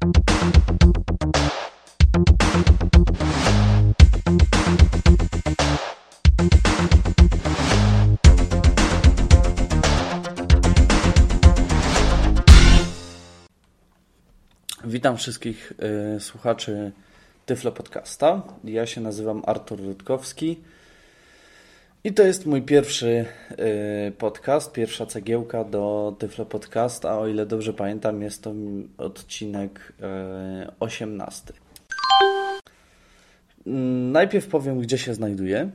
Witam 0.00 0.12
wszystkich 15.16 15.72
y, 16.16 16.20
słuchaczy 16.20 16.92
Tyflo 17.46 17.72
Podcasta. 17.72 18.42
Ja 18.64 18.86
się 18.86 19.00
nazywam 19.00 19.42
Artur 19.46 19.80
Rutkowski 19.80 20.60
i 22.04 22.12
to 22.12 22.22
jest 22.22 22.46
mój 22.46 22.62
pierwszy 22.62 23.24
y, 24.08 24.12
podcast, 24.18 24.72
pierwsza 24.72 25.06
cegiełka 25.06 25.64
do 25.64 26.16
Tyflo 26.18 26.44
Podcasta. 26.44 27.18
O 27.18 27.28
ile 27.28 27.46
dobrze 27.46 27.72
pamiętam, 27.72 28.22
jest 28.22 28.42
to 28.42 28.52
odcinek 28.98 29.92
y, 30.00 30.70
18. 30.80 31.52
Mm, 33.66 34.12
najpierw 34.12 34.46
powiem, 34.46 34.80
gdzie 34.80 34.98
się 34.98 35.14
znajduję. 35.14 35.70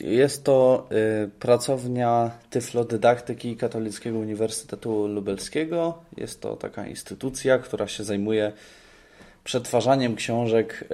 Jest 0.00 0.44
to 0.44 0.88
y, 1.24 1.30
pracownia 1.38 2.30
Tyflodydaktyki 2.50 3.56
Katolickiego 3.56 4.18
Uniwersytetu 4.18 5.06
Lubelskiego. 5.06 6.02
Jest 6.16 6.40
to 6.40 6.56
taka 6.56 6.86
instytucja, 6.86 7.58
która 7.58 7.88
się 7.88 8.04
zajmuje 8.04 8.52
przetwarzaniem 9.44 10.16
książek 10.16 10.84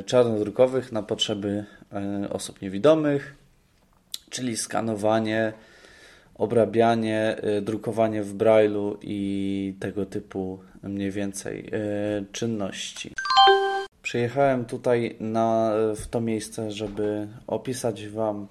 y, 0.00 0.02
czarnodrukowych 0.02 0.92
na 0.92 1.02
potrzeby 1.02 1.48
y, 1.48 1.75
osób 2.30 2.62
niewidomych, 2.62 3.34
czyli 4.30 4.56
skanowanie, 4.56 5.52
obrabianie, 6.34 7.36
drukowanie 7.62 8.22
w 8.22 8.34
brailu 8.34 8.98
i 9.02 9.74
tego 9.80 10.06
typu 10.06 10.58
mniej 10.82 11.10
więcej 11.10 11.70
czynności. 12.32 13.12
Przyjechałem 14.02 14.64
tutaj 14.64 15.16
na, 15.20 15.72
w 15.96 16.06
to 16.06 16.20
miejsce, 16.20 16.72
żeby 16.72 17.28
opisać 17.46 18.08
Wam 18.08 18.46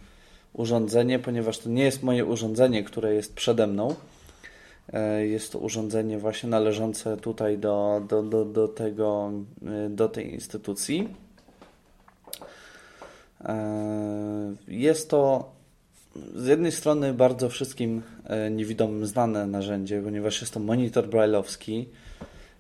urządzenie, 0.53 1.19
ponieważ 1.19 1.59
to 1.59 1.69
nie 1.69 1.83
jest 1.83 2.03
moje 2.03 2.25
urządzenie, 2.25 2.83
które 2.83 3.13
jest 3.13 3.33
przede 3.33 3.67
mną. 3.67 3.95
E, 4.93 5.27
jest 5.27 5.51
to 5.51 5.59
urządzenie 5.59 6.17
właśnie 6.19 6.49
należące 6.49 7.17
tutaj 7.17 7.57
do, 7.57 8.01
do, 8.09 8.23
do, 8.23 8.45
do, 8.45 8.67
tego, 8.67 9.31
e, 9.65 9.89
do 9.89 10.09
tej 10.09 10.33
instytucji. 10.33 11.09
E, 13.45 14.55
jest 14.67 15.09
to 15.09 15.51
z 16.35 16.47
jednej 16.47 16.71
strony 16.71 17.13
bardzo 17.13 17.49
wszystkim 17.49 18.01
niewidomym 18.51 19.05
znane 19.05 19.47
narzędzie, 19.47 20.01
ponieważ 20.01 20.41
jest 20.41 20.53
to 20.53 20.59
monitor 20.59 21.07
brailleowski, 21.07 21.87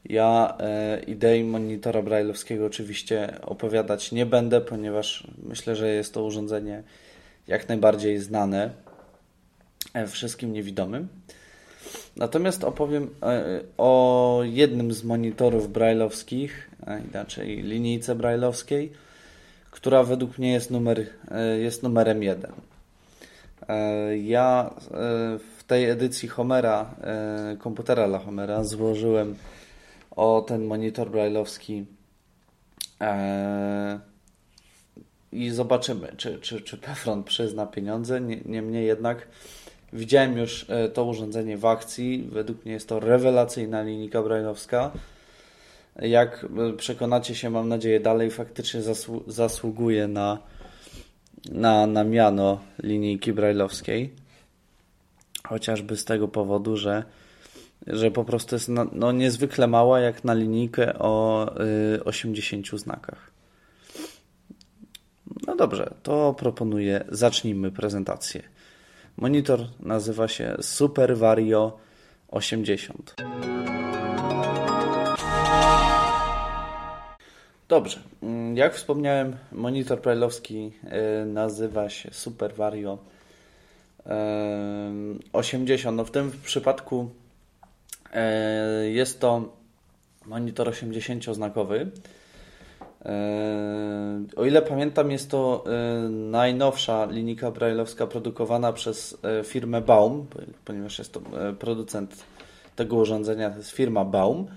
ja 0.09 0.57
e, 0.59 0.99
idei 1.07 1.43
monitora 1.43 2.01
brailleowskiego 2.01 2.65
oczywiście 2.65 3.41
opowiadać 3.41 4.11
nie 4.11 4.25
będę, 4.25 4.61
ponieważ 4.61 5.27
myślę, 5.43 5.75
że 5.75 5.89
jest 5.89 6.13
to 6.13 6.23
urządzenie 6.23 6.83
jak 7.47 7.69
najbardziej 7.69 8.19
znane 8.19 8.69
e, 9.93 10.07
wszystkim 10.07 10.53
niewidomym. 10.53 11.07
Natomiast 12.15 12.63
opowiem 12.63 13.09
e, 13.23 13.61
o 13.77 14.41
jednym 14.43 14.93
z 14.93 15.03
monitorów 15.03 15.71
brailleowskich, 15.71 16.71
inaczej 17.09 17.63
linijce 17.63 18.15
brailleowskiej, 18.15 18.91
która 19.75 20.03
według 20.03 20.37
mnie 20.37 20.53
jest, 20.53 20.71
numer, 20.71 21.05
jest 21.61 21.83
numerem 21.83 22.23
jeden. 22.23 22.51
Ja 24.23 24.73
w 25.57 25.63
tej 25.67 25.89
edycji 25.89 26.29
Homera, 26.29 26.95
komputera 27.59 28.07
dla 28.07 28.19
Homera, 28.19 28.63
złożyłem 28.63 29.35
o 30.11 30.41
ten 30.47 30.65
monitor 30.65 31.11
brailleowski 31.11 31.85
i 35.31 35.49
zobaczymy, 35.49 36.13
czy, 36.17 36.39
czy, 36.39 36.61
czy 36.61 36.77
Pefron 36.77 37.23
przyzna 37.23 37.65
pieniądze. 37.65 38.21
Niemniej 38.45 38.87
jednak 38.87 39.27
widziałem 39.93 40.37
już 40.37 40.65
e, 40.69 40.89
to 40.89 41.05
urządzenie 41.05 41.57
w 41.57 41.65
akcji. 41.65 42.29
Według 42.31 42.65
mnie 42.65 42.73
jest 42.73 42.89
to 42.89 42.99
rewelacyjna 42.99 43.81
linijka 43.81 44.23
brailleowska. 44.23 44.91
Jak 46.01 46.45
e, 46.69 46.73
przekonacie 46.73 47.35
się, 47.35 47.49
mam 47.49 47.69
nadzieję, 47.69 47.99
dalej 47.99 48.31
faktycznie 48.31 48.81
zasłu 48.81 49.23
zasługuje 49.27 50.07
na, 50.07 50.37
na, 51.51 51.87
na 51.87 52.03
miano 52.03 52.59
linijki 52.83 53.33
brailleowskiej. 53.33 54.13
Chociażby 55.47 55.97
z 55.97 56.05
tego 56.05 56.27
powodu, 56.27 56.77
że 56.77 57.03
że 57.87 58.11
po 58.11 58.23
prostu 58.23 58.55
jest 58.55 58.69
no, 58.69 58.85
no 58.91 59.11
niezwykle 59.11 59.67
mała 59.67 59.99
jak 59.99 60.23
na 60.23 60.33
linijkę 60.33 60.99
o 60.99 61.47
y, 61.95 62.03
80 62.03 62.67
znakach. 62.67 63.31
No 65.47 65.55
dobrze, 65.55 65.93
to 66.03 66.33
proponuję, 66.33 67.05
zacznijmy 67.09 67.71
prezentację. 67.71 68.43
Monitor 69.17 69.59
nazywa 69.79 70.27
się 70.27 70.55
Super 70.61 71.17
Vario 71.17 71.77
80. 72.27 73.15
Dobrze, 77.67 77.99
mm, 78.23 78.57
jak 78.57 78.73
wspomniałem, 78.73 79.35
monitor 79.51 80.01
brailleowski 80.01 80.71
y, 81.21 81.25
nazywa 81.25 81.89
się 81.89 82.09
Super 82.11 82.53
Vario 82.53 82.97
80. 85.33 85.97
No 85.97 86.05
w 86.05 86.11
tym 86.11 86.31
przypadku 86.43 87.09
E, 88.15 88.89
jest 88.89 89.19
to 89.19 89.41
monitor 90.25 90.69
80-znakowy. 90.69 91.87
E, 93.05 93.15
o 94.35 94.45
ile 94.45 94.61
pamiętam, 94.61 95.11
jest 95.11 95.31
to 95.31 95.63
najnowsza 96.09 97.05
linijka 97.05 97.51
brailleowska 97.51 98.07
produkowana 98.07 98.73
przez 98.73 99.17
firmę 99.43 99.81
Baum, 99.81 100.27
ponieważ 100.65 100.99
jest 100.99 101.13
to 101.13 101.21
producent 101.59 102.23
tego 102.75 102.95
urządzenia, 102.95 103.49
to 103.49 103.57
jest 103.57 103.71
firma 103.71 104.05
Baum. 104.05 104.47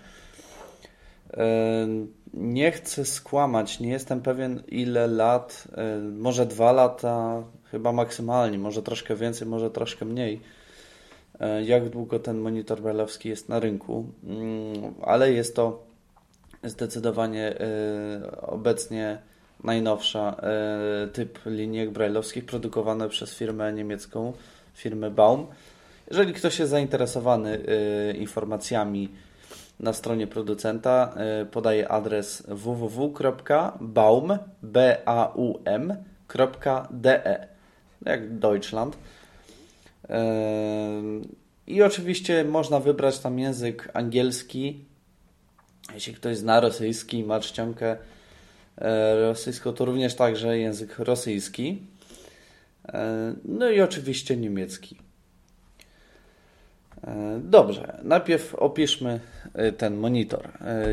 Nie 2.34 2.72
chcę 2.72 3.04
skłamać, 3.04 3.80
nie 3.80 3.88
jestem 3.88 4.20
pewien 4.20 4.62
ile 4.68 5.06
lat, 5.06 5.68
może 6.12 6.46
dwa 6.46 6.72
lata, 6.72 7.42
chyba 7.70 7.92
maksymalnie, 7.92 8.58
może 8.58 8.82
troszkę 8.82 9.16
więcej, 9.16 9.48
może 9.48 9.70
troszkę 9.70 10.04
mniej 10.04 10.40
jak 11.64 11.88
długo 11.88 12.18
ten 12.18 12.38
monitor 12.38 12.80
brailleowski 12.80 13.28
jest 13.28 13.48
na 13.48 13.60
rynku, 13.60 14.06
mm, 14.24 14.94
ale 15.02 15.32
jest 15.32 15.56
to 15.56 15.82
zdecydowanie 16.64 17.54
obecnie 18.42 19.18
najnowsza 19.64 20.40
typ 21.12 21.38
linijek 21.46 21.90
brailleowskich 21.90 22.44
produkowane 22.44 23.08
przez 23.08 23.34
firmę 23.34 23.72
niemiecką, 23.72 24.32
firmę 24.74 25.10
Baum. 25.10 25.46
Jeżeli 26.10 26.34
ktoś 26.34 26.58
jest 26.58 26.70
zainteresowany 26.70 27.60
informacjami 28.18 29.08
na 29.80 29.92
stronie 29.92 30.26
producenta, 30.26 31.14
podaję 31.50 31.88
adres 31.88 32.42
www.baum.de 32.48 33.18
jak 38.06 38.38
Deutschland. 38.38 38.96
I 41.66 41.82
oczywiście 41.82 42.44
można 42.44 42.80
wybrać 42.80 43.18
tam 43.18 43.38
język 43.38 43.88
angielski. 43.94 44.84
Jeśli 45.94 46.14
ktoś 46.14 46.36
zna 46.36 46.60
rosyjski, 46.60 47.24
ma 47.24 47.40
czcionkę 47.40 47.96
e, 48.78 49.20
rosyjską, 49.20 49.72
to 49.72 49.84
również 49.84 50.14
także 50.14 50.58
język 50.58 50.98
rosyjski. 50.98 51.82
No 53.44 53.70
i 53.70 53.80
oczywiście 53.80 54.36
niemiecki. 54.36 55.07
E, 57.06 57.41
dobrze, 57.44 57.98
najpierw 58.03 58.54
opiszmy 58.54 59.20
ten 59.78 59.97
monitor, 59.97 60.49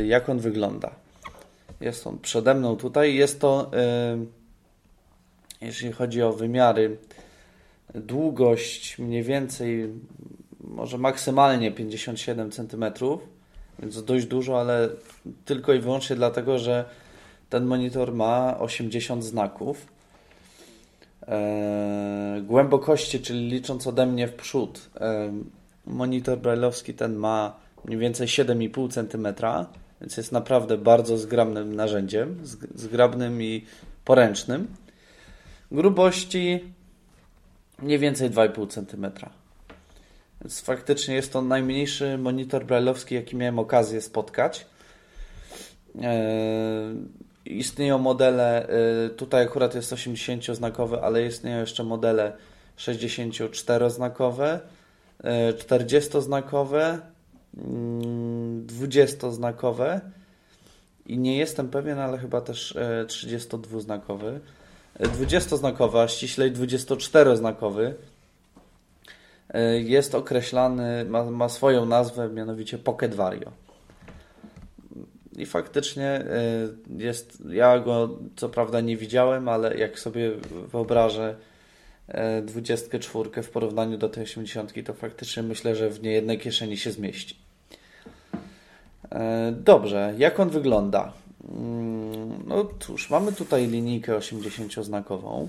jak 0.05 0.29
on 0.29 0.39
wygląda. 0.39 0.91
Jest 1.81 2.07
on 2.07 2.19
przede 2.19 2.53
mną 2.53 2.75
tutaj. 2.75 3.15
Jest 3.15 3.41
to, 3.41 3.71
jeśli 5.61 5.91
chodzi 5.91 6.21
o 6.21 6.33
wymiary, 6.33 6.97
długość 7.95 8.99
mniej 8.99 9.23
więcej, 9.23 9.89
może 10.59 10.97
maksymalnie 10.97 11.71
57 11.71 12.51
cm, 12.51 12.85
więc 13.79 14.03
dość 14.03 14.25
dużo, 14.25 14.59
ale 14.59 14.89
tylko 15.45 15.73
i 15.73 15.79
wyłącznie 15.79 16.15
dlatego, 16.15 16.59
że 16.59 16.85
ten 17.49 17.65
monitor 17.65 18.13
ma 18.13 18.59
80 18.59 19.23
znaków. 19.23 19.87
Głębokości, 22.43 23.19
czyli 23.19 23.49
licząc 23.49 23.87
ode 23.87 24.05
mnie 24.05 24.27
w 24.27 24.33
przód, 24.33 24.89
monitor 25.87 26.37
brailleowski 26.37 26.93
ten 26.93 27.15
ma 27.15 27.55
mniej 27.85 27.99
więcej 27.99 28.27
7,5 28.27 28.91
cm, 28.91 29.27
więc 30.01 30.17
jest 30.17 30.31
naprawdę 30.31 30.77
bardzo 30.77 31.17
zgrabnym 31.17 31.75
narzędziem, 31.75 32.39
zgrabnym 32.75 33.41
i 33.41 33.65
poręcznym. 34.05 34.67
Grubości 35.71 36.73
mniej 37.81 37.99
więcej 37.99 38.29
2,5 38.29 38.67
cm. 38.69 39.11
Więc 40.41 40.61
faktycznie 40.61 41.15
jest 41.15 41.33
to 41.33 41.41
najmniejszy 41.41 42.17
monitor 42.17 42.65
brailleowski, 42.65 43.15
jaki 43.15 43.35
miałem 43.35 43.59
okazję 43.59 44.01
spotkać. 44.01 44.65
Istnieją 47.45 47.97
modele, 47.97 48.67
tutaj 49.17 49.43
akurat 49.43 49.75
jest 49.75 49.93
80-znakowy, 49.93 50.99
ale 51.01 51.25
istnieją 51.25 51.59
jeszcze 51.59 51.83
modele 51.83 52.33
64-znakowe, 52.77 54.59
40-znakowe, 55.57 56.97
20-znakowe 58.67 59.99
i 61.05 61.17
nie 61.17 61.37
jestem 61.37 61.69
pewien, 61.69 61.99
ale 61.99 62.17
chyba 62.17 62.41
też 62.41 62.77
32-znakowy. 63.07 64.39
20-znakowy, 64.99 65.99
a 65.99 66.07
ściślej 66.07 66.51
24-znakowy 66.53 67.93
e, 69.49 69.79
jest 69.79 70.15
określany, 70.15 71.05
ma, 71.05 71.23
ma 71.23 71.49
swoją 71.49 71.85
nazwę, 71.85 72.29
mianowicie 72.29 72.77
Pocket 72.77 73.15
Vario. 73.15 73.51
I 75.37 75.45
faktycznie 75.45 76.07
e, 76.07 76.25
jest, 76.97 77.43
ja 77.49 77.79
go 77.79 78.09
co 78.35 78.49
prawda 78.49 78.81
nie 78.81 78.97
widziałem, 78.97 79.49
ale 79.49 79.77
jak 79.77 79.99
sobie 79.99 80.31
wyobrażę 80.71 81.35
24 82.43 83.43
w 83.43 83.49
porównaniu 83.49 83.97
do 83.97 84.09
tej 84.09 84.23
80, 84.23 84.83
to 84.85 84.93
faktycznie 84.93 85.43
myślę, 85.43 85.75
że 85.75 85.89
w 85.89 86.03
niejednej 86.03 86.39
kieszeni 86.39 86.77
się 86.77 86.91
zmieści. 86.91 87.35
E, 89.11 89.51
dobrze, 89.51 90.13
jak 90.17 90.39
on 90.39 90.49
wygląda? 90.49 91.13
Mm, 91.49 92.43
no 92.47 92.69
cóż, 92.79 93.09
mamy 93.09 93.31
tutaj 93.31 93.67
linijkę 93.67 94.17
80-znakową. 94.17 95.47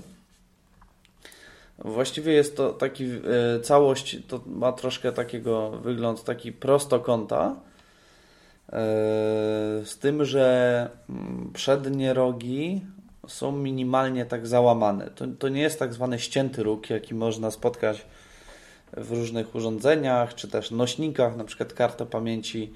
Właściwie 1.79 2.33
jest 2.33 2.57
to 2.57 2.73
taki 2.73 3.05
e, 3.05 3.61
całość, 3.63 4.19
to 4.29 4.41
ma 4.47 4.73
troszkę 4.73 5.13
takiego 5.13 5.71
wygląd 5.71 6.25
taki 6.25 6.53
prostokąta. 6.53 7.57
E, 8.69 8.77
z 9.85 9.99
tym, 10.01 10.25
że 10.25 10.91
mm, 11.11 11.51
przednie 11.55 12.15
rogi 12.15 12.81
są 13.27 13.53
minimalnie 13.53 14.27
tak 14.27 14.47
załamane. 14.47 15.11
To, 15.11 15.25
to 15.39 15.49
nie 15.49 15.61
jest 15.61 15.79
tak 15.79 15.95
zwany 15.95 16.19
ścięty 16.19 16.63
róg, 16.63 16.91
jaki 16.91 17.15
można 17.15 17.51
spotkać 17.51 18.07
w 18.97 19.11
różnych 19.11 19.55
urządzeniach, 19.55 20.35
czy 20.35 20.49
też 20.49 20.71
nośnikach, 20.71 21.37
na 21.37 21.45
przykład 21.45 21.73
karta 21.73 22.07
pamięci 22.07 22.73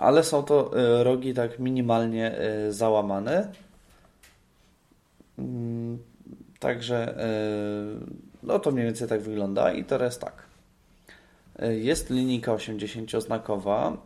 ale 0.00 0.24
są 0.24 0.42
to 0.42 0.70
e, 0.78 1.04
rogi 1.04 1.34
tak 1.34 1.58
minimalnie 1.58 2.38
e, 2.38 2.72
załamane. 2.72 3.52
Mm, 5.38 5.98
także 6.58 7.18
e, 7.18 7.28
no 8.42 8.58
to 8.58 8.70
mniej 8.70 8.84
więcej 8.84 9.08
tak 9.08 9.20
wygląda 9.20 9.72
i 9.72 9.84
teraz 9.84 10.18
tak. 10.18 10.48
Jest 11.70 12.10
linijka 12.10 12.52
80-znakowa. 12.52 13.96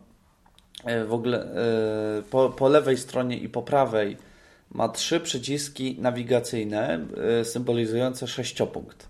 W 1.07 1.13
ogóle 1.13 1.47
po, 2.29 2.49
po 2.49 2.69
lewej 2.69 2.97
stronie 2.97 3.37
i 3.37 3.49
po 3.49 3.61
prawej 3.61 4.17
ma 4.73 4.89
trzy 4.89 5.19
przyciski 5.19 5.95
nawigacyjne 5.99 7.05
symbolizujące 7.43 8.27
sześciopunkt. 8.27 9.09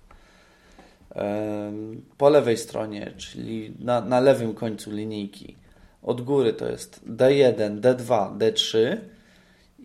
Po 2.18 2.30
lewej 2.30 2.58
stronie, 2.58 3.12
czyli 3.18 3.74
na, 3.80 4.02
na 4.02 4.20
lewym 4.20 4.54
końcu 4.54 4.92
linijki, 4.92 5.56
od 6.04 6.22
góry 6.22 6.54
to 6.54 6.70
jest 6.70 7.02
D1, 7.08 7.80
D2, 7.80 8.38
D3 8.38 8.98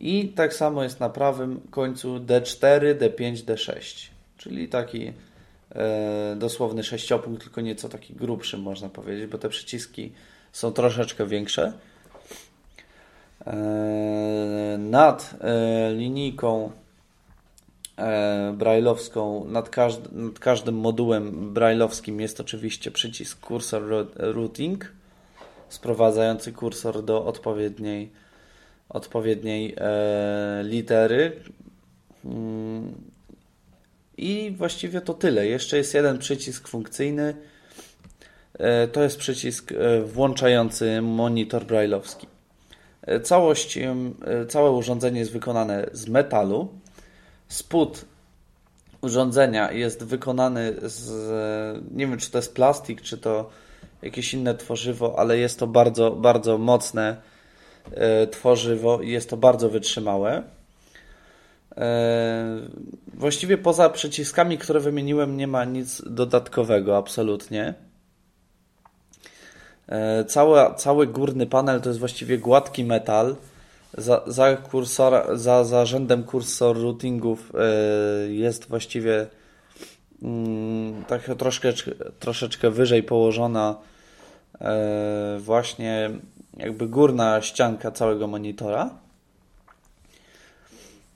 i 0.01 0.29
tak 0.29 0.55
samo 0.55 0.83
jest 0.83 1.01
na 1.01 1.09
prawym 1.11 1.61
końcu 1.71 2.17
D4, 2.17 2.95
D5, 2.95 3.35
D6, 3.37 4.09
czyli 4.37 4.69
taki 4.69 5.13
e, 5.75 6.37
dosłowny 6.39 6.85
sześciopunkt, 6.85 7.43
tylko 7.43 7.61
nieco 7.61 7.89
taki 7.89 8.15
grubszy 8.15 8.59
można 8.59 8.89
powiedzieć, 8.89 9.27
bo 9.27 9.39
te 9.39 9.49
przyciski 9.49 10.13
są 10.53 10.73
troszeczkę 10.73 11.27
większe. 11.27 11.73
E, 13.47 14.77
nad 14.79 15.35
e, 15.41 15.95
linijką 15.95 16.71
e, 17.97 18.53
brailleowską, 18.59 19.45
nad, 19.45 19.69
każd 19.69 20.13
nad 20.13 20.39
każdym 20.39 20.75
modułem 20.75 21.55
brailleowskim 21.55 22.21
jest 22.21 22.41
oczywiście 22.41 22.91
przycisk 22.91 23.47
Cursor 23.47 24.07
Routing 24.17 24.93
sprowadzający 25.69 26.53
kursor 26.53 27.05
do 27.05 27.25
odpowiedniej, 27.25 28.11
odpowiedniej 28.89 29.77
litery. 30.63 31.41
Mm. 32.25 32.95
I 34.17 34.55
właściwie 34.57 35.01
to 35.01 35.15
tyle. 35.15 35.47
Jeszcze 35.47 35.77
jest 35.77 35.95
jeden 35.95 36.19
przycisk 36.19 36.69
funkcyjny. 36.69 37.35
To 38.93 39.03
jest 39.03 39.19
przycisk 39.19 39.73
włączający 40.05 41.03
monitor 41.03 41.65
brailleowski. 41.65 42.27
E, 43.09 43.21
całość, 43.21 43.79
e, 43.79 43.87
całe 44.49 44.71
urządzenie 44.71 45.21
jest 45.21 45.33
wykonane 45.33 45.87
z 45.93 46.09
metalu. 46.09 46.69
Spód 47.49 48.05
urządzenia 49.01 49.73
jest 49.73 50.05
wykonany 50.05 50.75
z, 50.83 51.11
nie 51.91 52.07
wiem 52.07 52.19
czy 52.19 52.31
to 52.31 52.39
jest 52.39 52.55
plastik, 52.55 53.03
czy 53.03 53.19
to 53.19 53.51
jakieś 54.03 54.35
inne 54.35 54.55
tworzywo, 54.55 55.19
ale 55.19 55.39
jest 55.39 55.59
to 55.59 55.67
bardzo, 55.67 56.11
bardzo 56.11 56.59
mocne 56.59 57.17
e, 57.91 58.27
tworzywo 58.27 59.01
i 59.01 59.11
jest 59.11 59.31
to 59.31 59.37
bardzo 59.37 59.69
wytrzymałe. 59.69 60.43
E, 61.77 62.61
właściwie 63.15 63.59
poza 63.59 63.91
przyciskami, 63.91 64.59
które 64.59 64.81
wymieniłem, 64.81 65.37
nie 65.37 65.47
ma 65.47 65.65
nic 65.65 66.03
dodatkowego, 66.07 66.97
absolutnie. 66.97 67.75
E, 69.89 70.25
cały, 70.25 70.75
cały 70.77 71.07
górny 71.07 71.47
panel 71.47 71.81
to 71.81 71.89
jest 71.89 71.99
właściwie 71.99 72.39
gładki 72.39 72.85
metal. 72.85 73.37
Za, 73.99 74.23
za, 74.27 74.57
kursor, 74.57 75.39
za, 75.39 75.65
za 75.65 75.87
rzędem 75.87 76.23
kursor 76.23 76.83
routingów 76.83 77.53
jest 78.29 78.69
właściwie 78.69 79.27
mm, 80.23 81.05
tak 81.05 81.31
troszkę, 81.39 81.73
troszeczkę 82.19 82.71
wyżej 82.71 83.03
położona 83.03 83.77
e, 84.61 85.39
właśnie 85.41 86.11
jakby 86.57 86.89
górna 86.89 87.43
ścianka 87.43 87.91
całego 87.91 88.27
monitora. 88.27 88.91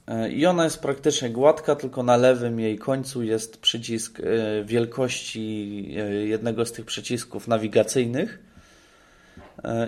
E, 0.06 0.32
I 0.32 0.46
ona 0.46 0.64
jest 0.64 0.82
praktycznie 0.82 1.30
gładka, 1.30 1.76
tylko 1.76 2.02
na 2.02 2.16
lewym 2.16 2.60
jej 2.60 2.78
końcu 2.78 3.22
jest 3.22 3.60
przycisk 3.60 4.20
e, 4.20 4.64
wielkości 4.64 5.86
e, 5.98 6.12
jednego 6.12 6.66
z 6.66 6.72
tych 6.72 6.86
przycisków 6.86 7.48
nawigacyjnych. 7.48 8.38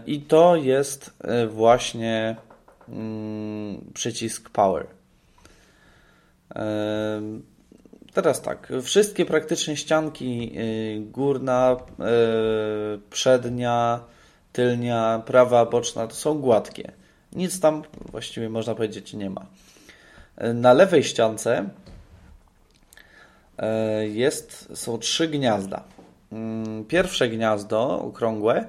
I 0.07 0.21
to 0.21 0.57
jest 0.57 1.11
właśnie 1.49 2.37
mm, 2.89 3.91
przycisk 3.94 4.51
Power. 4.51 4.87
Teraz 8.13 8.43
tak, 8.43 8.73
wszystkie 8.83 9.27
praktycznie 9.27 9.77
ścianki, 9.77 10.53
górna, 11.01 11.77
przednia, 13.11 14.01
tylnia, 14.53 15.23
prawa, 15.27 15.67
boczna, 15.67 16.06
to 16.06 16.15
są 16.15 16.39
gładkie. 16.39 16.93
Nic 17.33 17.61
tam 17.61 17.83
właściwie 18.11 18.49
można 18.49 18.75
powiedzieć 18.75 19.13
nie 19.13 19.31
ma. 19.31 19.47
Na 20.55 20.73
lewej 20.73 21.05
ściance 21.05 21.69
jest, 24.01 24.69
są 24.75 24.99
trzy 24.99 25.29
gniazda. 25.29 25.85
Mm, 26.33 26.85
pierwsze 26.85 27.29
gniazdo, 27.29 28.01
okrągłe, 28.03 28.67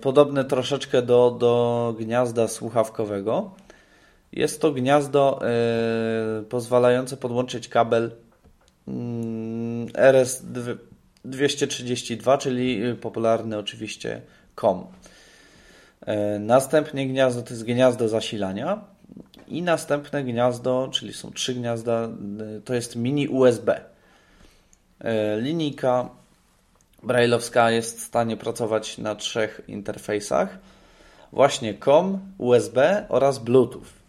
podobne 0.00 0.44
troszeczkę 0.44 1.02
do, 1.02 1.36
do 1.40 1.94
gniazda 1.98 2.48
słuchawkowego. 2.48 3.50
Jest 4.32 4.60
to 4.60 4.72
gniazdo 4.72 5.40
y, 6.40 6.42
pozwalające 6.42 7.16
podłączyć 7.16 7.68
kabel 7.68 8.04
y, 8.04 8.10
RS232, 9.92 12.38
czyli 12.38 12.82
popularny 13.00 13.58
oczywiście 13.58 14.20
COM. 14.54 14.86
Y, 16.02 16.06
następnie 16.38 17.08
gniazdo 17.08 17.42
to 17.42 17.50
jest 17.50 17.64
gniazdo 17.64 18.08
zasilania 18.08 18.84
i 19.48 19.62
następne 19.62 20.24
gniazdo, 20.24 20.88
czyli 20.92 21.12
są 21.12 21.32
trzy 21.32 21.54
gniazda, 21.54 22.08
to 22.64 22.74
jest 22.74 22.96
mini 22.96 23.28
USB. 23.28 23.80
Linijka 25.38 26.10
brailleowska 27.02 27.70
jest 27.70 28.00
w 28.00 28.02
stanie 28.02 28.36
pracować 28.36 28.98
na 28.98 29.14
trzech 29.14 29.60
interfejsach. 29.68 30.58
Właśnie 31.32 31.74
COM, 31.74 32.20
USB 32.38 33.06
oraz 33.08 33.38
Bluetooth. 33.38 34.02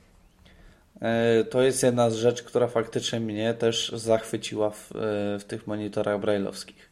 E, 1.01 1.43
to 1.43 1.62
jest 1.62 1.83
jedna 1.83 2.09
z 2.09 2.15
rzeczy, 2.15 2.43
która 2.43 2.67
faktycznie 2.67 3.19
mnie 3.19 3.53
też 3.53 3.91
zachwyciła 3.95 4.69
w, 4.69 4.91
e, 4.91 4.95
w 5.39 5.43
tych 5.47 5.67
monitorach 5.67 6.19
brailleowskich. 6.19 6.89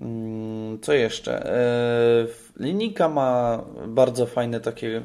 Mm, 0.00 0.80
co 0.80 0.92
jeszcze? 0.92 1.46
E, 1.46 2.26
linijka 2.56 3.08
ma 3.08 3.62
bardzo 3.86 4.26
fajne 4.26 4.60
takie 4.60 5.02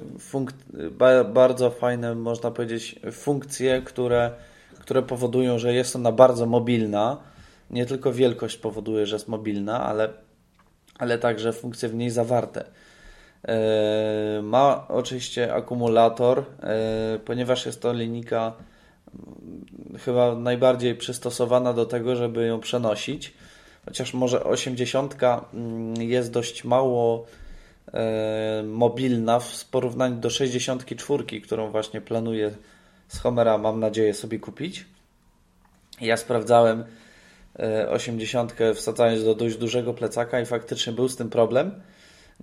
bardzo 1.33 1.69
fajne, 1.69 2.15
można 2.15 2.51
powiedzieć, 2.51 2.99
funkcje, 3.11 3.81
które, 3.81 4.31
które 4.79 5.01
powodują, 5.01 5.59
że 5.59 5.73
jest 5.73 5.95
ona 5.95 6.11
bardzo 6.11 6.45
mobilna. 6.45 7.17
Nie 7.69 7.85
tylko 7.85 8.13
wielkość 8.13 8.57
powoduje, 8.57 9.05
że 9.05 9.15
jest 9.15 9.27
mobilna, 9.27 9.83
ale, 9.83 10.09
ale 10.99 11.17
także 11.17 11.53
funkcje 11.53 11.89
w 11.89 11.95
niej 11.95 12.09
zawarte. 12.09 12.65
E, 13.47 14.41
ma 14.43 14.87
oczywiście 14.87 15.53
akumulator, 15.53 16.43
e, 16.59 17.19
ponieważ 17.25 17.65
jest 17.65 17.81
to 17.81 17.93
linijka 17.93 18.53
mm, 19.13 19.97
chyba 19.99 20.35
najbardziej 20.35 20.95
przystosowana 20.95 21.73
do 21.73 21.85
tego, 21.85 22.15
żeby 22.15 22.45
ją 22.45 22.59
przenosić. 22.59 23.33
Chociaż 23.85 24.13
może 24.13 24.43
80 24.43 25.23
mm, 25.23 26.01
jest 26.01 26.31
dość 26.31 26.63
mało 26.63 27.25
e, 27.93 28.63
mobilna 28.63 29.39
w 29.39 29.65
porównaniu 29.65 30.15
do 30.15 30.29
64, 30.29 31.41
którą 31.41 31.71
właśnie 31.71 32.01
planuję 32.01 32.51
z 33.07 33.19
Homera, 33.19 33.57
mam 33.57 33.79
nadzieję 33.79 34.13
sobie 34.13 34.39
kupić. 34.39 34.85
Ja 36.01 36.17
sprawdzałem 36.17 36.83
80 37.89 38.55
wsadzając 38.75 39.23
do 39.23 39.35
dość 39.35 39.57
dużego 39.57 39.93
plecaka 39.93 40.39
i 40.39 40.45
faktycznie 40.45 40.93
był 40.93 41.09
z 41.09 41.15
tym 41.15 41.29
problem 41.29 41.71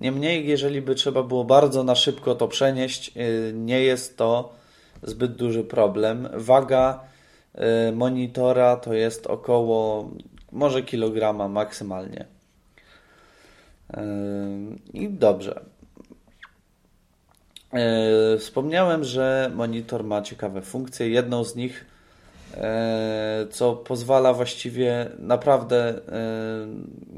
Niemniej, 0.00 0.48
jeżeli 0.48 0.82
by 0.82 0.94
trzeba 0.94 1.22
było 1.22 1.44
bardzo 1.44 1.84
na 1.84 1.94
szybko 1.94 2.34
to 2.34 2.48
przenieść, 2.48 3.12
y, 3.16 3.52
nie 3.54 3.80
jest 3.80 4.16
to 4.16 4.52
zbyt 5.02 5.36
duży 5.36 5.64
problem. 5.64 6.28
Waga 6.32 7.00
y, 7.88 7.92
monitora 7.92 8.76
to 8.76 8.94
jest 8.94 9.26
około 9.26 10.10
może 10.52 10.82
kilograma 10.82 11.48
maksymalnie. 11.48 12.26
I 14.92 15.08
dobrze. 15.08 15.60
Wspomniałem, 18.38 19.04
że 19.04 19.50
monitor 19.54 20.04
ma 20.04 20.22
ciekawe 20.22 20.62
funkcje. 20.62 21.08
Jedną 21.08 21.44
z 21.44 21.56
nich 21.56 21.84
E, 21.84 21.93
co 23.50 23.76
pozwala 23.76 24.32
właściwie 24.32 25.10
naprawdę, 25.18 25.88
e, 25.88 25.94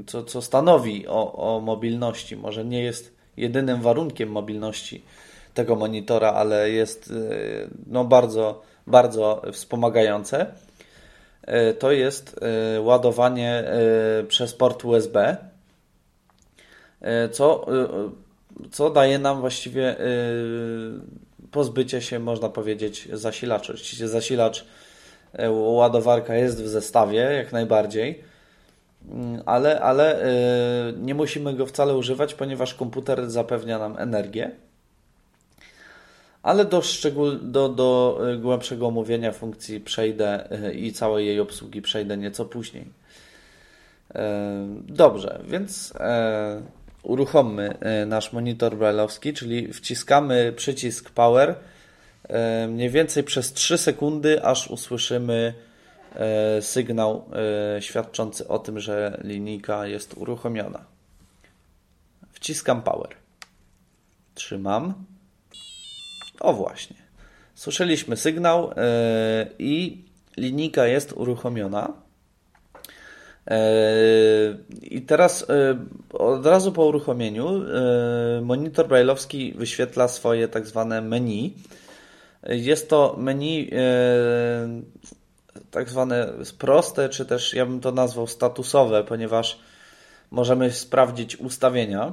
co, 0.06 0.24
co 0.24 0.42
stanowi 0.42 1.06
o, 1.08 1.32
o 1.32 1.60
mobilności. 1.60 2.36
Może 2.36 2.64
nie 2.64 2.82
jest 2.82 3.16
jedynym 3.36 3.82
warunkiem 3.82 4.28
mobilności 4.28 5.04
tego 5.54 5.76
monitora, 5.76 6.32
ale 6.32 6.70
jest 6.70 7.10
e, 7.10 7.14
no, 7.86 8.04
bardzo, 8.04 8.62
bardzo 8.86 9.42
wspomagające. 9.52 10.46
To 11.78 11.92
jest 11.92 12.40
ładowanie 12.80 13.64
przez 14.28 14.54
port 14.54 14.84
USB, 14.84 15.36
co, 17.32 17.66
co 18.70 18.90
daje 18.90 19.18
nam 19.18 19.40
właściwie 19.40 19.96
pozbycie 21.50 22.02
się, 22.02 22.18
można 22.18 22.48
powiedzieć, 22.48 23.08
zasilacza. 23.12 23.72
Oczywiście 23.72 24.08
zasilacz 24.08 24.64
E, 24.64 24.85
ładowarka 25.50 26.34
jest 26.34 26.62
w 26.62 26.68
zestawie, 26.68 27.18
jak 27.18 27.52
najbardziej, 27.52 28.22
mm, 29.10 29.42
ale, 29.46 29.80
ale 29.80 30.22
e, 30.22 30.28
nie 30.92 31.14
musimy 31.14 31.54
go 31.54 31.66
wcale 31.66 31.96
używać, 31.96 32.34
ponieważ 32.34 32.74
komputer 32.74 33.30
zapewnia 33.30 33.78
nam 33.78 33.98
energię. 33.98 34.50
Ale 36.42 36.64
do, 36.64 36.82
szczegól, 36.82 37.38
do, 37.42 37.68
do 37.68 38.20
e, 38.32 38.36
głębszego 38.36 38.86
omówienia 38.86 39.32
funkcji 39.32 39.80
przejdę 39.80 40.48
i 40.74 40.92
całej 40.92 41.26
jej 41.26 41.40
obsługi 41.40 41.82
przejdę 41.82 42.16
nieco 42.16 42.44
później. 42.44 43.06
Dobrze, 44.80 45.40
więc 45.48 45.92
uruchommy 47.02 47.78
nasz 48.06 48.32
monitor 48.32 48.76
brailleowski, 48.76 49.32
czyli 49.32 49.72
wciskamy 49.72 50.52
przycisk 50.56 51.10
Power 51.10 51.50
E, 51.50 51.75
mniej 52.68 52.90
więcej 52.90 53.24
przez 53.24 53.52
3 53.52 53.78
sekundy, 53.78 54.44
aż 54.44 54.70
usłyszymy 54.70 55.54
e, 56.14 56.62
sygnał 56.62 57.24
e, 57.76 57.82
świadczący 57.82 58.48
o 58.48 58.58
tym, 58.58 58.80
że 58.80 59.20
linijka 59.24 59.86
jest 59.86 60.14
uruchomiona. 60.16 60.84
Wciskam 62.32 62.82
power. 62.82 63.08
Trzymam. 64.34 64.94
O 66.40 66.52
właśnie. 66.52 66.96
Słyszeliśmy 67.54 68.16
sygnał 68.16 68.70
i 69.58 70.04
linijka 70.36 70.86
jest 70.86 71.12
uruchomiona. 71.12 71.92
I 74.82 75.02
teraz 75.02 75.46
od 76.12 76.46
razu 76.46 76.72
po 76.72 76.84
uruchomieniu 76.84 77.64
monitor 78.42 78.88
brailleowski 78.88 79.52
wyświetla 79.52 80.08
swoje 80.08 80.48
tak 80.48 80.66
zwane 80.66 81.00
menu 81.00 81.54
jest 82.48 82.90
to 82.90 83.14
menu 83.18 83.70
e, 83.72 84.82
tak 85.70 85.90
zwane 85.90 86.32
proste, 86.58 87.08
czy 87.08 87.26
też 87.26 87.54
ja 87.54 87.66
bym 87.66 87.80
to 87.80 87.92
nazwał 87.92 88.26
statusowe, 88.26 89.04
ponieważ 89.04 89.58
możemy 90.30 90.72
sprawdzić 90.72 91.36
ustawienia. 91.36 92.12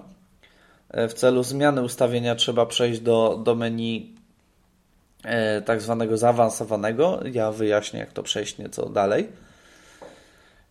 E, 0.89 1.07
w 1.07 1.13
celu 1.13 1.43
zmiany 1.43 1.81
ustawienia 1.81 2.35
trzeba 2.35 2.65
przejść 2.65 2.99
do, 2.99 3.41
do 3.43 3.55
menu 3.55 4.15
e, 5.23 5.61
tak 5.61 5.81
zwanego 5.81 6.17
zaawansowanego. 6.17 7.19
Ja 7.31 7.51
wyjaśnię, 7.51 7.99
jak 7.99 8.13
to 8.13 8.23
przejść 8.23 8.57
nieco 8.57 8.89
dalej. 8.89 9.27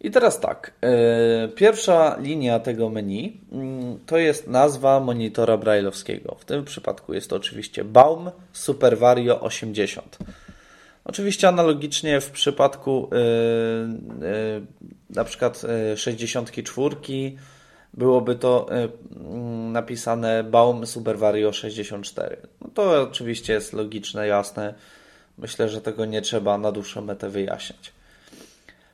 I 0.03 0.11
teraz 0.11 0.41
tak, 0.41 0.73
e, 0.81 1.49
pierwsza 1.49 2.17
linia 2.21 2.61
tego 2.61 2.91
menu 2.91 3.41
mm, 3.53 3.99
to 4.07 4.19
jest 4.19 4.47
nazwa 4.47 5.01
monitora 5.01 5.57
brailleowskiego. 5.57 6.37
W 6.39 6.45
tym 6.45 6.65
przypadku 6.65 7.15
jest 7.15 7.31
to 7.31 7.37
oczywiście 7.37 7.85
Baum 7.85 8.31
Supervario 8.53 9.41
80. 9.41 10.19
Oczywiście 11.05 11.49
analogicznie 11.49 12.21
w 12.21 12.31
przypadku 12.31 13.11
e, 13.13 13.17
e, 13.17 14.61
na 15.11 15.25
przykład 15.25 15.63
64 15.97 16.97
byłoby 17.95 18.35
to 18.35 18.67
mm, 18.71 19.73
napisane 19.73 20.45
Baum 20.45 20.87
Supervario 20.87 21.53
64. 21.53 22.37
No 22.61 22.71
to 22.75 23.03
oczywiście 23.03 23.53
jest 23.53 23.73
logiczne, 23.73 24.27
jasne. 24.27 24.75
Myślę, 25.39 25.69
że 25.69 25.81
tego 25.81 26.05
nie 26.05 26.23
trzeba 26.23 26.59
na 26.59 26.73
dłuższą 26.73 27.01
metę 27.01 27.29
wyjaśniać. 27.29 27.93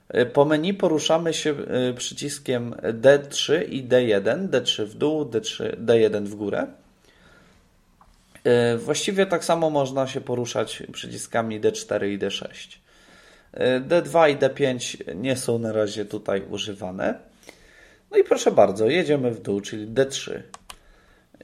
E, 0.09 0.27
po 0.27 0.45
menu 0.45 0.75
poruszamy 0.75 1.35
się 1.35 1.51
e, 1.51 1.93
przyciskiem 1.93 2.75
D3 2.83 3.69
i 3.69 3.85
D1, 3.85 4.49
D3 4.49 4.85
w 4.85 4.95
dół, 4.95 5.25
D3, 5.25 5.77
D1 5.85 6.25
w 6.25 6.35
górę. 6.35 6.67
E, 8.45 8.77
właściwie 8.77 9.27
tak 9.27 9.45
samo 9.45 9.71
można 9.71 10.07
się 10.07 10.21
poruszać 10.21 10.83
przyciskami 10.93 11.61
D4 11.61 12.07
i 12.07 12.19
D6. 12.19 12.79
D2 13.89 14.31
i 14.31 14.37
D5 14.37 14.99
nie 15.15 15.37
są 15.37 15.59
na 15.59 15.73
razie 15.73 16.05
tutaj 16.05 16.43
używane. 16.51 17.19
No 18.11 18.19
i 18.19 18.25
proszę 18.25 18.51
bardzo, 18.51 18.87
jedziemy 18.87 19.31
w 19.31 19.43
dół, 19.43 19.61
czyli 19.61 19.87
D3. 19.87 20.43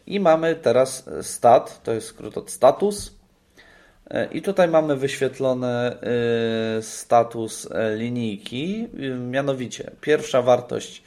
I 0.07 0.21
mamy 0.21 0.55
teraz 0.55 1.05
stat, 1.23 1.83
to 1.83 1.93
jest 1.93 2.07
skrót 2.07 2.39
od 2.39 2.51
status. 2.51 3.15
E, 4.15 4.29
I 4.33 4.43
tutaj 4.43 4.69
mamy 4.69 4.97
wyświetlony 4.97 5.67
e, 5.67 5.97
status 6.83 7.69
e, 7.71 7.97
linijki, 7.97 8.89
mianowicie 9.19 9.91
pierwsza 10.01 10.43
wartość 10.43 11.03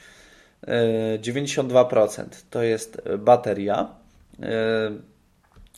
92% 1.18 2.24
to 2.50 2.62
jest 2.62 3.02
bateria, 3.18 3.88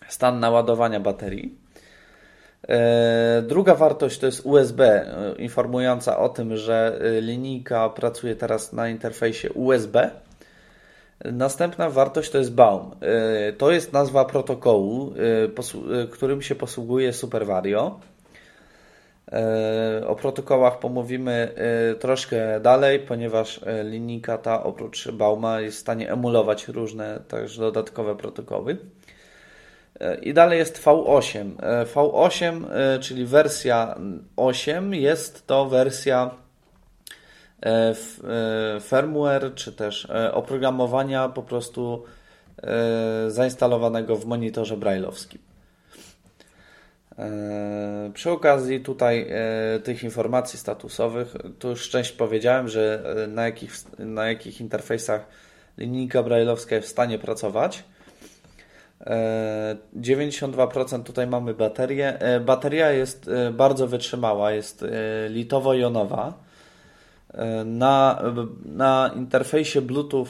stan 0.09 0.41
naładowania 0.41 1.01
baterii. 1.01 1.59
Druga 3.43 3.75
wartość 3.75 4.19
to 4.19 4.27
jest 4.27 4.47
USB, 4.47 5.07
informująca 5.39 6.19
o 6.19 6.29
tym, 6.29 6.57
że 6.57 7.01
linijka 7.21 7.89
pracuje 7.89 8.37
teraz 8.37 8.73
na 8.73 8.89
interfejsie 8.89 9.53
USB. 9.53 10.11
Następna 11.25 11.91
wartość 11.91 12.31
to 12.31 12.39
jest 12.39 12.55
Baum. 12.55 12.91
Y, 13.49 13.53
to 13.53 13.71
jest 13.71 13.93
nazwa 13.93 14.25
protokołu, 14.25 15.13
y, 15.13 16.05
y, 16.05 16.09
którym 16.09 16.43
się 16.43 16.55
posługuje 16.55 17.13
SuperVario. 17.13 18.01
O 20.07 20.15
protokołach 20.15 20.79
pomówimy 20.79 21.55
troszkę 22.01 22.61
dalej, 22.61 22.99
ponieważ 22.99 23.61
linijka 23.85 24.39
ta 24.39 24.63
oprócz 24.65 25.11
Bauma 25.11 25.61
jest 25.61 25.77
w 25.77 25.81
stanie 25.81 26.13
emulować 26.13 26.69
różne 26.69 27.21
także 27.29 27.61
dodatkowe 27.61 28.17
protokoły. 28.17 28.77
I 30.23 30.35
dalej 30.35 30.59
jest 30.59 30.85
V8. 30.85 31.51
V8, 31.95 32.65
czyli 33.01 33.27
wersja 33.27 33.99
8, 34.37 34.95
jest 34.95 35.47
to 35.47 35.67
wersja 35.67 36.31
firmware, 38.81 39.55
czy 39.55 39.73
też 39.73 40.09
e, 40.11 40.35
oprogramowania 40.35 41.29
po 41.29 41.43
prostu 41.43 42.05
zainstalowanego 43.29 44.17
w 44.17 44.27
monitorze 44.27 44.77
brailleowskim. 44.77 45.41
Przy 48.15 48.31
okazji 48.31 48.81
tutaj 48.81 49.31
tych 49.85 50.05
informacji 50.05 50.59
statusowych, 50.59 51.37
tu 51.59 51.69
już 51.69 51.91
część 51.91 52.13
powiedziałem, 52.13 52.69
że 52.69 53.03
na 53.29 53.45
jakich, 53.45 53.73
na 53.99 54.29
jakich 54.29 54.61
interfejsach 54.61 55.27
linijka 55.79 56.23
brailleowska 56.23 56.75
jest 56.77 56.89
w 56.89 56.91
stanie 56.91 57.19
pracować. 57.19 57.85
92% 59.97 61.03
tutaj 61.03 61.27
mamy 61.27 61.55
baterię. 61.55 62.19
Bateria 62.41 62.91
jest 62.91 63.31
bardzo 63.53 63.87
wytrzymała, 63.87 64.53
jest 64.53 64.85
litowo-jonowa 65.29 66.33
Na, 67.65 68.23
na 68.65 69.11
interfejsie 69.17 69.81
Bluetooth 69.81 70.29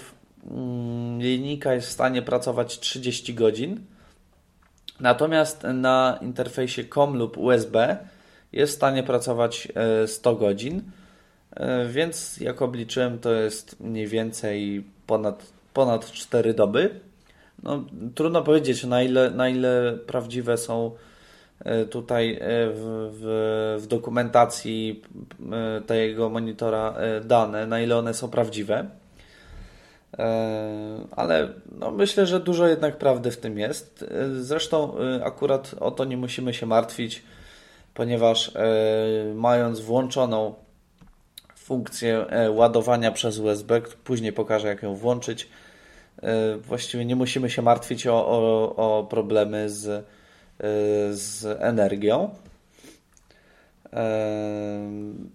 mm, 0.50 1.21
linijka 1.21 1.75
jest 1.75 1.88
w 1.88 1.92
stanie 1.92 2.23
pracować 2.23 2.78
30 2.78 3.35
godzin, 3.35 3.80
natomiast 5.00 5.62
na 5.75 6.19
interfejsie 6.23 6.85
COM 6.85 7.16
lub 7.16 7.38
USB 7.38 7.97
jest 8.52 8.73
w 8.73 8.76
stanie 8.76 9.02
pracować 9.02 9.69
100 10.07 10.35
godzin, 10.37 10.83
więc 11.88 12.37
jak 12.37 12.62
obliczyłem, 12.62 13.19
to 13.19 13.33
jest 13.33 13.80
mniej 13.80 14.07
więcej 14.07 14.85
ponad, 15.07 15.52
ponad 15.75 16.12
4 16.12 16.54
doby. 16.54 17.00
No, 17.62 17.85
trudno 18.14 18.42
powiedzieć, 18.42 18.85
na 18.85 19.02
ile, 19.02 19.30
na 19.30 19.49
ile 19.49 19.99
prawdziwe 20.07 20.59
są 20.59 20.87
e, 20.87 21.10
tutaj 21.90 22.33
e, 22.33 22.38
w, 22.40 23.11
w, 23.12 23.83
w 23.83 23.87
dokumentacji 23.87 25.02
e, 25.52 25.81
tego 25.81 26.31
monitora 26.31 26.95
dane, 27.25 27.67
na 27.67 27.81
ile 27.81 27.99
one 27.99 28.14
są 28.14 28.31
prawdziwe. 28.31 28.87
Ale 31.11 31.49
no 31.79 31.90
myślę, 31.90 32.26
że 32.26 32.40
dużo 32.40 32.67
jednak 32.67 32.99
prawdy 32.99 33.31
w 33.31 33.37
tym 33.37 33.59
jest. 33.59 34.05
Zresztą 34.40 34.95
akurat 35.25 35.75
o 35.81 35.90
to 35.90 36.05
nie 36.05 36.17
musimy 36.17 36.55
się 36.55 36.67
martwić, 36.67 37.23
ponieważ 37.95 38.52
mając 39.35 39.81
włączoną 39.81 40.55
funkcję 41.57 42.26
ładowania 42.50 43.12
przez 43.12 43.38
USB, 43.38 43.81
później 44.05 44.33
pokażę 44.33 44.69
jak 44.69 44.83
ją 44.83 44.95
włączyć, 44.95 45.49
E, 46.23 46.57
właściwie 46.57 47.05
nie 47.05 47.17
musimy 47.17 47.50
się 47.50 47.62
martwić 47.62 48.07
o, 48.07 48.26
o, 48.26 48.76
o 48.76 49.05
problemy 49.05 49.71
z, 49.71 49.88
e, 49.88 50.02
z 51.11 51.45
energią. 51.61 52.31
E, 53.93 54.90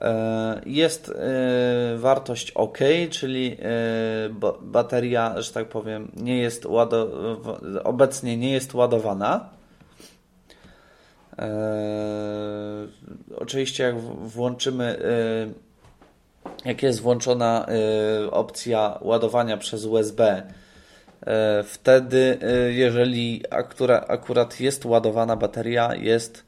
E, 0.00 0.60
jest 0.66 1.08
e, 1.08 1.96
wartość 1.98 2.50
OK, 2.50 2.78
czyli 3.10 3.56
e, 3.62 4.50
bateria, 4.62 5.42
że 5.42 5.52
tak 5.52 5.68
powiem, 5.68 6.12
nie 6.16 6.38
jest 6.38 6.66
obecnie 7.84 8.36
nie 8.36 8.52
jest 8.52 8.74
ładowana. 8.74 9.55
Oczywiście 13.36 13.84
jak 13.84 14.00
włączymy 14.00 14.98
jak 16.64 16.82
jest 16.82 17.00
włączona 17.00 17.66
opcja 18.30 18.98
ładowania 19.02 19.56
przez 19.56 19.84
USB, 19.84 20.42
wtedy 21.64 22.38
jeżeli 22.68 23.42
akurat 24.08 24.60
jest 24.60 24.84
ładowana 24.84 25.36
bateria, 25.36 25.94
jest 25.94 26.44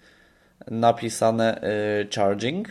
napisane 0.71 1.61
charging. 2.15 2.69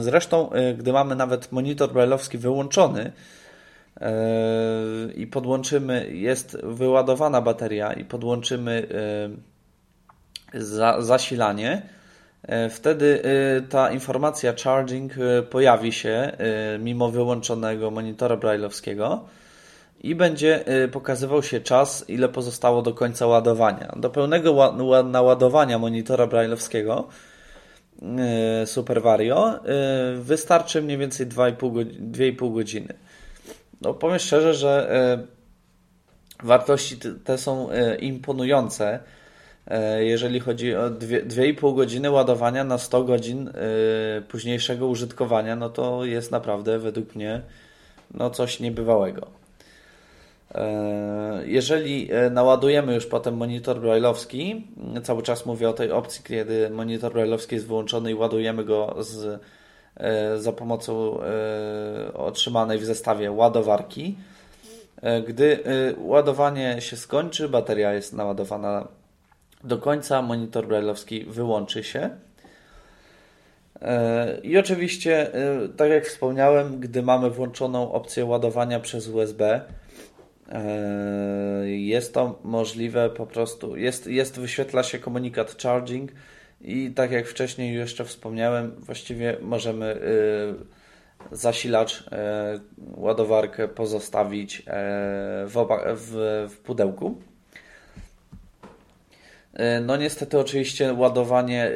Zresztą, 0.00 0.50
gdy 0.78 0.92
mamy 0.92 1.16
nawet 1.16 1.52
monitor 1.52 1.92
brailleowski 1.92 2.38
wyłączony 2.38 3.12
i 5.16 5.26
podłączymy, 5.26 6.10
jest 6.12 6.56
wyładowana 6.62 7.40
bateria 7.40 7.92
i 7.92 8.04
podłączymy 8.04 8.86
zasilanie, 10.98 11.82
wtedy 12.70 13.22
ta 13.68 13.90
informacja 13.90 14.54
charging 14.64 15.12
pojawi 15.50 15.92
się 15.92 16.32
mimo 16.78 17.10
wyłączonego 17.10 17.90
monitora 17.90 18.36
brailleowskiego 18.36 19.24
i 20.00 20.14
będzie 20.14 20.64
pokazywał 20.92 21.42
się 21.42 21.60
czas, 21.60 22.04
ile 22.08 22.28
pozostało 22.28 22.82
do 22.82 22.94
końca 22.94 23.26
ładowania. 23.26 23.92
Do 23.96 24.10
pełnego 24.10 24.74
naładowania 25.04 25.78
monitora 25.78 26.26
brailleowskiego 26.26 27.08
E, 28.02 28.66
Super 28.66 29.02
Vario, 29.02 29.54
e, 29.54 30.14
wystarczy 30.16 30.82
mniej 30.82 30.98
więcej 30.98 31.26
2,5 31.26 32.54
godziny. 32.54 32.94
No 33.80 33.94
powiem 33.94 34.18
szczerze, 34.18 34.54
że 34.54 34.90
e, 36.42 36.46
wartości 36.46 36.98
te 37.24 37.38
są 37.38 37.68
imponujące. 38.00 39.00
Jeżeli 39.98 40.40
chodzi 40.40 40.74
o 40.74 40.90
2,5 40.90 41.76
godziny 41.76 42.10
ładowania 42.10 42.64
na 42.64 42.78
100 42.78 43.04
godzin 43.04 43.50
późniejszego 44.28 44.86
użytkowania, 44.86 45.56
no 45.56 45.70
to 45.70 46.04
jest 46.04 46.30
naprawdę 46.30 46.78
według 46.78 47.14
mnie 47.14 47.42
no 48.14 48.30
coś 48.30 48.60
niebywałego. 48.60 49.42
E, 50.54 51.42
jeżeli 51.46 52.12
e, 52.12 52.30
naładujemy 52.30 52.94
już 52.94 53.06
potem 53.06 53.36
monitor 53.36 53.80
brailleowski, 53.80 54.66
cały 55.02 55.22
czas 55.22 55.46
mówię 55.46 55.68
o 55.68 55.72
tej 55.72 55.90
opcji, 55.90 56.24
kiedy 56.24 56.70
monitor 56.70 57.12
brailleowski 57.12 57.54
jest 57.54 57.66
wyłączony 57.66 58.10
i 58.10 58.14
ładujemy 58.14 58.64
go 58.64 58.96
z, 58.98 59.42
e, 59.96 60.38
za 60.38 60.52
pomocą 60.52 61.18
otrzymanej 62.14 62.78
w 62.78 62.84
zestawie 62.84 63.30
ładowarki. 63.30 64.16
Gdy 65.26 65.58
ładowanie 65.98 66.80
się 66.80 66.96
skończy, 66.96 67.48
bateria 67.48 67.92
jest 67.92 68.12
naładowana 68.12 68.88
do 69.64 69.78
końca, 69.78 70.22
monitor 70.22 70.66
brailleowski 70.66 71.24
wyłączy 71.24 71.84
się. 71.84 72.10
I 74.42 74.58
oczywiście, 74.58 75.30
tak 75.76 75.90
jak 75.90 76.06
wspomniałem, 76.06 76.80
gdy 76.80 77.02
mamy 77.02 77.30
włączoną 77.30 77.92
opcję 77.92 78.24
ładowania 78.24 78.80
przez 78.80 79.08
USB, 79.08 79.60
E, 80.52 81.70
jest 81.70 82.14
to 82.14 82.38
możliwe 82.44 83.10
po 83.10 83.26
prostu, 83.26 83.76
jest, 83.76 84.06
jest 84.06 84.40
wyświetla 84.40 84.82
się 84.82 84.98
komunikat 84.98 85.62
charging 85.62 86.12
i 86.60 86.90
tak 86.90 87.10
jak 87.10 87.26
wcześniej 87.26 87.74
jeszcze 87.74 88.04
wspomniałem, 88.04 88.74
właściwie 88.78 89.36
możemy 89.40 90.00
zasilacz, 91.32 92.04
ładowarkę 92.96 93.68
pozostawić 93.68 94.62
w, 95.46 95.66
w, 95.94 96.46
w 96.50 96.58
pudełku. 96.58 97.22
No 99.82 99.96
niestety 99.96 100.38
oczywiście 100.38 100.94
ładowanie 100.94 101.70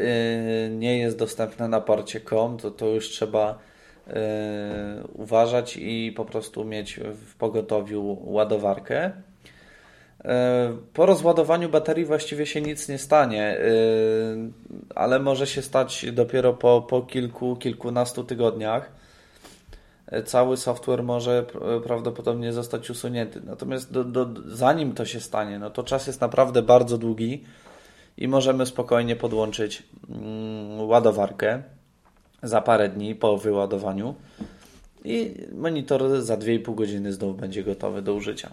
nie 0.70 0.98
jest 0.98 1.18
dostępne 1.18 1.68
na 1.68 1.80
porcie 1.80 2.20
COM, 2.20 2.58
to, 2.58 2.70
to 2.70 2.86
już 2.86 3.08
trzeba 3.08 3.58
E, 4.10 5.02
uważać 5.14 5.76
i 5.76 6.12
po 6.16 6.24
prostu 6.24 6.64
mieć 6.64 7.00
w 7.26 7.34
pogotowiu 7.34 8.18
ładowarkę. 8.24 9.10
E, 10.24 10.76
po 10.94 11.06
rozładowaniu 11.06 11.68
baterii 11.68 12.04
właściwie 12.04 12.46
się 12.46 12.60
nic 12.60 12.88
nie 12.88 12.98
stanie, 12.98 13.42
e, 13.42 13.62
ale 14.94 15.18
może 15.18 15.46
się 15.46 15.62
stać 15.62 16.06
dopiero 16.12 16.52
po, 16.52 16.82
po 16.82 17.02
kilku, 17.02 17.56
kilkunastu 17.56 18.24
tygodniach. 18.24 19.06
Cały 20.26 20.56
software 20.56 21.02
może 21.02 21.44
prawdopodobnie 21.84 22.52
zostać 22.52 22.90
usunięty. 22.90 23.40
Natomiast 23.44 23.92
do, 23.92 24.04
do, 24.04 24.26
zanim 24.46 24.92
to 24.92 25.04
się 25.04 25.20
stanie, 25.20 25.58
no 25.58 25.70
to 25.70 25.82
czas 25.82 26.06
jest 26.06 26.20
naprawdę 26.20 26.62
bardzo 26.62 26.98
długi 26.98 27.44
i 28.18 28.29
możemy 28.29 28.66
spokojnie 28.66 29.16
podłączyć 29.16 29.83
mm, 30.11 30.88
ładowarkę 30.88 31.62
za 32.42 32.61
parę 32.61 32.88
dni 32.88 33.14
po 33.14 33.38
wyładowaniu 33.38 34.14
i 35.05 35.35
monitor 35.52 36.20
za 36.20 36.37
2,5 36.37 36.74
godziny 36.74 37.12
znów 37.12 37.40
będzie 37.40 37.64
gotowy 37.64 38.02
do 38.02 38.14
użycia. 38.14 38.50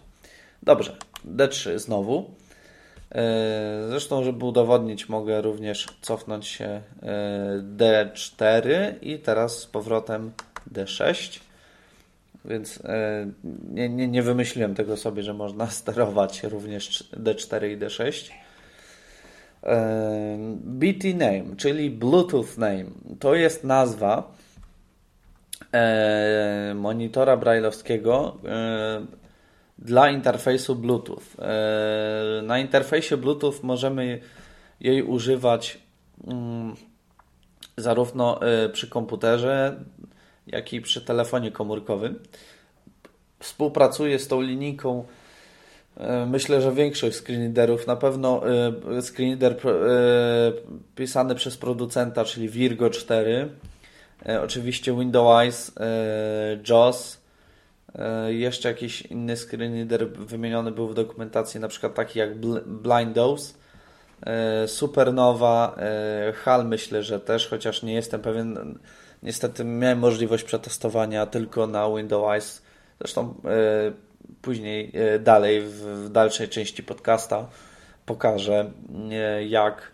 Dobrze, 0.64 0.96
D3 1.26 1.80
znowu. 1.80 2.32
Zresztą, 3.90 4.24
żeby 4.24 4.46
udowodnić, 4.46 5.10
mogę 5.10 5.42
również 5.42 5.88
cofnąć 6.02 6.48
się 6.48 6.82
D4 7.78 8.94
i 9.02 9.20
teraz 9.20 9.60
z 9.60 9.66
powrotem 9.66 10.32
D6. 10.74 11.40
Więc 12.46 12.80
nie, 13.74 13.90
nie, 13.90 14.08
nie 14.08 14.24
wymyśliłem 14.24 14.76
tego 14.76 14.98
sobie, 14.98 15.24
że 15.24 15.34
można 15.34 15.68
sterować 15.68 16.44
również 16.44 17.04
D4 17.14 17.72
i 17.72 17.78
D6. 17.78 18.32
BT 20.50 21.14
name, 21.14 21.56
czyli 21.58 21.90
Bluetooth 21.90 22.58
name, 22.58 22.86
to 23.20 23.36
jest 23.36 23.64
nazwa 23.64 24.32
monitora 26.76 27.38
brailleowskiego 27.38 28.38
dla 29.80 30.10
interfejsu 30.10 30.76
Bluetooth. 30.76 31.24
Na 32.44 32.60
interfejsie 32.60 33.18
Bluetooth 33.18 33.64
możemy 33.64 34.20
jej 34.80 35.04
używać 35.04 35.80
mm, 36.28 36.76
zarówno 37.78 38.40
przy 38.74 38.90
komputerze, 38.90 39.84
jak 40.48 40.74
i 40.74 40.82
przy 40.82 41.02
telefonie 41.02 41.52
komórkowym. 41.52 42.20
Współpracuje 43.40 44.20
z 44.20 44.28
tą 44.28 44.42
linijką 44.42 45.04
E, 45.04 45.23
myślę, 46.28 46.62
że 46.62 46.72
większość 46.72 47.18
screenreaderów, 47.18 47.88
na 47.88 47.96
pewno 47.96 48.42
e, 48.98 49.02
screenreader 49.02 49.52
e, 49.52 49.72
pisany 50.96 51.36
przez 51.36 51.58
producenta, 51.58 52.26
czyli 52.26 52.50
Virgo 52.50 52.90
4, 52.90 53.50
oczywiście 54.42 54.94
Windows, 55.00 55.72
JAWS, 56.70 57.22
jeszcze 58.28 58.70
jakiś 58.70 59.02
inny 59.02 59.38
screenreader 59.38 60.10
wymieniony 60.10 60.72
był 60.72 60.88
w 60.88 60.94
dokumentacji, 60.94 61.60
na 61.60 61.68
przykład 61.68 61.94
taki 61.94 62.20
jak 62.20 62.30
Blindos, 62.66 63.58
Supernova, 64.68 65.76
HAL 66.34 66.68
myślę, 66.68 67.04
że 67.04 67.20
też, 67.20 67.48
chociaż 67.48 67.84
nie 67.84 67.94
jestem 67.94 68.22
pewien, 68.22 68.80
niestety 69.24 69.64
miałem 69.64 70.00
możliwość 70.00 70.44
przetestowania 70.44 71.26
tylko 71.26 71.68
na 71.68 71.90
Windows, 71.90 72.62
zresztą 73.00 73.36
później 74.42 74.92
e, 74.94 75.20
dalej 75.20 75.62
w 75.62 76.10
dalszej 76.12 76.50
części 76.50 76.84
podcasta 76.84 77.50
pokażę 78.06 78.72
e, 79.12 79.46
jak, 79.46 79.92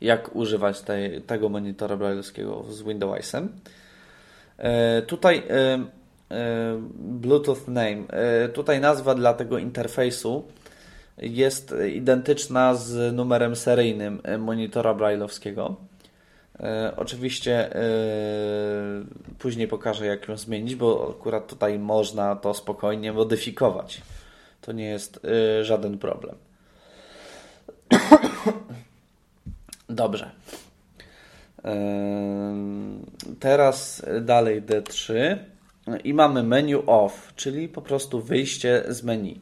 jak 0.00 0.36
używać 0.36 0.80
tej, 0.80 1.22
tego 1.22 1.48
monitora 1.48 1.96
brailleowskiego 1.96 2.64
z 2.70 2.82
Windowsem. 2.82 3.48
E, 4.58 5.02
tutaj 5.02 5.42
Bluetooth 6.94 7.68
name. 7.68 8.02
Tutaj 8.54 8.80
nazwa 8.80 9.14
dla 9.14 9.34
tego 9.34 9.58
interfejsu 9.58 10.44
jest 11.18 11.74
identyczna 11.94 12.74
z 12.74 13.14
numerem 13.14 13.56
seryjnym 13.56 14.22
monitora 14.38 14.94
brailleowskiego. 14.94 15.76
E, 16.60 16.92
oczywiście 16.96 17.76
e, 17.76 17.80
później 19.38 19.68
pokażę, 19.68 20.06
jak 20.06 20.28
ją 20.28 20.36
zmienić, 20.36 20.74
bo 20.74 21.14
akurat 21.18 21.46
tutaj 21.46 21.78
można 21.78 22.36
to 22.36 22.54
spokojnie 22.54 23.12
modyfikować. 23.12 24.02
To 24.60 24.72
nie 24.72 24.84
jest 24.84 25.20
e, 25.24 25.64
żaden 25.64 25.98
problem. 25.98 26.36
Dobrze. 29.88 30.30
Teraz 33.40 34.02
dalej 34.20 34.62
D3 34.62 35.36
i 36.04 36.14
mamy 36.14 36.42
menu 36.42 36.74
off, 36.86 37.32
czyli 37.36 37.68
po 37.68 37.82
prostu 37.82 38.20
wyjście 38.20 38.84
z 38.88 39.02
menu. 39.02 39.40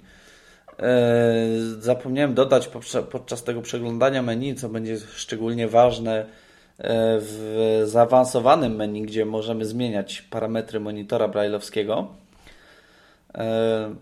Zapomniałem 1.78 2.34
dodać 2.34 2.70
podczas 3.10 3.44
tego 3.44 3.62
przeglądania 3.62 4.22
menu, 4.22 4.54
co 4.54 4.68
będzie 4.68 4.98
szczególnie 4.98 5.68
ważne 5.68 6.26
E, 6.26 6.45
w 6.78 7.82
zaawansowanym 7.84 8.76
menu, 8.76 9.02
gdzie 9.02 9.24
możemy 9.24 9.64
zmieniać 9.64 10.22
parametry 10.22 10.80
monitora 10.80 11.28
brailleowskiego. 11.28 12.06
E, 13.34 13.94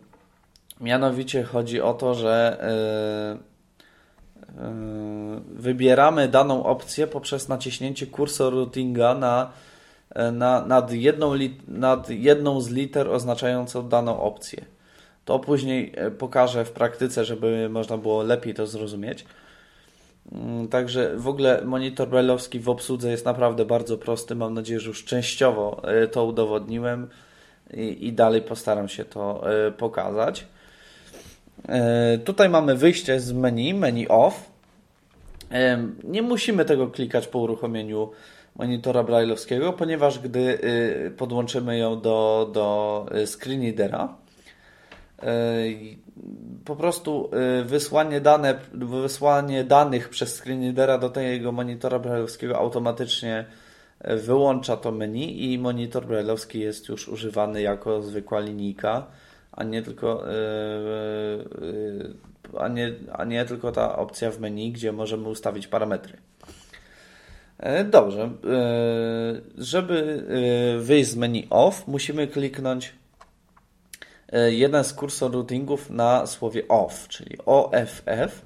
mianowicie 0.80 1.42
chodzi 1.42 1.80
o 1.80 1.94
to, 1.94 2.14
że 2.14 2.58
e, 2.60 3.54
wybieramy 5.54 6.28
daną 6.28 6.64
opcję 6.64 7.06
poprzez 7.06 7.48
naciśnięcie 7.48 8.06
kursor 8.06 8.54
routinga 8.54 9.14
na, 9.14 9.52
na, 10.32 10.66
nad, 10.66 10.92
jedną, 10.92 11.32
nad 11.68 12.10
jedną 12.10 12.60
z 12.60 12.70
liter 12.70 13.08
oznaczającą 13.08 13.88
daną 13.88 14.20
opcję. 14.20 14.64
To 15.24 15.38
później 15.38 15.94
pokażę 16.18 16.64
w 16.64 16.72
praktyce, 16.72 17.24
żeby 17.24 17.68
można 17.68 17.98
było 17.98 18.22
lepiej 18.22 18.54
to 18.54 18.66
zrozumieć. 18.66 19.24
Mm, 20.32 20.68
także 20.68 21.16
w 21.16 21.28
ogóle 21.28 21.62
monitor 21.64 22.08
brailleowski 22.08 22.60
w 22.60 22.68
obsłudze 22.68 23.10
jest 23.10 23.24
naprawdę 23.24 23.64
bardzo 23.64 23.98
prosty. 23.98 24.34
Mam 24.34 24.54
nadzieję, 24.54 24.80
że 24.80 24.88
już 24.88 25.04
częściowo 25.04 25.82
e, 25.84 26.08
to 26.08 26.24
udowodniłem 26.24 27.08
i, 28.00 28.12
dalej 28.12 28.42
postaram 28.42 28.88
się 28.88 29.04
to 29.04 29.52
e, 29.66 29.70
pokazać. 29.70 30.46
E, 31.68 32.18
tutaj 32.18 32.48
mamy 32.48 32.74
wyjście 32.74 33.20
z 33.20 33.32
menu, 33.32 33.74
menu 33.74 34.08
off. 34.08 34.54
Nie 36.04 36.22
musimy 36.22 36.64
tego 36.64 36.86
klikać 36.86 37.26
po 37.26 37.38
uruchomieniu 37.38 38.10
monitora 38.56 39.02
brailleowskiego, 39.02 39.72
ponieważ 39.72 40.18
gdy 40.18 40.58
podłączymy 41.16 41.78
ją 41.78 42.00
do, 42.00 42.50
do 42.52 43.06
screen 43.26 43.62
readera, 43.62 44.16
po 46.64 46.76
prostu 46.76 47.30
y, 47.60 47.64
wysłanie, 47.64 48.20
dane, 48.20 48.54
wysłanie 48.72 49.64
danych 49.64 50.08
przez 50.08 50.34
screenreadera 50.36 50.98
do 50.98 51.10
tego 51.10 51.52
monitora 51.52 51.98
brailleowskiego 51.98 52.58
automatycznie 52.58 53.44
y, 54.08 54.16
wyłącza 54.16 54.76
to 54.76 54.92
menu 54.92 55.52
i 55.52 55.58
monitor 55.58 56.06
brailleowski 56.06 56.60
jest 56.60 56.88
już 56.88 57.08
używany 57.08 57.62
jako 57.62 58.02
zwykła 58.02 58.40
linijka, 58.40 59.06
a 59.52 59.64
nie 59.64 59.82
tylko 59.82 60.24
a 62.58 62.68
nie, 62.68 62.92
a 63.12 63.24
nie 63.24 63.44
tylko 63.44 63.72
ta 63.72 63.96
opcja 63.96 64.30
w 64.30 64.40
menu, 64.40 64.72
gdzie 64.72 64.92
możemy 64.92 65.28
ustawić 65.28 65.66
parametry. 65.66 66.18
Dobrze. 67.90 68.30
Żeby 69.58 70.24
wyjść 70.80 71.10
z 71.10 71.16
menu 71.16 71.46
off, 71.50 71.88
musimy 71.88 72.26
kliknąć 72.26 72.92
E, 72.92 73.03
jeden 74.50 74.84
z 74.84 74.92
kursor 74.92 75.32
routingów 75.32 75.90
na 75.90 76.26
słowie 76.26 76.68
off, 76.68 77.08
czyli 77.08 77.38
OFF. 77.46 78.42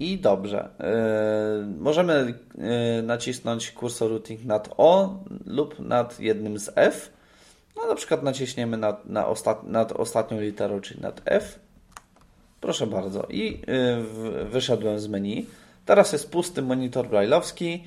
I 0.00 0.18
dobrze. 0.18 0.68
E, 0.80 1.66
możemy 1.78 2.34
e, 2.58 3.02
nacisnąć 3.02 3.70
kursor 3.70 4.10
routing 4.10 4.44
nad 4.44 4.74
O 4.76 5.18
lub 5.46 5.78
nad 5.78 6.20
jednym 6.20 6.58
z 6.58 6.70
F. 6.74 7.12
No, 7.76 7.86
na 7.86 7.94
przykład 7.94 8.22
naciśniemy 8.22 8.76
nad, 8.76 9.06
na 9.06 9.26
ostat, 9.26 9.62
nad 9.62 9.92
ostatnią 9.92 10.40
literą, 10.40 10.80
czyli 10.80 11.00
nad 11.00 11.20
F. 11.24 11.58
Proszę 12.60 12.86
bardzo. 12.86 13.26
I 13.30 13.62
wyszedłem 14.50 15.00
z 15.00 15.08
menu. 15.08 15.46
Teraz 15.86 16.12
jest 16.12 16.30
pusty 16.30 16.62
monitor 16.62 17.08
brailleowski. 17.08 17.84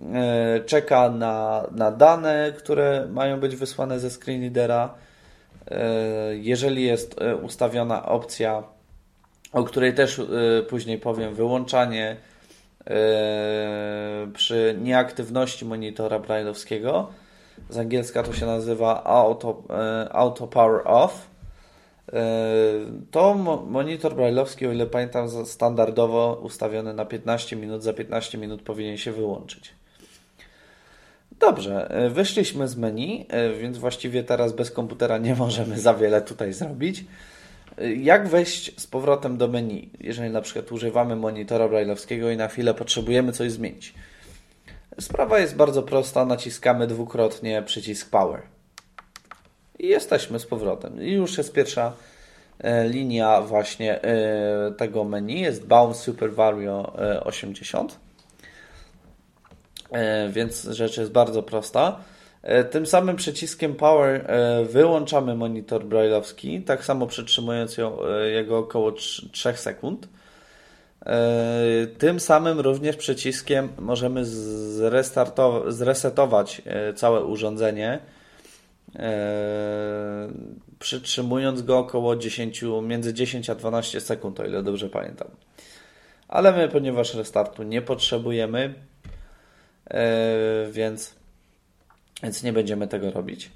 E, 0.00 0.60
czeka 0.66 1.10
na, 1.10 1.66
na 1.70 1.90
dane, 1.90 2.52
które 2.58 3.06
mają 3.10 3.40
być 3.40 3.56
wysłane 3.56 4.00
ze 4.00 4.10
screenreadera. 4.10 4.94
E, 5.70 5.84
jeżeli 6.36 6.84
jest 6.84 7.22
e, 7.22 7.36
ustawiona 7.36 8.06
opcja, 8.06 8.62
o 9.52 9.64
której 9.64 9.94
też 9.94 10.20
później 10.68 10.98
powiem, 10.98 11.34
wyłączanie 11.34 12.16
przy 14.34 14.78
nieaktywności 14.82 15.64
monitora 15.64 16.18
brailleowskiego, 16.18 17.10
z 17.70 17.78
angielska 17.78 18.22
to 18.22 18.32
się 18.32 18.46
nazywa 18.46 19.04
auto, 19.04 19.62
auto 20.10 20.46
power 20.46 20.80
off, 20.84 21.30
to 23.10 23.34
monitor 23.66 24.14
brailleowski, 24.14 24.66
o 24.66 24.72
ile 24.72 24.86
pamiętam, 24.86 25.46
standardowo 25.46 26.40
ustawiony 26.42 26.94
na 26.94 27.04
15 27.04 27.56
minut, 27.56 27.82
za 27.82 27.92
15 27.92 28.38
minut 28.38 28.62
powinien 28.62 28.96
się 28.96 29.12
wyłączyć. 29.12 29.74
Dobrze, 31.42 31.90
e, 31.90 32.10
wyszliśmy 32.10 32.68
z 32.68 32.76
menu, 32.76 33.26
e, 33.28 33.52
więc 33.52 33.78
właściwie 33.78 34.24
teraz 34.24 34.52
bez 34.52 34.70
komputera 34.70 35.18
nie 35.18 35.34
możemy 35.34 35.80
za 35.80 35.94
wiele 35.94 36.22
tutaj 36.22 36.52
zrobić. 36.52 37.04
E, 37.78 37.92
jak 37.92 38.28
wejść 38.28 38.80
z 38.80 38.86
powrotem 38.86 39.36
do 39.36 39.48
menu, 39.48 39.90
jeżeli 40.00 40.30
na 40.30 40.40
przykład 40.40 40.72
używamy 40.72 41.16
monitora 41.16 41.68
brailleowskiego 41.68 42.30
i 42.30 42.36
na 42.36 42.48
chwilę 42.48 42.74
potrzebujemy 42.74 43.32
coś 43.32 43.52
zmienić? 43.52 43.94
Sprawa 45.00 45.38
jest 45.38 45.56
bardzo 45.56 45.82
prosta, 45.82 46.24
naciskamy 46.24 46.86
dwukrotnie 46.86 47.62
przycisk 47.62 48.10
Power. 48.10 48.42
I 49.78 49.88
jesteśmy 49.88 50.38
z 50.38 50.46
powrotem. 50.46 51.02
I 51.02 51.12
już 51.12 51.38
jest 51.38 51.52
pierwsza 51.52 51.92
linia 52.88 53.40
właśnie 53.40 54.00
tego 54.76 55.04
menu, 55.04 55.40
jest 55.40 55.66
Bound 55.66 55.96
Super 55.96 56.32
Vario 56.32 56.92
80. 57.24 58.01
E, 59.92 60.28
więc 60.28 60.64
rzecz 60.64 60.96
jest 60.96 61.12
bardzo 61.12 61.42
prosta. 61.42 62.00
Tym 62.70 62.86
samym 62.86 63.16
przyciskiem 63.16 63.74
Power 63.74 64.26
wyłączamy 64.64 65.34
monitor 65.34 65.84
brailleowski, 65.84 66.62
tak 66.62 66.84
samo 66.84 67.06
przytrzymując 67.06 67.76
ją, 67.76 67.98
jego 68.32 68.58
około 68.58 68.92
3 68.92 69.52
sekund. 69.56 70.08
Tym 71.98 72.20
samym 72.20 72.60
również 72.60 72.96
przyciskiem 72.96 73.68
możemy 73.78 74.24
zresetować 75.68 76.62
całe 76.94 77.24
urządzenie 77.24 77.98
przytrzymując 80.78 81.62
go 81.62 81.78
około 81.78 82.16
10, 82.16 82.64
między 82.82 83.14
10 83.14 83.50
a 83.50 83.54
12 83.54 84.00
sekund, 84.00 84.40
o 84.40 84.44
ile 84.44 84.62
dobrze 84.62 84.88
pamiętam. 84.88 85.28
Ale 86.28 86.52
my, 86.52 86.68
ponieważ 86.68 87.14
restartu 87.14 87.62
nie 87.62 87.82
potrzebujemy, 87.82 88.74
więc, 90.70 91.14
więc 92.22 92.42
nie 92.42 92.52
będziemy 92.52 92.88
tego 92.88 93.10
robić. 93.10 93.50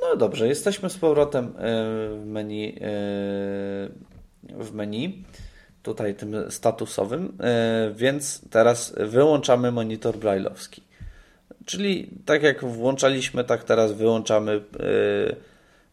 No 0.00 0.16
dobrze, 0.16 0.48
jesteśmy 0.48 0.90
z 0.90 0.98
powrotem 0.98 1.44
eee, 1.46 1.52
w 2.18 2.26
menu, 2.26 2.78
w 4.42 4.72
menu 4.72 5.24
tutaj 5.82 6.14
tym 6.14 6.50
statusowym, 6.50 7.38
więc 7.94 8.40
teraz 8.50 8.94
wyłączamy 8.96 9.72
monitor 9.72 10.16
brailleowski. 10.16 10.82
Czyli 11.66 12.10
tak 12.26 12.42
jak 12.42 12.64
włączaliśmy, 12.64 13.44
tak 13.44 13.64
teraz 13.64 13.92
wyłączamy 13.92 14.60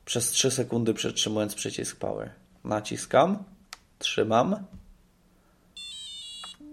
przez 0.05 0.29
3 0.29 0.51
sekundy 0.51 0.93
przytrzymując 0.93 1.55
przycisk 1.55 1.99
Power. 1.99 2.29
Naciskam, 2.63 3.43
trzymam. 3.99 4.55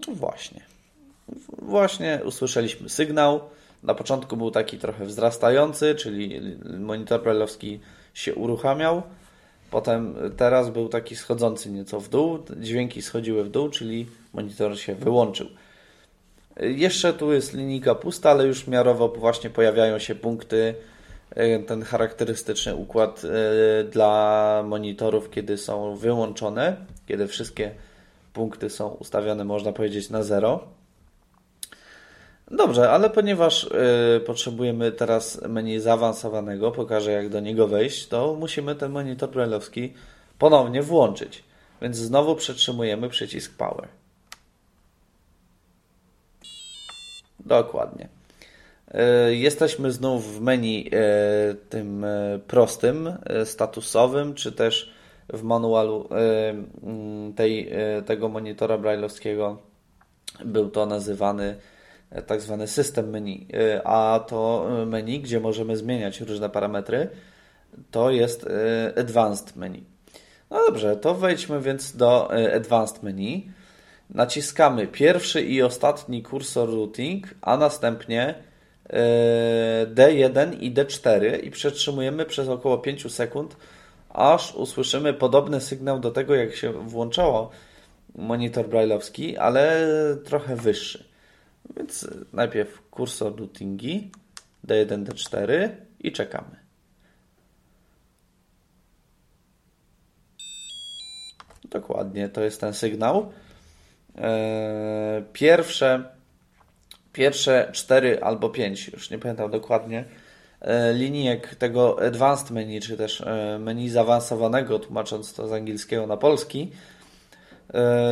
Właśnie. 0.09 0.68
Właśnie 1.63 2.21
usłyszeliśmy 2.25 2.89
sygnał. 2.89 3.41
Na 3.83 3.95
początku 3.95 4.37
był 4.37 4.51
taki 4.51 4.79
trochę 4.79 5.05
wzrastający, 5.05 5.95
czyli 5.95 6.41
monitor 6.79 7.23
brajlowski 7.23 7.81
się 8.15 8.35
uruchamiał. 8.35 9.03
Potem 9.71 10.15
teraz 10.37 10.71
był 10.71 10.89
taki 10.89 11.17
schodzący 11.17 11.71
nieco 11.71 12.01
w 12.01 12.09
dół. 12.09 12.39
Dźwięki 12.57 13.03
schodziły 13.03 13.45
w 13.45 13.51
dół, 13.51 13.69
czyli 13.69 14.07
monitor 14.33 14.79
się 14.79 14.95
wyłączył. 14.95 15.47
Jeszcze 16.61 17.13
tu 17.13 17.33
jest 17.33 17.55
linijka 17.55 17.95
pusta, 17.95 18.31
ale 18.31 18.47
już 18.47 18.67
miarowo 18.67 19.09
właśnie 19.09 19.51
pojawiają 19.51 19.99
się 19.99 20.15
punkty, 20.15 20.75
ten 21.67 21.83
charakterystyczny 21.83 22.75
układ 22.75 23.23
e, 23.25 23.85
dla 23.85 24.63
monitorów, 24.67 25.31
kiedy 25.31 25.59
są 25.59 25.97
wyłączone, 25.97 26.77
kiedy 27.07 27.27
wszystkie 27.27 27.71
punkty 28.33 28.71
są 28.71 28.89
ustawione, 28.89 29.45
można 29.45 29.73
powiedzieć, 29.73 30.11
na 30.11 30.23
zero. 30.23 30.78
Dobrze, 32.51 32.91
ale 32.91 33.11
ponieważ 33.11 33.65
y, 33.65 34.21
potrzebujemy 34.27 34.93
teraz 34.93 35.43
menu 35.49 35.81
zaawansowanego, 35.81 36.73
pokażę 36.73 37.13
jak 37.13 37.29
do 37.29 37.41
niego 37.41 37.69
wejść, 37.69 38.09
to 38.09 38.35
musimy 38.35 38.75
ten 38.75 38.93
monitor 38.93 39.31
brailleowski 39.31 39.93
ponownie 40.39 40.83
włączyć. 40.83 41.45
Więc 41.83 41.97
znowu 41.97 42.37
przytrzymujemy 42.37 43.09
przycisk 43.09 43.57
Power. 43.57 43.89
Dokładnie. 47.41 48.09
E, 48.91 49.35
jesteśmy 49.35 49.93
znów 49.93 50.37
w 50.37 50.41
menu 50.41 50.91
e, 50.93 51.55
tym 51.55 52.07
prostym, 52.47 53.13
statusowym, 53.45 54.35
czy 54.35 54.53
też 54.53 54.93
w 55.29 55.43
manualu 55.43 56.09
mm, 56.83 57.35
tej, 57.35 57.73
tego 58.07 58.29
monitora 58.29 58.79
brailleowskiego 58.79 59.59
był 60.45 60.71
to 60.71 60.87
nazywany 60.87 61.57
tak 62.27 62.41
zwany 62.41 62.67
system 62.67 63.11
menu, 63.11 63.47
a 63.85 64.21
to 64.29 64.69
menu, 64.87 65.21
gdzie 65.21 65.41
możemy 65.41 65.77
zmieniać 65.77 66.21
różne 66.21 66.51
parametry, 66.51 67.09
to 67.91 68.11
jest 68.11 68.47
advanced 68.97 69.57
menu. 69.57 69.85
No 70.51 70.59
dobrze, 70.67 70.97
to 70.97 71.15
wejdźmy 71.15 71.61
więc 71.61 71.97
do 71.97 72.31
advanced 72.57 73.03
menu 73.03 73.53
naciskamy 74.11 74.87
pierwszy 74.87 75.43
i 75.43 75.63
ostatni 75.63 76.23
kursor 76.23 76.71
routing, 76.71 77.27
a 77.41 77.57
następnie 77.57 78.35
e, 78.91 79.87
D1 79.87 80.57
i 80.61 80.75
D4 80.75 81.45
i 81.45 81.51
przetrzymujemy 81.51 82.25
przez 82.27 82.49
około 82.49 82.79
5 82.79 83.13
sekund, 83.13 83.57
aż 84.09 84.55
usłyszymy 84.55 85.15
podobny 85.15 85.61
sygnał 85.61 86.01
do 86.01 86.11
tego, 86.11 86.35
jak 86.35 86.55
się 86.55 86.73
włączało 86.73 87.51
monitor 88.15 88.69
brailleowski, 88.69 89.37
ale 89.37 89.87
trochę 90.25 90.57
wyższy. 90.57 91.08
Więc 91.77 92.09
najpierw 92.33 92.89
kursor 92.91 93.37
routingi 93.37 94.11
D1, 94.67 95.05
D4 95.05 95.69
i 96.01 96.13
czekamy. 96.13 96.57
Dokładnie, 101.71 102.29
to 102.29 102.43
jest 102.43 102.61
ten 102.61 102.75
sygnał. 102.75 103.33
E, 104.19 105.23
pierwsze, 105.33 106.05
pierwsze 107.13 107.71
cztery 107.73 108.23
albo 108.23 108.51
pięć, 108.51 108.89
już 108.89 109.11
nie 109.11 109.19
pamiętam 109.19 109.51
dokładnie, 109.51 110.05
e, 110.61 110.93
linijek 110.93 111.55
tego 111.55 112.03
advanced 112.07 112.51
menu, 112.51 112.81
czy 112.81 112.97
też 112.97 113.21
e, 113.21 113.59
menu 113.61 113.89
zaawansowanego, 113.89 114.79
tłumacząc 114.79 115.35
to 115.35 115.49
z 115.49 115.53
angielskiego 115.53 116.07
na 116.07 116.17
polski, 116.17 116.71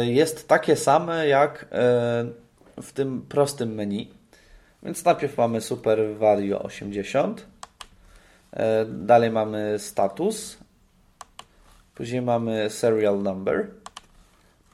jest 0.00 0.48
takie 0.48 0.76
same 0.76 1.28
jak 1.28 1.66
w 2.82 2.92
tym 2.92 3.22
prostym 3.28 3.74
menu. 3.74 4.10
Więc 4.82 5.04
najpierw 5.04 5.38
mamy 5.38 5.60
Super 5.60 6.16
Vario 6.16 6.62
80, 6.62 7.46
dalej 8.86 9.30
mamy 9.30 9.78
status, 9.78 10.58
później 11.94 12.22
mamy 12.22 12.70
serial 12.70 13.22
number, 13.22 13.70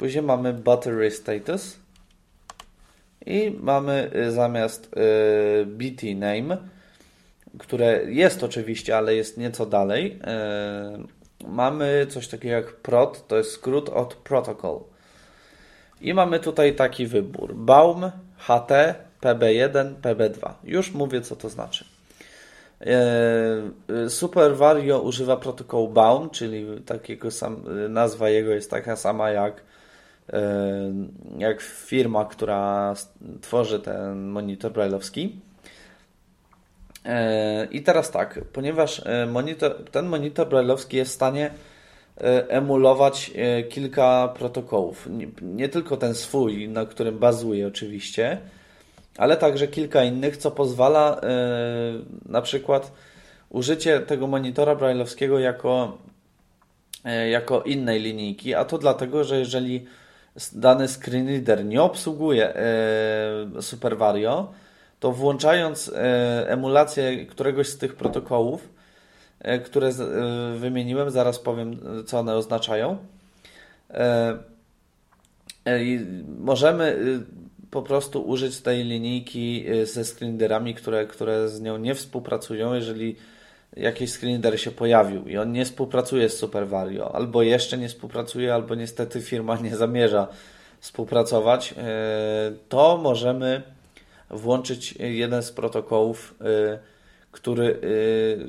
Później 0.02 0.22
mamy 0.22 0.52
battery 0.52 1.10
status. 1.10 1.76
I 3.26 3.56
mamy 3.60 4.10
y, 4.14 4.30
zamiast 4.32 4.90
y, 5.62 5.66
BT 5.66 6.14
name, 6.14 6.56
które 7.58 8.12
jest 8.12 8.42
oczywiście, 8.42 8.96
ale 8.96 9.14
jest 9.14 9.38
nieco 9.38 9.66
dalej, 9.66 10.18
y, 11.42 11.46
mamy 11.48 12.06
coś 12.10 12.28
takiego 12.28 12.54
jak 12.54 12.76
prot, 12.76 13.26
to 13.28 13.36
jest 13.36 13.50
skrót 13.50 13.88
od 13.88 14.14
protocol. 14.14 14.80
I 16.02 16.14
mamy 16.14 16.40
tutaj 16.40 16.74
taki 16.74 17.06
wybór: 17.06 17.54
Baum, 17.54 18.10
HT, 18.38 18.94
PB1, 19.22 19.94
PB2. 20.02 20.52
Już 20.64 20.92
mówię, 20.92 21.20
co 21.20 21.36
to 21.36 21.48
znaczy. 21.48 21.84
Super 24.08 24.56
Vario 24.56 25.00
używa 25.00 25.36
protokołu 25.36 25.88
Baum, 25.88 26.30
czyli 26.30 26.66
takiego 26.86 27.30
sam, 27.30 27.64
nazwa 27.88 28.28
jego 28.28 28.50
jest 28.50 28.70
taka 28.70 28.96
sama 28.96 29.30
jak 29.30 29.62
jak 31.38 31.60
firma, 31.60 32.24
która 32.24 32.94
tworzy 33.40 33.80
ten 33.80 34.28
monitor 34.28 34.72
brailleowski. 34.72 35.40
E, 37.04 37.64
I 37.64 37.82
teraz 37.82 38.10
tak, 38.10 38.40
ponieważ 38.52 39.02
e, 39.06 39.26
monitor, 39.26 39.84
ten 39.90 40.06
monitor 40.06 40.48
brailleowski 40.48 40.96
jest 40.96 41.10
w 41.10 41.14
stanie 41.14 41.46
e, 41.46 41.71
emulować 42.48 43.31
kilka 43.70 44.35
protokołów. 44.38 45.09
Nie, 45.11 45.27
nie, 45.42 45.68
tylko 45.68 45.96
ten 45.96 46.14
swój, 46.14 46.68
na 46.68 46.87
którym 46.87 47.18
bazuje 47.18 47.66
oczywiście, 47.66 48.38
ale 49.18 49.37
także 49.37 49.68
kilka 49.68 50.05
innych, 50.05 50.37
co 50.37 50.51
pozwala 50.51 51.20
na 52.27 52.42
przykład 52.42 52.92
użycie 53.51 54.01
tego 54.01 54.27
monitora 54.27 54.75
brailleowskiego 54.75 55.38
jako, 55.38 55.98
jako 57.31 57.62
innej 57.62 58.01
linijki, 58.01 58.55
a 58.55 58.64
to 58.64 58.79
dlatego, 58.79 59.25
że 59.25 59.38
jeżeli 59.38 59.87
dany 60.53 60.88
screen 60.88 61.29
reader 61.29 61.64
nie 61.64 61.83
obsługuje 61.83 62.55
e, 62.55 63.62
Super 63.62 63.96
Vario, 63.96 64.53
to 65.01 65.12
włączając 65.12 65.88
e, 65.88 66.48
emulację 66.48 67.27
któregoś 67.27 67.68
z 67.68 67.79
tych 67.79 67.94
protokołów, 67.94 68.68
e, 68.68 68.81
które 69.64 69.90
wymieniłem, 70.57 71.11
zaraz 71.11 71.38
powiem, 71.38 71.76
co 72.07 72.18
one 72.18 72.35
oznaczają, 72.35 72.96
możemy 76.38 76.96
po 77.70 77.83
prostu 77.83 78.22
użyć 78.22 78.61
tej 78.61 78.85
linijki 78.85 79.64
ze 79.85 80.05
screenreaderami, 80.05 80.74
które, 80.74 81.07
które 81.07 81.48
z 81.48 81.61
nią 81.61 81.76
nie 81.76 81.94
współpracują, 81.94 82.74
jeżeli 82.74 83.16
jakiś 83.76 84.11
screenreader 84.11 84.61
się 84.61 84.70
pojawił 84.70 85.28
i 85.28 85.37
on 85.37 85.52
nie 85.52 85.64
współpracuje 85.64 86.28
z 86.28 86.38
SuperVario, 86.38 87.14
albo 87.14 87.42
jeszcze 87.42 87.78
nie 87.78 87.88
współpracuje, 87.88 88.55
albo 88.55 88.74
niestety 88.74 89.20
firma 89.20 89.57
nie 89.57 89.76
zamierza 89.76 90.28
współpracować, 90.81 91.74
e, 91.78 92.52
to 92.68 92.96
możemy 93.02 93.62
włączyć 94.31 94.94
jeden 94.98 95.42
z 95.42 95.52
protokołów, 95.52 96.35
e, 96.40 96.78
który, 97.32 97.80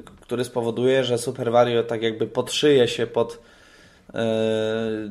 e, 0.08 0.12
który 0.22 0.44
spowoduje, 0.44 1.04
że 1.04 1.18
SuperVario 1.18 1.84
tak 1.84 2.02
jakby 2.02 2.28
podszyje 2.28 2.88
się 2.88 3.08
pod 3.08 3.40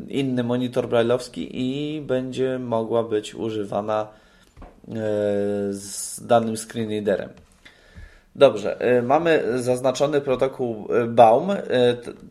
inny 0.09 0.45
monitor 0.45 0.89
brailleowski 0.89 1.49
i 1.53 2.01
będzie 2.01 2.59
mogła 2.59 3.03
być 3.03 3.35
używana 3.35 4.09
z 5.71 6.27
danym 6.27 6.57
screenreaderem. 6.57 7.29
Dobrze, 8.37 8.97
y, 8.99 9.03
mamy 9.03 9.43
zaznaczony 9.55 10.21
protokół 10.21 10.89
y, 10.95 11.07
Baum. 11.07 11.51
Y, 11.51 11.57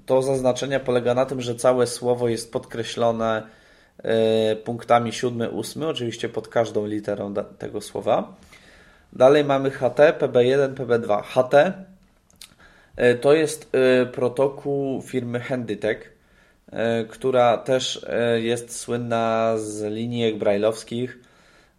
to 0.06 0.21
zaznaczenie 0.21 0.80
polega 0.80 1.13
na 1.13 1.25
tym, 1.25 1.41
że 1.41 1.56
całe 1.56 1.88
słowo 1.88 2.30
jest 2.30 2.51
podkreślone 2.51 3.43
punktami 4.63 5.13
7, 5.13 5.60
8, 5.60 5.84
oczywiście 5.84 6.30
pod 6.30 6.47
każdą 6.47 6.86
literą 6.86 7.34
tego 7.34 7.82
słowa. 7.82 8.34
Dalej 9.13 9.43
mamy 9.43 9.71
HT, 9.71 10.00
PB1, 10.19 10.74
PB2. 10.74 11.24
HT 11.24 11.54
to 13.21 13.34
jest 13.34 13.71
protokół 14.12 15.02
firmy 15.02 15.39
Handytech, 15.39 16.17
która 17.10 17.58
też 17.58 18.06
jest 18.41 18.80
słynna 18.80 19.54
z 19.58 19.93
linijek 19.93 20.38
brajlowskich 20.38 21.19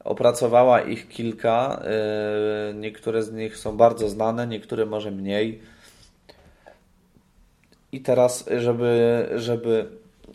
Opracowała 0.05 0.81
ich 0.81 1.09
kilka. 1.09 1.83
E, 1.85 2.75
niektóre 2.75 3.23
z 3.23 3.33
nich 3.33 3.57
są 3.57 3.77
bardzo 3.77 4.09
znane, 4.09 4.47
niektóre 4.47 4.87
może 4.87 5.11
mniej. 5.11 5.63
I 7.93 8.01
teraz, 8.01 8.49
żeby, 8.59 9.29
żeby 9.37 9.89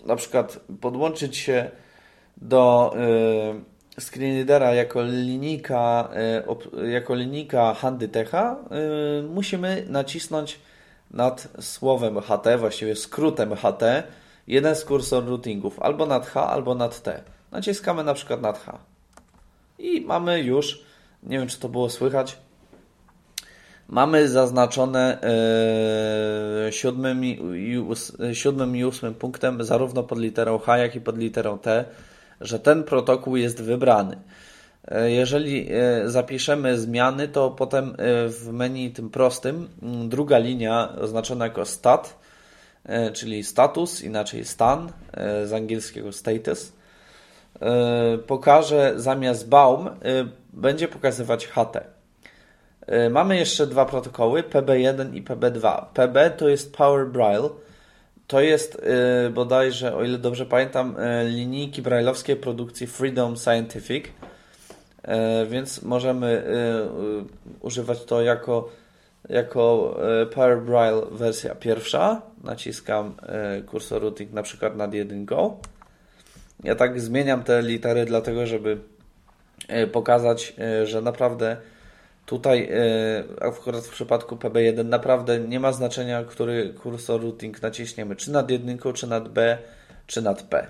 na 0.05 0.15
przykład 0.15 0.59
podłączyć 0.81 1.37
się 1.37 1.71
do 2.37 2.93
y, 2.95 3.76
screenreadera 3.99 4.73
jako 4.73 5.03
linijka, 5.03 6.09
y, 6.83 6.91
jako 6.91 7.15
linijka 7.15 7.73
Handytecha, 7.73 8.57
y, 9.19 9.23
musimy 9.23 9.85
nacisnąć 9.89 10.59
nad 11.11 11.47
słowem 11.59 12.21
HT, 12.21 12.57
właściwie 12.57 12.95
skrótem 12.95 13.55
HT, 13.55 14.03
jeden 14.47 14.75
z 14.75 14.85
kursor 14.85 15.25
routingów, 15.25 15.79
albo 15.79 16.05
nad 16.05 16.27
H, 16.27 16.47
albo 16.47 16.75
nad 16.75 17.01
T. 17.01 17.23
Naciskamy 17.51 18.03
na 18.03 18.13
przykład 18.13 18.41
nad 18.41 18.59
H. 18.59 18.77
I 19.79 20.01
mamy 20.01 20.41
już, 20.41 20.83
nie 21.23 21.39
wiem 21.39 21.47
czy 21.47 21.59
to 21.59 21.69
było 21.69 21.89
słychać, 21.89 22.37
mamy 23.89 24.29
zaznaczone 24.29 25.17
i, 26.69 28.33
siódmym 28.33 28.75
i 28.75 28.85
ósmym 28.85 29.13
punktem 29.13 29.63
zarówno 29.63 30.03
pod 30.03 30.19
literą 30.19 30.59
H, 30.59 30.77
jak 30.77 30.95
i 30.95 31.01
pod 31.01 31.17
literą 31.17 31.59
T, 31.59 31.85
że 32.41 32.59
ten 32.59 32.83
protokół 32.83 33.35
jest 33.35 33.61
wybrany. 33.61 34.17
E, 34.87 35.11
jeżeli 35.11 35.69
e, 35.71 36.09
zapiszemy 36.09 36.77
zmiany, 36.77 37.27
to 37.27 37.51
potem 37.51 37.95
w 38.27 38.49
menu 38.51 38.91
tym 38.91 39.09
prostym 39.09 39.69
druga 40.09 40.37
linia 40.37 40.95
oznaczona 41.01 41.45
jako 41.45 41.65
stat, 41.65 42.19
czyli 43.13 43.43
status, 43.43 44.01
inaczej 44.01 44.45
stan, 44.45 44.91
z 45.45 45.53
angielskiego 45.53 46.11
status, 46.11 46.71
E, 47.61 48.17
pokaże 48.17 48.93
zamiast 48.95 49.49
Baum, 49.49 49.87
e, 49.87 49.91
będzie 50.53 50.87
pokazywać 50.87 51.47
HT. 51.47 51.77
E, 52.87 53.09
mamy 53.09 53.37
jeszcze 53.37 53.67
dwa 53.67 53.85
protokoły, 53.85 54.43
PB1 54.43 55.15
i 55.15 55.23
PB2. 55.23 55.85
PB 55.93 56.37
to 56.37 56.49
jest 56.49 56.77
Power 56.77 57.07
Braille. 57.07 57.49
To 58.27 58.41
jest 58.41 58.81
bodajże, 59.33 59.95
o 59.95 60.03
ile 60.03 60.17
dobrze 60.17 60.45
pamiętam, 60.45 60.95
linijki 61.25 61.81
brailleowskie 61.81 62.35
produkcji 62.35 62.87
Freedom 62.87 63.37
Scientific, 63.37 64.05
więc 65.49 65.81
możemy 65.81 66.43
używać 67.61 68.05
to 68.05 68.21
jako, 68.21 68.69
jako 69.29 69.95
Power 70.33 70.61
Braille 70.61 71.01
wersja 71.11 71.55
pierwsza. 71.55 72.21
Naciskam 72.43 73.15
kursor 73.65 74.01
routing 74.01 74.33
na 74.33 74.43
przykład 74.43 74.75
nad 74.75 74.93
jedynką. 74.93 75.57
Ja 76.63 76.75
tak 76.75 77.01
zmieniam 77.01 77.43
te 77.43 77.61
litery, 77.61 78.05
dlatego 78.05 78.45
żeby 78.45 78.77
pokazać, 79.91 80.55
że 80.83 81.01
naprawdę 81.01 81.57
tutaj, 82.27 82.69
e, 82.71 83.45
akurat 83.45 83.83
w 83.83 83.89
przypadku 83.89 84.35
PB1, 84.35 84.85
naprawdę 84.85 85.39
nie 85.39 85.59
ma 85.59 85.71
znaczenia, 85.71 86.23
który 86.23 86.73
kursor 86.73 87.21
routing 87.21 87.61
naciśniemy, 87.61 88.15
czy 88.15 88.31
nad 88.31 88.49
jedynką, 88.49 88.93
czy 88.93 89.07
nad 89.07 89.29
B, 89.29 89.57
czy 90.07 90.21
nad 90.21 90.41
P. 90.41 90.67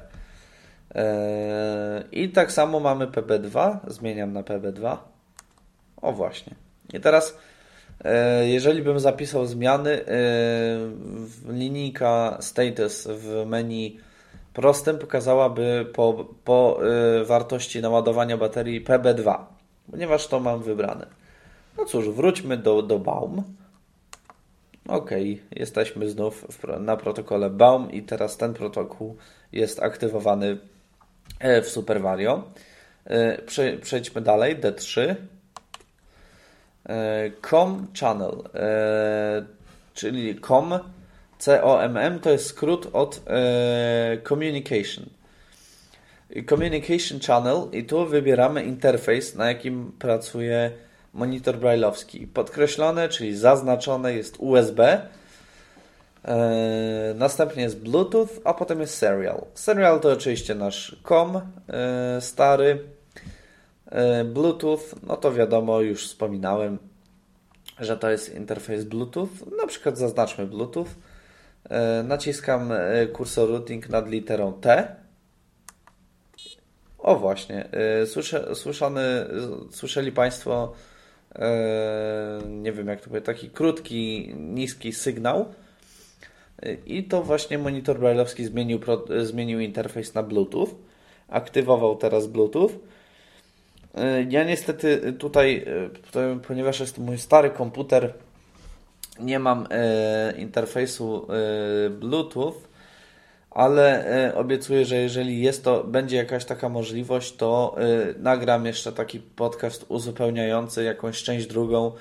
I 2.12 2.30
tak 2.30 2.52
samo 2.52 2.80
mamy 2.80 3.08
PB2, 3.08 3.78
zmieniam 3.88 4.34
na 4.34 4.44
PB2. 4.44 4.98
O 6.02 6.12
właśnie. 6.14 6.56
I 6.94 7.00
teraz, 7.00 7.38
jeżeli 8.44 8.82
bym 8.82 9.00
zapisał 9.00 9.46
zmiany, 9.46 10.02
linijka 11.50 12.38
status 12.40 13.08
w 13.08 13.46
menu 13.46 14.00
prostym 14.54 14.98
pokazałaby 14.98 15.86
po, 15.94 16.26
po 16.44 16.80
wartości 17.26 17.82
naładowania 17.82 18.38
baterii 18.38 18.86
PB2, 18.86 19.38
ponieważ 19.92 20.28
to 20.28 20.40
mam 20.40 20.64
wybrane. 20.64 21.08
No 21.78 21.86
cóż, 21.86 22.10
wróćmy 22.10 22.58
do, 22.58 22.82
do 22.82 23.00
Baum. 23.00 23.44
Ok, 24.88 25.12
jesteśmy 25.52 26.10
znów 26.10 26.46
w, 26.50 26.80
na 26.80 26.98
protokole 26.98 27.50
Baum 27.50 27.92
i 27.92 28.02
teraz 28.02 28.38
ten 28.38 28.54
protokół 28.54 29.18
jest 29.52 29.84
aktywowany 29.84 30.58
e, 31.40 31.62
w 31.62 31.70
SuperVario. 31.70 32.44
E, 33.06 33.42
przejdźmy 33.82 34.22
dalej, 34.22 34.58
D3. 34.58 35.16
E, 36.86 37.32
COM 37.42 37.88
Channel, 38.00 38.44
czyli 39.94 40.40
COM 40.40 40.80
COMM 41.40 42.20
to 42.20 42.30
jest 42.30 42.46
skrót 42.46 42.88
od 42.94 43.22
Communication. 44.28 45.06
Communication 46.50 47.20
Channel 47.20 47.68
i 47.72 47.84
tu 47.84 48.06
wybieramy 48.06 48.64
interfejs, 48.64 49.36
na 49.36 49.48
jakim 49.48 49.92
pracuje 50.00 50.72
monitor 51.18 51.58
brailleowski. 51.58 52.28
Podkreślone, 52.28 53.10
czyli 53.10 53.38
zaznaczone 53.38 54.14
jest 54.14 54.36
USB, 54.40 55.02
e, 56.26 57.14
następnie 57.16 57.64
jest 57.64 57.80
Bluetooth, 57.80 58.28
a 58.44 58.54
potem 58.54 58.80
jest 58.80 58.98
Serial. 58.98 59.46
Serial 59.54 60.00
to 60.00 60.12
oczywiście 60.12 60.56
nasz 60.56 60.96
COM 61.04 61.36
e, 61.36 62.22
stary. 62.22 62.84
E, 63.86 64.24
Bluetooth, 64.24 64.80
no 65.04 65.18
to 65.18 65.34
wiadomo, 65.34 65.82
już 65.82 66.08
wspominałem, 66.08 66.78
że 67.80 67.98
to 67.98 68.10
jest 68.10 68.36
interfejs 68.36 68.84
Bluetooth. 68.84 69.30
Na 69.58 69.68
przykład 69.68 69.98
zaznaczmy 69.98 70.48
Bluetooth. 70.48 70.88
Naciskam 72.04 72.74
kursor 73.14 73.50
routing 73.50 73.90
nad 73.90 74.10
literą 74.10 74.54
T. 74.54 74.96
O 76.98 77.16
właśnie, 77.16 77.70
e, 77.72 78.56
słyszany, 78.56 79.02
słyszeli 79.72 80.12
Państwo, 80.12 80.74
nie 82.50 82.72
wiem 82.72 82.88
jak 82.88 83.02
to 83.02 83.10
powiedzieć, 83.10 83.26
taki 83.26 83.50
krótki, 83.50 84.34
niski 84.38 84.94
sygnał. 84.94 85.46
I 86.86 87.04
to 87.04 87.24
właśnie 87.24 87.58
monitor 87.58 88.00
brailleowski 88.00 88.46
zmienił, 88.46 88.80
zmienił 89.22 89.60
interfejs 89.60 90.14
na 90.14 90.24
Bluetooth. 90.24 90.70
Aktywował 91.30 91.96
teraz 91.96 92.28
Bluetooth. 92.28 92.70
Ja 94.30 94.44
niestety 94.44 95.14
tutaj, 95.14 95.66
ponieważ 96.48 96.80
jest 96.80 96.96
to 96.96 97.02
mój 97.02 97.18
stary 97.18 97.50
komputer, 97.50 98.14
nie 99.20 99.40
mam 99.40 99.68
e, 99.72 100.34
interfejsu 100.38 101.28
e, 101.30 101.90
Bluetooth, 101.90 102.54
ale 103.52 104.06
e, 104.28 104.36
obiecuję, 104.36 104.86
że 104.86 104.96
jeżeli 104.96 105.42
jest 105.42 105.64
to, 105.64 105.84
będzie 105.84 106.18
jakaś 106.18 106.46
taka 106.46 106.70
możliwość, 106.70 107.36
to 107.36 107.76
e, 107.78 108.14
nagram 108.20 108.66
jeszcze 108.66 108.92
taki 108.92 109.20
podcast 109.20 109.86
uzupełniający 109.90 110.84
jakąś 110.84 111.24
część 111.24 111.48
drugą 111.48 111.92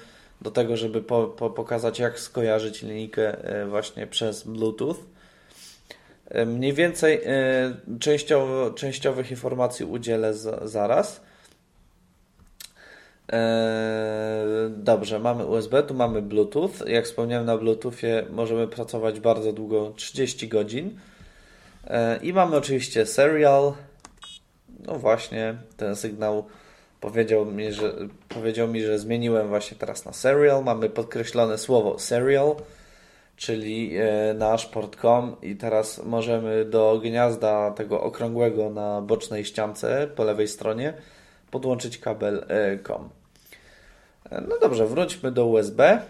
do 0.40 0.50
tego, 0.50 0.76
żeby 0.76 1.02
po, 1.02 1.24
po 1.26 1.50
pokazać, 1.50 1.98
jak 1.98 2.20
skojarzyć 2.20 2.82
linijkę 2.82 3.44
e, 3.44 3.66
właśnie 3.66 4.06
przez 4.06 4.42
Bluetooth. 4.42 4.96
Mniej 6.46 6.72
więcej 6.72 7.20
częściowo, 8.00 8.70
częściowych 8.70 9.30
informacji 9.30 9.84
udzielę 9.84 10.34
z, 10.34 10.70
zaraz. 10.70 11.20
Dobrze, 14.70 15.18
mamy 15.18 15.46
USB, 15.46 15.82
tu 15.82 15.94
mamy 15.94 16.22
Bluetooth. 16.22 16.70
Jak 16.86 17.04
wspomniałem, 17.04 17.46
na 17.46 17.58
Bluetoothie 17.58 18.26
możemy 18.30 18.68
pracować 18.68 19.20
bardzo 19.20 19.52
długo 19.52 19.92
30 19.96 20.48
godzin. 20.48 20.98
Eee, 21.86 22.26
I 22.28 22.32
mamy 22.32 22.56
oczywiście 22.56 23.06
serial. 23.06 23.72
No 24.86 24.98
właśnie, 24.98 25.56
ten 25.76 25.96
sygnał 25.96 26.46
powiedział 27.00 27.46
mi, 27.46 27.72
że, 27.72 27.92
powiedział 28.28 28.68
mi, 28.68 28.82
że 28.82 28.98
zmieniłem 28.98 29.48
właśnie 29.48 29.76
teraz 29.76 30.04
na 30.04 30.12
serial. 30.12 30.64
Mamy 30.64 30.90
podkreślone 30.90 31.58
słowo 31.58 31.98
serial, 31.98 32.54
czyli 33.36 33.96
e, 33.96 34.34
nasz 34.34 34.66
port.com 34.66 35.36
i 35.42 35.56
teraz 35.56 36.04
możemy 36.04 36.64
do 36.64 37.00
gniazda 37.02 37.70
tego 37.70 38.00
okrągłego 38.02 38.70
na 38.70 39.02
bocznej 39.02 39.44
ściance 39.44 40.08
po 40.16 40.24
lewej 40.24 40.48
stronie 40.48 40.94
podłączyć 41.50 41.98
kabel 41.98 42.44
e, 42.48 42.78
COM. 42.78 43.08
No 44.30 44.58
dobrze, 44.60 44.86
wróćmy 44.86 45.32
do 45.32 45.46
USB. 45.46 46.02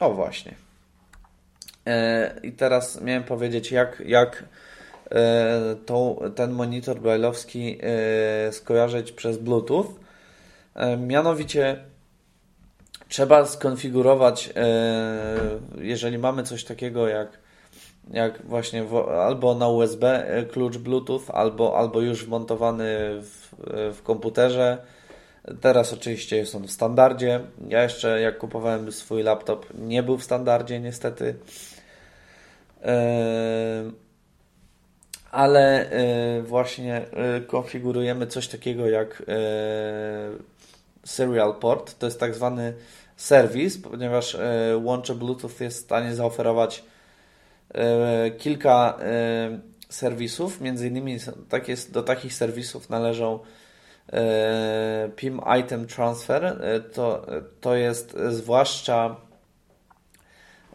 O 0.00 0.10
właśnie. 0.12 0.69
E, 1.86 2.40
I 2.42 2.52
teraz 2.52 3.00
miałem 3.00 3.24
powiedzieć, 3.24 3.72
jak, 3.72 4.02
jak 4.06 4.44
e, 5.10 6.30
ten 6.34 6.50
monitor 6.50 7.00
brailleowski 7.00 7.78
skojarzyć 8.50 9.12
przez 9.12 9.38
Bluetooth. 9.38 9.86
Mianowicie 10.98 11.84
trzeba 13.08 13.46
skonfigurować, 13.46 14.50
jeżeli 15.78 16.18
mamy 16.18 16.42
coś 16.42 16.64
takiego 16.64 17.08
jak 17.08 17.38
jak 18.10 18.46
właśnie 18.46 18.84
w, 18.84 18.96
albo 19.08 19.54
na 19.54 19.68
USB 19.68 20.26
klucz 20.52 20.78
Bluetooth, 20.78 21.22
albo, 21.32 21.78
albo 21.78 22.00
już 22.00 22.24
wmontowany 22.24 22.96
w, 23.22 23.50
w 23.94 24.02
komputerze. 24.02 24.78
Teraz 25.60 25.92
oczywiście 25.92 26.36
jest 26.36 26.54
on 26.54 26.66
w 26.66 26.70
standardzie. 26.70 27.40
Ja 27.68 27.82
jeszcze 27.82 28.20
jak 28.20 28.38
kupowałem 28.38 28.92
swój 28.92 29.22
laptop, 29.22 29.66
nie 29.78 30.02
był 30.02 30.18
w 30.18 30.24
standardzie 30.24 30.80
niestety. 30.80 31.34
Ale 35.30 35.90
właśnie 36.42 37.06
konfigurujemy 37.46 38.26
coś 38.26 38.48
takiego 38.48 38.88
jak 38.88 39.22
Serial 41.04 41.54
Port. 41.54 41.98
To 41.98 42.06
jest 42.06 42.20
tak 42.20 42.34
zwany 42.34 42.74
serwis, 43.16 43.78
ponieważ 43.78 44.36
łącze 44.82 45.14
Bluetooth 45.14 45.60
jest 45.60 45.78
w 45.78 45.84
stanie 45.84 46.14
zaoferować 46.14 46.84
E, 47.74 48.30
kilka 48.30 48.98
e, 49.00 49.58
serwisów, 49.88 50.60
między 50.60 50.88
innymi 50.88 51.18
do 51.92 52.02
takich 52.02 52.34
serwisów 52.34 52.90
należą 52.90 53.38
e, 54.12 55.10
PIM 55.16 55.40
Item 55.60 55.86
Transfer. 55.86 56.62
To, 56.92 57.26
to 57.60 57.74
jest 57.74 58.16
zwłaszcza 58.28 59.16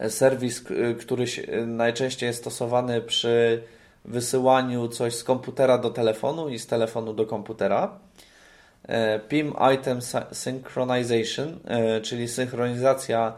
serwis, 0.09 0.63
który 0.99 1.25
najczęściej 1.67 2.27
jest 2.27 2.39
stosowany 2.39 3.01
przy 3.01 3.61
wysyłaniu 4.05 4.87
coś 4.87 5.15
z 5.15 5.23
komputera 5.23 5.77
do 5.77 5.89
telefonu 5.89 6.49
i 6.49 6.59
z 6.59 6.67
telefonu 6.67 7.13
do 7.13 7.25
komputera. 7.25 7.99
PIM 9.29 9.53
Item 9.73 9.99
Synchronization, 10.31 11.59
czyli 12.03 12.27
synchronizacja 12.27 13.33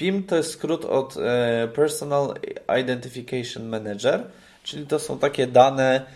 PIM 0.00 0.22
to 0.22 0.36
jest 0.36 0.50
skrót 0.50 0.84
od 0.84 1.16
e, 1.16 1.68
Personal 1.68 2.34
Identification 2.80 3.68
Manager, 3.68 4.22
czyli 4.62 4.86
to 4.86 4.98
są 4.98 5.18
takie 5.18 5.46
dane 5.46 6.06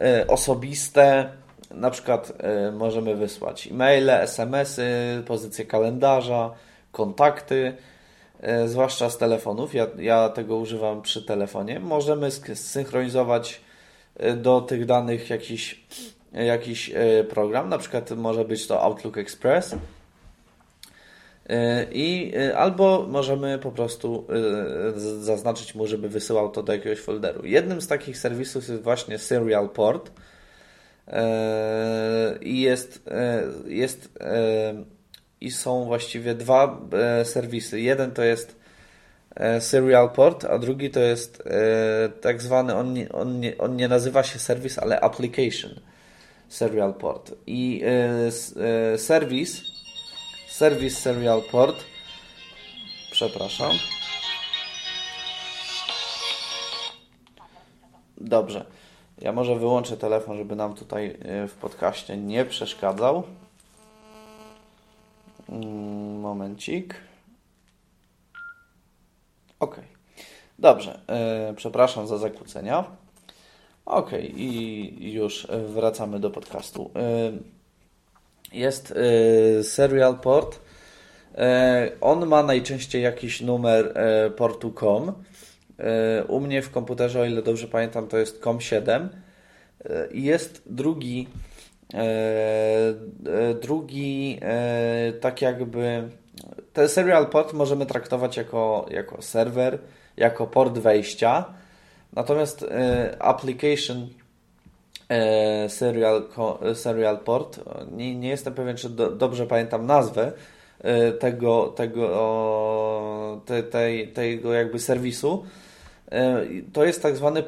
e, 0.00 0.26
osobiste, 0.26 1.30
na 1.70 1.90
przykład 1.90 2.32
e, 2.38 2.72
możemy 2.72 3.14
wysłać 3.14 3.66
e-maile, 3.66 4.10
SMS-y, 4.10 5.22
pozycję 5.26 5.64
kalendarza, 5.64 6.50
kontakty, 6.92 7.76
zwłaszcza 8.66 9.10
z 9.10 9.18
telefonów. 9.18 9.74
Ja, 9.74 9.86
ja 9.98 10.28
tego 10.28 10.56
używam 10.56 11.02
przy 11.02 11.22
telefonie. 11.22 11.80
Możemy 11.80 12.30
zsynchronizować 12.30 13.60
do 14.36 14.60
tych 14.60 14.86
danych 14.86 15.30
jakiś, 15.30 15.84
jakiś 16.32 16.92
program, 17.28 17.68
na 17.68 17.78
przykład 17.78 18.10
może 18.10 18.44
być 18.44 18.66
to 18.66 18.82
Outlook 18.82 19.18
Express 19.18 19.74
E, 21.48 21.86
I 21.92 22.32
e, 22.36 22.56
albo 22.56 23.06
możemy 23.08 23.58
po 23.58 23.72
prostu 23.72 24.26
e, 24.96 25.00
zaznaczyć 25.20 25.74
mu, 25.74 25.86
żeby 25.86 26.08
wysyłał 26.08 26.50
to 26.50 26.62
do 26.62 26.72
jakiegoś 26.72 27.00
folderu. 27.00 27.46
Jednym 27.46 27.80
z 27.80 27.86
takich 27.86 28.18
serwisów 28.18 28.68
jest 28.68 28.82
właśnie 28.82 29.18
Serial 29.18 29.68
Port 29.68 30.10
i 32.40 32.60
jest, 32.60 33.10
jest 33.66 34.18
i 35.44 35.50
są 35.50 35.84
właściwie 35.84 36.34
dwa 36.34 36.80
serwisy. 37.24 37.80
Jeden 37.80 38.10
to 38.10 38.22
jest 38.22 38.56
Serial 39.60 40.10
Port, 40.10 40.44
a 40.44 40.58
drugi 40.58 40.90
to 40.90 41.00
jest 41.00 41.42
tak 42.20 42.42
zwany, 42.42 42.74
on 42.74 42.94
on 43.12 43.42
on 43.58 43.76
nie 43.76 43.88
nazywa 43.88 44.22
się 44.22 44.38
serwis, 44.38 44.78
ale 44.78 45.00
application 45.00 45.80
Serial 46.48 46.94
Port. 46.94 47.34
I 47.46 47.82
serwis 48.96 49.62
Serwis 50.48 50.98
Serial 50.98 51.42
Port. 51.42 51.84
Przepraszam. 53.10 53.70
Dobrze. 58.16 58.64
Ja 59.18 59.32
może 59.32 59.58
wyłączę 59.58 59.96
telefon, 59.96 60.36
żeby 60.36 60.56
nam 60.56 60.74
tutaj 60.74 61.16
e, 61.22 61.48
w 61.48 61.54
podcaście 61.54 62.16
nie 62.16 62.44
przeszkadzał. 62.44 63.22
Mm, 65.48 66.20
momencik. 66.20 66.94
Ok. 69.60 69.80
Dobrze. 70.58 71.00
E, 71.08 71.54
przepraszam 71.56 72.06
za 72.06 72.18
zakłócenia. 72.18 72.84
Ok, 73.86 74.10
i 74.36 75.12
już 75.12 75.46
wracamy 75.68 76.20
do 76.20 76.30
podcastu. 76.30 76.90
E, 76.96 77.32
jest 78.54 78.90
y, 78.90 79.64
serial 79.64 80.18
port. 80.18 80.60
E, 81.34 81.90
on 82.00 82.26
ma 82.26 82.42
najczęściej 82.42 83.02
jakiś 83.02 83.40
numer 83.40 83.92
e, 83.94 84.30
portu 84.30 84.72
COM. 84.72 85.12
E, 85.78 86.24
u 86.24 86.40
mnie 86.40 86.62
w 86.62 86.70
komputerze, 86.70 87.20
o 87.20 87.24
ile 87.24 87.42
dobrze 87.42 87.68
pamiętam, 87.68 88.08
to 88.08 88.18
jest 88.18 88.42
COM7. 88.42 89.08
I 90.12 90.22
jest 90.22 90.62
drugi, 90.66 91.28
drugi 93.62 94.40
tak 95.20 95.42
jakby 95.42 96.08
ten 96.72 96.88
serial 96.88 97.26
port 97.26 97.52
możemy 97.52 97.86
traktować 97.86 98.36
jako, 98.36 98.86
jako 98.90 99.22
serwer, 99.22 99.78
jako 100.16 100.46
port 100.46 100.78
wejścia. 100.78 101.44
Natomiast 102.12 102.64
application 103.18 104.08
E, 105.08 105.68
serial, 105.68 106.28
serial 106.74 107.18
Port. 107.18 107.60
Nie, 107.92 108.14
nie 108.14 108.28
jestem 108.28 108.54
pewien, 108.54 108.76
czy 108.76 108.88
do, 108.90 109.10
dobrze 109.10 109.46
pamiętam 109.46 109.86
nazwę 109.86 110.32
e, 110.80 111.12
tego, 111.12 111.66
tego, 111.66 113.40
te, 113.46 113.62
tej, 113.62 114.08
tego 114.08 114.52
jakby 114.52 114.78
serwisu. 114.78 115.44
E, 116.10 116.44
to 116.72 116.84
jest 116.84 117.02
tak 117.02 117.16
zwany 117.16 117.42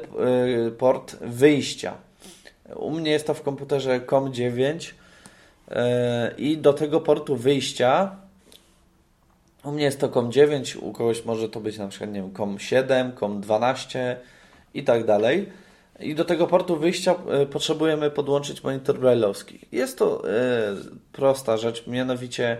port 0.77 1.15
wyjścia. 1.21 1.93
U 2.75 2.91
mnie 2.91 3.11
jest 3.11 3.27
to 3.27 3.33
w 3.33 3.41
komputerze 3.41 3.99
COM9 3.99 4.93
i 6.37 6.57
do 6.57 6.73
tego 6.73 7.01
portu 7.01 7.35
wyjścia 7.35 8.15
u 9.63 9.71
mnie 9.71 9.83
jest 9.83 9.99
to 9.99 10.09
COM9, 10.09 10.77
u 10.81 10.93
kogoś 10.93 11.25
może 11.25 11.49
to 11.49 11.59
być 11.59 11.77
na 11.77 11.87
przykład 11.87 12.11
nie 12.11 12.21
wiem, 12.21 12.31
COM7, 12.31 13.13
COM12 13.13 14.15
i 14.73 14.83
tak 14.83 15.05
dalej 15.05 15.49
i 15.99 16.15
do 16.15 16.25
tego 16.25 16.47
portu 16.47 16.77
wyjścia 16.77 17.15
e, 17.29 17.45
potrzebujemy 17.45 18.11
podłączyć 18.11 18.63
monitor 18.63 18.99
brailleowski. 18.99 19.59
Jest 19.71 19.97
to 19.97 20.29
e, 20.29 20.31
prosta 21.11 21.57
rzecz, 21.57 21.87
mianowicie 21.87 22.57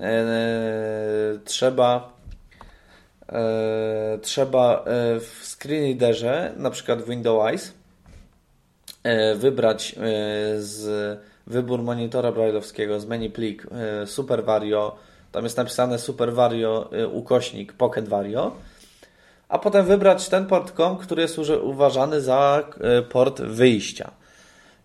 e, 0.00 0.24
trzeba 1.44 2.14
trzeba 4.22 4.84
w 5.20 5.56
screen 5.56 5.82
readerze, 5.82 6.52
na 6.56 6.70
przykład 6.70 7.02
w 7.02 7.10
Windows 7.10 7.72
wybrać 9.36 9.96
z 10.56 11.18
wybór 11.46 11.82
monitora 11.82 12.32
brailleowskiego 12.32 13.00
z 13.00 13.06
menu 13.06 13.30
plik 13.30 13.66
Super 14.06 14.44
Vario, 14.44 14.96
tam 15.32 15.44
jest 15.44 15.56
napisane 15.56 15.98
Super 15.98 16.32
Vario 16.32 16.90
ukośnik 17.12 17.72
Pocket 17.72 18.08
Vario 18.08 18.52
a 19.48 19.58
potem 19.58 19.86
wybrać 19.86 20.28
ten 20.28 20.46
port 20.46 20.72
COM, 20.72 20.96
który 20.96 21.22
jest 21.22 21.38
uważany 21.62 22.20
za 22.20 22.64
e, 22.80 23.02
port 23.02 23.40
wyjścia. 23.40 24.10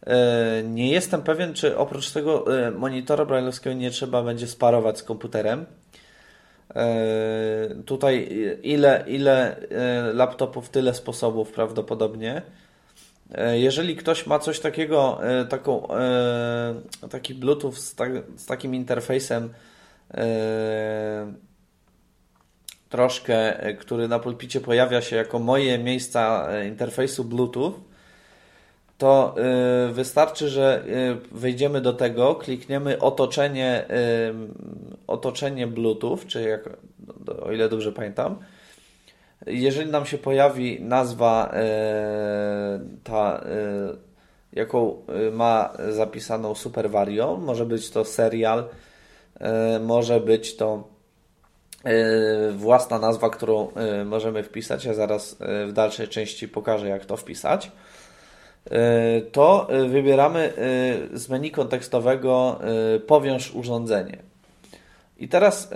E, 0.08 0.64
nie 0.64 0.92
jestem 0.92 1.22
pewien, 1.22 1.54
czy 1.54 1.78
oprócz 1.78 2.12
tego 2.12 2.58
e, 2.68 2.72
monitora 2.72 3.26
brailleowskiego 3.26 3.76
nie 3.76 3.92
trzeba 3.92 4.24
będzie 4.24 4.48
sparować 4.48 4.98
z 4.98 5.04
komputerem. 5.04 5.66
Tutaj 7.86 8.30
ile, 8.64 9.04
ile 9.08 9.56
laptopów, 10.14 10.70
tyle 10.70 10.94
sposobów 10.94 11.52
prawdopodobnie. 11.52 12.42
Jeżeli 13.54 13.96
ktoś 13.96 14.28
ma 14.28 14.40
coś 14.40 14.60
takiego, 14.60 15.20
taką, 15.50 15.88
taki 17.10 17.36
Bluetooth 17.36 17.72
z, 17.72 17.96
tak, 17.96 18.12
z 18.36 18.46
takim 18.46 18.76
interfejsem 18.76 19.50
troszkę, 22.90 23.64
e, 23.64 23.74
który 23.74 24.08
na 24.08 24.20
pulpicie 24.20 24.62
pojawia 24.62 25.02
się 25.02 25.16
jako 25.16 25.40
moje 25.40 25.80
miejsca 25.80 26.48
e, 26.52 26.68
interfejsu 26.68 27.24
Bluetooth, 27.24 27.74
to 28.98 29.36
e, 29.38 29.94
wystarczy, 29.94 30.50
że 30.50 30.84
wejdziemy 31.32 31.82
do 31.82 31.94
tego, 31.94 32.36
klikniemy 32.36 33.00
otoczenie, 33.00 33.86
otoczenie 35.08 35.68
Bluetooth, 35.68 36.18
czy 36.28 36.42
jak, 36.42 36.70
o 37.42 37.52
ile 37.52 37.70
dobrze 37.70 37.92
pamiętam. 37.92 38.36
Jeżeli 39.48 39.92
nam 39.92 40.06
się 40.06 40.18
pojawi 40.18 40.82
nazwa 40.82 41.54
ta, 43.04 43.44
jaką 44.54 45.02
ma 45.32 45.74
zapisaną 45.90 46.56
Super 46.56 46.90
Vario, 46.90 47.38
może 47.38 47.66
być 47.66 47.90
to 47.90 48.06
serial, 48.06 48.70
może 49.80 50.20
być 50.20 50.56
to 50.56 50.84
E, 51.84 52.52
własna 52.52 53.00
nazwa, 53.00 53.30
którą 53.30 53.74
e, 53.74 54.06
możemy 54.06 54.44
wpisać. 54.44 54.86
Ja 54.86 54.94
zaraz 54.94 55.38
e, 55.42 55.66
w 55.66 55.74
dalszej 55.74 56.08
części 56.08 56.48
pokażę, 56.48 56.88
jak 56.88 57.06
to 57.06 57.18
wpisać. 57.18 57.72
To 59.32 59.68
wybieramy 59.90 60.54
z 61.14 61.30
menu 61.30 61.52
kontekstowego 61.52 62.60
powiąż 63.08 63.56
urządzenie. 63.56 64.18
I 65.18 65.28
teraz, 65.28 65.72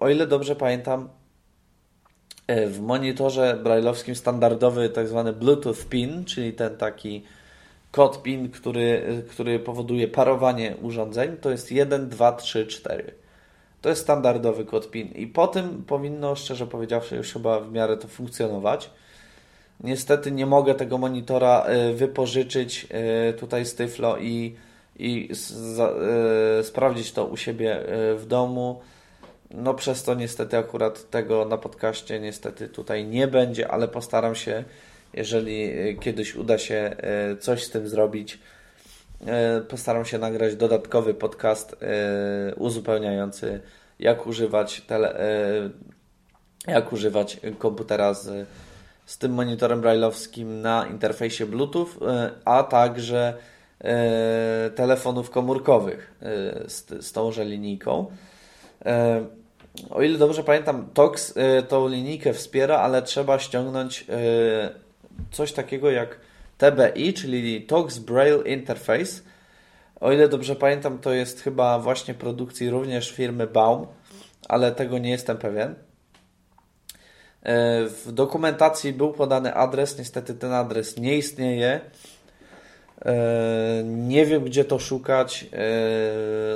o 0.00 0.08
ile 0.08 0.26
dobrze 0.26 0.56
pamiętam, 0.56 1.08
w 2.66 2.80
monitorze 2.80 3.58
brailleowskim 3.62 4.14
standardowy 4.14 4.88
tak 4.88 5.08
zwany 5.08 5.32
Bluetooth 5.32 5.84
PIN, 5.90 6.24
czyli 6.24 6.52
ten 6.52 6.76
taki 6.76 7.22
kod 7.90 8.22
PIN, 8.22 8.50
który, 8.50 9.02
który 9.30 9.58
powoduje 9.58 10.08
parowanie 10.08 10.76
urządzeń, 10.82 11.36
to 11.36 11.50
jest 11.50 11.72
1, 11.72 12.08
2, 12.08 12.32
3, 12.32 12.66
4. 12.66 13.14
To 13.82 13.88
jest 13.88 14.02
standardowy 14.02 14.64
kod 14.64 14.90
PIN 14.90 15.08
i 15.08 15.26
po 15.26 15.46
tym 15.46 15.84
powinno, 15.86 16.36
szczerze 16.36 16.66
powiedziawszy, 16.66 17.16
już 17.16 17.32
chyba 17.32 17.60
w 17.60 17.72
miarę 17.72 17.96
to 17.96 18.08
funkcjonować. 18.08 18.90
Niestety 19.84 20.30
nie 20.30 20.46
mogę 20.46 20.74
tego 20.74 20.98
monitora 20.98 21.62
e, 21.62 21.92
wypożyczyć 21.92 22.86
e, 22.90 23.32
tutaj 23.32 23.66
z 23.66 23.74
Tyflo 23.74 24.18
i, 24.18 24.56
i 24.98 25.28
e, 26.58 26.64
sprawdzić 26.64 27.12
to 27.12 27.24
u 27.24 27.36
siebie 27.36 27.80
w 28.16 28.24
domu. 28.28 28.80
No 29.50 29.74
przez 29.74 30.02
to 30.02 30.14
niestety 30.14 30.58
akurat 30.58 31.10
tego 31.10 31.44
na 31.44 31.58
podcaście 31.58 32.20
niestety 32.20 32.68
tutaj 32.68 33.04
nie 33.04 33.28
będzie, 33.28 33.70
ale 33.70 33.88
postaram 33.88 34.34
się, 34.34 34.64
jeżeli 35.14 35.70
kiedyś 36.00 36.34
uda 36.34 36.58
się 36.58 36.96
coś 37.40 37.64
z 37.64 37.70
tym 37.70 37.88
zrobić, 37.88 38.38
postaram 39.68 40.04
się 40.04 40.18
nagrać 40.18 40.56
dodatkowy 40.56 41.14
podcast 41.14 41.76
uzupełniający 42.56 43.60
jak 43.98 44.26
używać 44.26 44.80
tele, 44.80 45.20
jak 46.66 46.92
używać 46.92 47.40
komputera 47.58 48.14
z 48.14 48.48
z 49.10 49.18
tym 49.18 49.32
monitorem 49.32 49.80
brailleowskim 49.80 50.60
na 50.60 50.86
interfejsie 50.86 51.46
Bluetooth, 51.46 51.88
e, 52.06 52.30
a 52.44 52.62
także 52.62 53.34
e, 53.80 54.70
telefonów 54.70 55.30
komórkowych 55.30 56.14
e, 56.22 56.24
z, 56.68 57.06
z 57.06 57.12
tąże 57.12 57.44
linijką. 57.44 58.06
O 59.90 60.02
ile 60.02 60.18
dobrze 60.18 60.44
pamiętam, 60.44 60.88
TOX 60.94 61.34
tą 61.68 61.88
linijkę 61.88 62.32
wspiera, 62.32 62.78
ale 62.78 63.02
trzeba 63.02 63.38
ściągnąć 63.38 64.06
coś 65.30 65.52
takiego 65.52 65.90
jak 65.90 66.20
TBI, 66.58 67.14
czyli 67.14 67.62
TOX 67.62 67.98
Braille 67.98 68.42
Interface. 68.46 69.22
O 70.00 70.12
ile 70.12 70.28
dobrze 70.28 70.56
pamiętam, 70.56 70.98
to 70.98 71.12
jest 71.12 71.40
chyba 71.40 71.78
właśnie 71.78 72.14
produkcji 72.14 72.70
również 72.70 73.10
firmy 73.10 73.46
Baum, 73.46 73.86
ale 74.48 74.72
tego 74.72 74.98
nie 74.98 75.10
jestem 75.10 75.38
pewien. 75.38 75.74
E, 77.42 77.86
w 77.86 78.12
dokumentacji 78.12 78.92
był 78.92 79.12
podany 79.12 79.54
adres, 79.54 79.98
niestety 79.98 80.34
ten 80.34 80.52
adres 80.52 80.96
nie 80.96 81.16
istnieje. 81.16 81.80
E, 83.04 83.14
nie 83.84 84.26
wiem, 84.26 84.44
gdzie 84.44 84.64
to 84.64 84.78
szukać. 84.78 85.46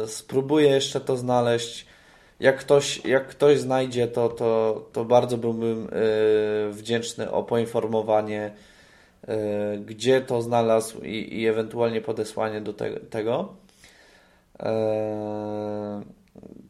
Spróbuję 0.06 0.70
jeszcze 0.70 1.00
to 1.00 1.16
znaleźć. 1.16 1.86
Jak 2.40 2.58
ktoś, 2.58 3.04
jak 3.04 3.26
ktoś 3.26 3.58
znajdzie 3.58 4.08
to, 4.08 4.28
to, 4.28 4.82
to 4.92 5.04
bardzo 5.04 5.38
byłbym 5.38 5.88
wdzięczny 6.70 7.30
o 7.30 7.42
poinformowanie, 7.42 8.50
gdzie 9.84 10.20
to 10.20 10.42
znalazł 10.42 11.02
i, 11.02 11.40
i 11.40 11.46
ewentualnie 11.46 12.00
podesłanie 12.00 12.60
do 12.60 12.72
te, 12.72 12.90
tego. 12.90 13.54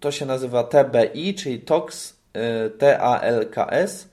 To 0.01 0.11
się 0.11 0.27
nazywa 0.27 0.65
TBI, 0.65 1.35
czyli 1.35 1.61
TOX 1.61 2.17
T-A-L-K-S, 2.79 4.09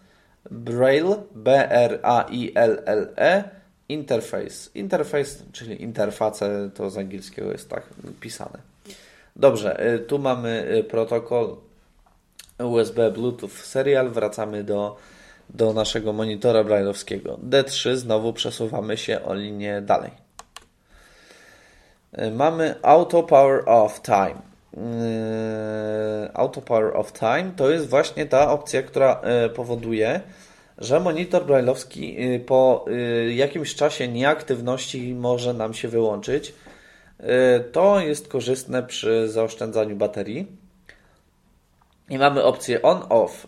Braille, 0.52 1.16
B-R-A-I-L-L-E, 1.36 3.44
Interface. 3.90 4.70
Interface, 4.76 5.44
czyli 5.52 5.84
interface, 5.84 6.70
to 6.74 6.90
z 6.90 6.98
angielskiego 6.98 7.52
jest 7.52 7.70
tak 7.70 7.84
pisane. 8.20 8.71
Dobrze, 9.42 9.94
y, 9.96 10.00
tu 10.00 10.20
mamy 10.20 10.68
y, 10.80 10.84
protokół 10.84 11.58
USB 12.60 13.12
Bluetooth 13.12 13.50
Serial. 13.50 14.10
Wracamy 14.10 14.64
do, 14.64 14.96
do 15.50 15.74
naszego 15.74 16.14
monitora 16.14 16.64
brailleowskiego. 16.64 17.40
D3 17.50 17.96
znowu 17.96 18.34
przesuwamy 18.34 18.98
się 18.98 19.24
o 19.24 19.34
linię 19.34 19.82
dalej. 19.82 20.12
Y, 22.20 22.32
mamy 22.32 22.76
Auto 22.82 23.24
Power 23.24 23.64
Off 23.66 24.02
Time. 24.02 24.52
Auto 26.34 26.62
Power 26.62 26.98
of 26.98 27.14
Time 27.14 27.52
to 27.56 27.70
jest 27.70 27.90
właśnie 27.90 28.26
ta 28.26 28.52
opcja, 28.52 28.84
która 28.84 29.22
powoduje, 29.56 30.22
że 30.78 31.00
monitor 31.00 31.46
brailleowski 31.46 32.18
po 32.46 32.86
jakimś 33.30 33.76
czasie 33.76 34.08
nieaktywności 34.08 35.16
może 35.16 35.54
nam 35.54 35.74
się 35.74 35.88
wyłączyć. 35.88 36.54
To 37.72 38.00
jest 38.00 38.28
korzystne 38.28 38.84
przy 38.84 39.30
zaoszczędzaniu 39.30 39.96
baterii. 39.96 40.48
I 42.10 42.18
mamy 42.18 42.44
opcję 42.44 42.82
on-off. 42.82 43.48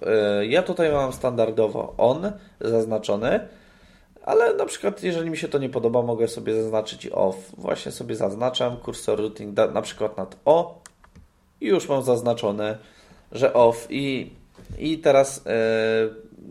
Ja 0.50 0.64
tutaj 0.64 0.92
mam 0.92 1.14
standardowo 1.14 1.94
on 1.98 2.32
zaznaczone, 2.62 3.48
ale 4.26 4.54
na 4.54 4.66
przykład 4.66 5.04
jeżeli 5.04 5.30
mi 5.30 5.38
się 5.38 5.48
to 5.48 5.58
nie 5.58 5.70
podoba, 5.70 6.02
mogę 6.02 6.28
sobie 6.28 6.64
zaznaczyć 6.64 7.08
off. 7.08 7.36
Właśnie 7.58 7.92
sobie 7.92 8.16
zaznaczam 8.16 8.78
kursor 8.78 9.20
routing 9.20 9.58
na 9.74 9.82
przykład 9.82 10.18
nad 10.18 10.36
O 10.46 10.82
i 11.62 11.68
już 11.68 11.90
mam 11.90 12.04
zaznaczone, 12.04 12.78
że 13.32 13.54
off 13.54 13.88
i, 13.90 14.32
i 14.80 14.98
teraz 14.98 15.48
e, 15.48 15.52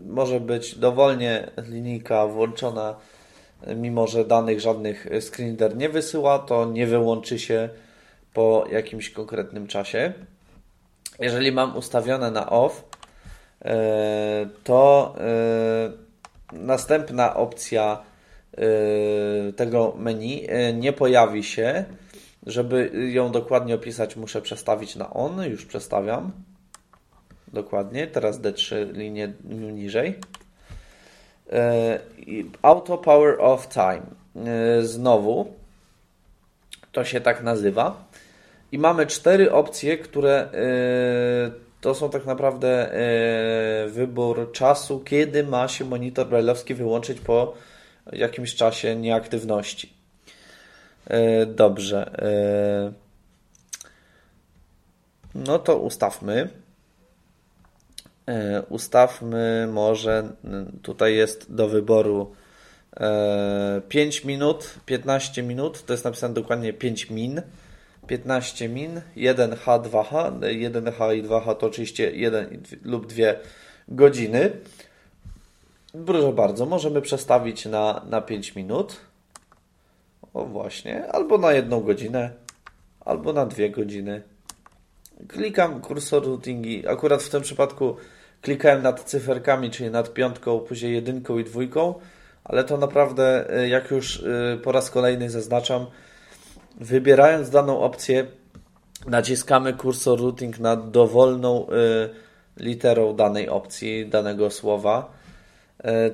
może 0.05 0.39
być 0.39 0.75
dowolnie 0.75 1.51
linijka 1.67 2.27
włączona, 2.27 2.95
mimo 3.75 4.07
że 4.07 4.25
danych 4.25 4.59
żadnych 4.59 5.07
screenreader 5.21 5.77
nie 5.77 5.89
wysyła, 5.89 6.39
to 6.39 6.65
nie 6.65 6.87
wyłączy 6.87 7.39
się 7.39 7.69
po 8.33 8.65
jakimś 8.71 9.09
konkretnym 9.09 9.67
czasie. 9.67 10.13
Jeżeli 11.19 11.51
mam 11.51 11.77
ustawione 11.77 12.31
na 12.31 12.49
off, 12.49 12.83
e, 13.65 14.49
to 14.63 15.15
e, 15.17 15.91
następna 16.53 17.35
opcja 17.35 18.03
tego 19.55 19.93
menu 19.97 20.47
nie 20.73 20.93
pojawi 20.93 21.43
się 21.43 21.85
żeby 22.45 22.91
ją 23.11 23.31
dokładnie 23.31 23.75
opisać, 23.75 24.15
muszę 24.15 24.41
przestawić 24.41 24.95
na 24.95 25.13
on. 25.13 25.43
Już 25.43 25.65
przestawiam. 25.65 26.31
Dokładnie. 27.53 28.07
Teraz 28.07 28.41
D3 28.41 28.93
linię 28.93 29.33
niżej. 29.73 30.19
E, 31.51 31.99
Auto 32.61 32.97
Power 32.97 33.41
of 33.41 33.67
Time. 33.67 34.05
E, 34.35 34.81
znowu 34.81 35.53
to 36.91 37.05
się 37.05 37.21
tak 37.21 37.43
nazywa. 37.43 38.03
I 38.71 38.77
mamy 38.77 39.05
cztery 39.07 39.51
opcje, 39.51 39.97
które 39.97 40.31
e, 40.33 41.51
to 41.81 41.95
są 41.95 42.09
tak 42.09 42.25
naprawdę 42.25 42.89
wybór 43.87 44.51
czasu, 44.51 44.99
kiedy 44.99 45.43
ma 45.43 45.67
się 45.67 45.85
monitor 45.85 46.27
brailleowski 46.27 46.73
wyłączyć 46.73 47.19
po 47.19 47.53
jakimś 48.11 48.55
czasie 48.55 48.95
nieaktywności. 48.95 49.93
Dobrze. 51.47 52.11
No 55.35 55.59
to 55.59 55.77
ustawmy. 55.77 56.49
E, 58.27 58.61
ustawmy 58.69 59.67
może, 59.71 60.29
tutaj 60.81 61.15
jest 61.15 61.55
do 61.55 61.67
wyboru 61.67 62.35
5 63.89 64.25
minut, 64.25 64.75
15 64.85 65.43
minut, 65.43 65.85
to 65.85 65.93
jest 65.93 66.05
napisane 66.05 66.33
dokładnie 66.33 66.73
5 66.73 67.09
min, 67.09 67.41
15 68.07 68.69
min, 68.69 69.01
1H, 69.17 69.81
2H, 69.81 70.39
1H 70.39 71.15
i 71.15 71.23
2H 71.23 71.55
to 71.55 71.67
oczywiście 71.67 72.11
1 72.11 72.63
lub 72.83 73.07
2 73.07 73.23
godziny. 73.87 74.51
Proszę 76.05 76.33
bardzo, 76.33 76.65
możemy 76.65 77.01
przestawić 77.01 77.65
na, 77.65 78.05
na 78.09 78.21
5 78.21 78.55
minut. 78.55 78.95
O 80.33 80.45
właśnie, 80.45 81.11
albo 81.11 81.37
na 81.37 81.53
jedną 81.53 81.81
godzinę, 81.81 82.31
albo 82.99 83.33
na 83.33 83.45
dwie 83.45 83.69
godziny. 83.69 84.21
Klikam 85.27 85.81
kursor 85.81 86.25
routingi. 86.25 86.87
Akurat 86.87 87.23
w 87.23 87.29
tym 87.29 87.41
przypadku 87.41 87.95
klikałem 88.41 88.81
nad 88.81 89.03
cyferkami, 89.03 89.71
czyli 89.71 89.91
nad 89.91 90.13
piątką, 90.13 90.59
później 90.59 90.93
jedynką 90.93 91.37
i 91.37 91.43
dwójką, 91.43 91.93
ale 92.43 92.63
to 92.63 92.77
naprawdę, 92.77 93.49
e, 93.49 93.67
jak 93.67 93.91
już 93.91 94.23
e, 94.23 94.57
po 94.63 94.71
raz 94.71 94.91
kolejny 94.91 95.29
zaznaczam, 95.29 95.85
wybierając 96.81 97.49
daną 97.49 97.81
opcję, 97.81 98.25
naciskamy 99.07 99.73
kursor 99.73 100.19
routing 100.19 100.59
nad 100.59 100.91
dowolną 100.91 101.67
e, 101.67 101.73
literą 102.57 103.15
danej 103.15 103.49
opcji, 103.49 104.09
danego 104.09 104.49
słowa 104.49 105.23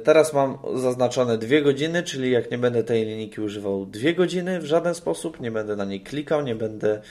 teraz 0.03 0.33
mam 0.33 0.57
zaznaczone 0.75 1.37
dwie 1.37 1.61
godziny, 1.61 2.03
czyli 2.03 2.31
jak 2.31 2.51
nie 2.51 2.57
będę 2.57 2.83
tej 2.83 3.05
linijki 3.05 3.41
używał 3.41 3.85
dwie 3.85 4.13
godziny 4.13 4.59
w 4.59 4.65
żaden 4.65 4.95
sposób, 4.95 5.39
nie 5.39 5.51
będę 5.51 5.75
na 5.75 5.85
niej 5.85 6.01
klikał, 6.01 6.41
nie 6.41 6.55
będę 6.55 7.01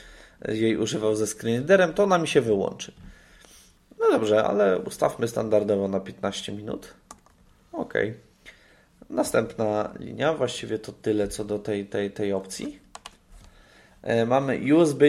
jej 0.49 0.77
używał 0.77 1.15
ze 1.15 1.27
screenreaderem, 1.27 1.95
to 1.95 2.03
ona 2.05 2.19
mi 2.19 2.29
się 2.29 2.41
wyłączy. 2.41 2.93
No 4.01 4.11
dobrze, 4.11 4.45
ale 4.45 4.79
ustawmy 4.79 5.29
standardowo 5.29 5.89
na 5.89 6.01
15 6.01 6.53
minut. 6.53 6.95
OK. 7.73 7.95
Następna 9.11 9.95
linia, 10.01 10.35
właściwie 10.35 10.79
to 10.79 10.93
tyle 10.93 11.29
co 11.29 11.45
do 11.45 11.59
tej, 11.59 11.87
tej, 11.87 12.11
tej 12.11 12.33
opcji. 12.33 12.79
mamy 14.27 14.75
USB, 14.75 15.07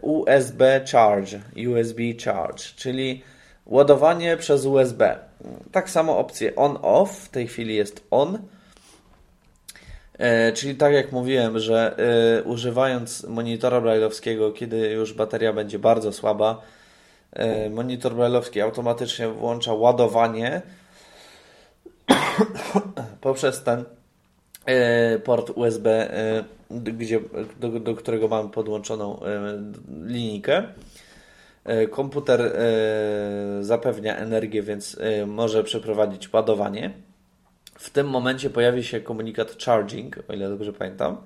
USB 0.00 0.84
charge, 0.92 1.40
USB 1.68 2.02
charge, 2.24 2.62
czyli 2.76 3.22
ładowanie 3.66 4.36
przez 4.36 4.64
USB. 4.64 5.18
Tak 5.72 5.90
samo 5.90 6.18
opcje 6.18 6.56
on-off, 6.56 7.10
w 7.10 7.28
tej 7.28 7.46
chwili 7.46 7.74
jest 7.74 8.06
on, 8.10 8.38
E, 8.38 8.57
czyli 10.54 10.74
tak 10.74 10.92
jak 10.92 11.12
mówiłem, 11.12 11.58
że 11.58 11.96
e, 12.38 12.42
używając 12.42 13.24
monitora 13.24 13.80
brailleowskiego, 13.80 14.52
kiedy 14.52 14.90
już 14.90 15.12
bateria 15.12 15.52
będzie 15.52 15.78
bardzo 15.78 16.12
słaba, 16.12 16.62
e, 17.32 17.70
monitor 17.70 18.14
brailleowski 18.14 18.60
automatycznie 18.60 19.28
włącza 19.28 19.74
ładowanie 19.74 20.62
poprzez 23.20 23.62
ten 23.62 23.84
port 25.24 25.50
USB, 25.50 26.10
gdzie, 26.70 27.20
do, 27.60 27.68
do 27.68 27.94
którego 27.94 28.28
mamy 28.28 28.50
podłączoną 28.50 29.20
linijkę. 30.06 30.62
Komputer 31.90 32.52
zapewnia 33.60 34.16
energię, 34.16 34.62
więc 34.62 34.96
może 35.26 35.64
przeprowadzić 35.64 36.32
ładowanie. 36.32 37.07
W 37.78 37.90
tym 37.90 38.08
momencie 38.08 38.50
pojawi 38.50 38.84
się 38.84 39.00
komunikat 39.00 39.62
charging, 39.64 40.18
o 40.28 40.32
ile 40.32 40.48
dobrze 40.48 40.72
pamiętam. 40.72 41.16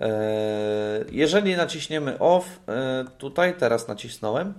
E, 0.00 1.04
jeżeli 1.12 1.56
naciśniemy 1.56 2.18
off, 2.18 2.60
e, 2.68 3.04
tutaj 3.18 3.54
teraz 3.58 3.88
nacisnąłem, 3.88 4.54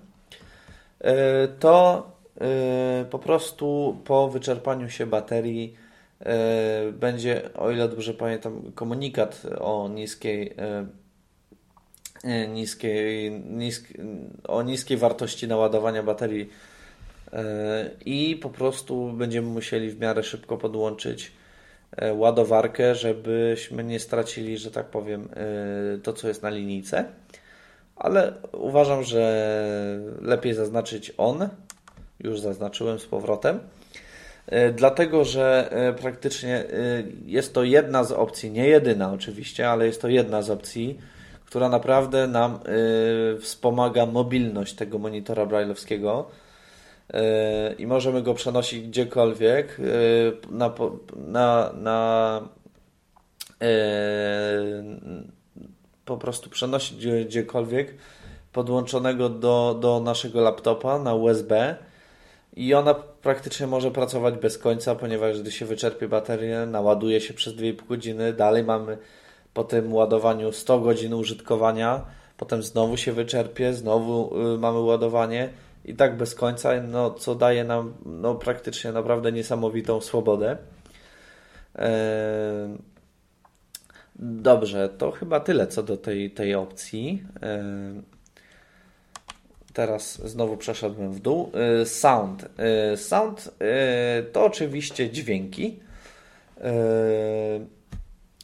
e, 1.00 1.48
to 1.48 2.12
po 3.10 3.20
prostu 3.20 3.98
po 4.06 4.30
wyczerpaniu 4.30 4.90
się 4.90 5.06
baterii 5.06 5.76
będzie, 6.94 7.54
o 7.54 7.72
ile 7.72 7.90
dobrze 7.90 8.14
pamiętam, 8.14 8.72
komunikat 8.76 9.42
o 9.60 9.90
niskiej 9.94 10.56
niskiej, 12.50 13.32
nisk, 13.32 13.88
o 14.48 14.62
niskiej 14.62 14.98
wartości 14.98 15.48
naładowania 15.48 16.04
baterii 16.04 16.50
i 18.06 18.40
po 18.42 18.50
prostu 18.50 19.14
będziemy 19.14 19.48
musieli 19.48 19.90
w 19.90 20.00
miarę 20.00 20.24
szybko 20.24 20.58
podłączyć 20.58 21.32
e, 21.98 22.14
ładowarkę, 22.14 22.96
żebyśmy 22.96 23.84
nie 23.84 24.00
stracili, 24.00 24.58
że 24.58 24.72
tak 24.72 24.86
powiem, 24.86 25.30
e, 25.34 25.98
to 25.98 26.14
co 26.14 26.28
jest 26.28 26.44
na 26.44 26.50
linijce. 26.50 27.06
Ale 27.96 28.34
uważam, 28.52 29.04
że 29.04 29.50
lepiej 30.22 30.54
zaznaczyć 30.54 31.14
on. 31.18 31.50
Już 32.20 32.40
zaznaczyłem 32.40 33.00
z 33.00 33.06
powrotem. 33.06 33.60
E, 34.48 34.72
dlatego, 34.72 35.26
że 35.26 35.70
praktycznie 36.02 36.64
jest 37.26 37.54
to 37.54 37.64
jedna 37.64 38.04
z 38.04 38.12
opcji, 38.12 38.52
nie 38.52 38.68
jedyna 38.68 39.14
oczywiście, 39.14 39.70
ale 39.70 39.86
jest 39.86 40.02
to 40.02 40.08
jedna 40.08 40.42
z 40.42 40.50
opcji, 40.50 41.00
która 41.46 41.70
naprawdę 41.70 42.28
nam 42.28 42.60
wspomaga 43.40 44.06
mobilność 44.06 44.74
tego 44.74 45.00
monitora 45.00 45.46
brailleowskiego 45.46 46.30
i 47.78 47.88
możemy 47.88 48.22
go 48.22 48.34
przenosić 48.34 48.88
gdziekolwiek 48.88 49.78
e, 49.80 50.54
na, 50.54 50.74
na, 51.16 51.74
na 51.74 52.42
e, 53.62 53.68
po 56.06 56.18
prostu 56.18 56.50
przenosić 56.50 57.08
gdziekolwiek 57.08 57.96
podłączonego 58.54 59.30
do, 59.30 59.78
do 59.82 60.00
naszego 60.00 60.42
laptopa 60.42 61.00
na 61.00 61.14
USB 61.14 61.76
i 62.56 62.74
ona 62.74 62.94
praktycznie 62.94 63.68
może 63.68 63.92
pracować 63.92 64.36
bez 64.36 64.58
końca, 64.58 64.96
ponieważ 64.96 65.42
gdy 65.42 65.52
się 65.52 65.66
wyczerpie 65.66 66.08
bateria, 66.08 66.66
naładuje 66.66 67.22
się 67.22 67.34
przez 67.34 67.56
2,5 67.56 67.88
godziny, 67.88 68.34
dalej 68.34 68.64
mamy 68.64 68.98
po 69.54 69.64
tym 69.64 69.94
ładowaniu 69.94 70.52
100 70.52 70.80
godzin 70.80 71.14
użytkowania, 71.14 72.02
potem 72.38 72.64
znowu 72.64 72.98
się 72.98 73.14
wyczerpie, 73.14 73.74
znowu 73.74 74.40
y, 74.56 74.58
mamy 74.58 74.80
ładowanie 74.80 75.50
i 75.86 75.96
tak 75.96 76.18
bez 76.18 76.36
końca, 76.36 76.70
no, 76.82 77.12
co 77.12 77.36
daje 77.36 77.64
nam 77.64 77.94
no, 78.06 78.36
praktycznie 78.36 78.92
naprawdę 78.92 79.32
niesamowitą 79.32 80.02
swobodę. 80.02 80.58
E, 81.76 82.78
dobrze, 84.16 84.90
to 84.90 85.12
chyba 85.12 85.40
tyle 85.40 85.68
co 85.68 85.84
do 85.84 85.98
tej, 85.98 86.32
tej 86.32 86.56
opcji. 86.56 87.24
E, 87.44 87.64
teraz 89.74 90.30
znowu 90.30 90.58
przeszedłem 90.58 91.14
w 91.14 91.20
dół. 91.20 91.52
E, 91.82 91.86
sound. 91.86 92.50
Sound 92.96 93.52
to 94.32 94.46
oczywiście 94.46 95.10
dźwięki. 95.10 95.80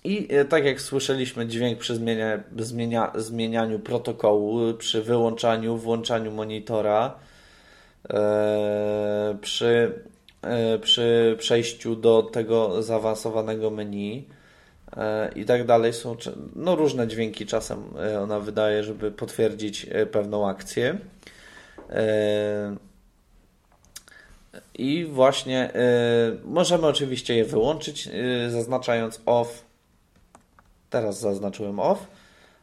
I 0.03 0.27
tak 0.49 0.65
jak 0.65 0.81
słyszeliśmy, 0.81 1.47
dźwięk 1.47 1.79
przy 1.79 1.95
zmienia, 1.95 2.43
zmienia, 2.57 3.11
zmienianiu 3.15 3.79
protokołu, 3.79 4.73
przy 4.73 5.01
wyłączaniu, 5.01 5.77
włączaniu 5.77 6.31
monitora, 6.31 7.19
E, 7.19 7.26
przy, 9.41 10.01
e, 10.41 10.79
przy 10.79 11.35
przejściu 11.39 11.95
do 11.95 12.23
tego 12.23 12.83
zaawansowanego 12.83 13.69
menu 13.69 14.27
e, 14.97 15.31
i 15.35 15.45
tak 15.45 15.65
dalej 15.65 15.93
są 15.93 16.15
no, 16.55 16.75
różne 16.75 17.07
dźwięki 17.07 17.45
czasem 17.45 17.83
ona 18.23 18.39
wydaje, 18.39 18.83
żeby 18.83 19.11
potwierdzić 19.11 19.87
pewną 20.11 20.49
akcję. 20.49 20.97
I 24.73 25.05
właśnie 25.05 25.71
możemy 26.45 26.87
oczywiście 26.87 27.35
je 27.35 27.45
wyłączyć, 27.45 28.09
zaznaczając 28.49 29.21
off. 29.25 29.65
Teraz 30.89 31.19
zaznaczyłem 31.19 31.79
off, 31.79 32.07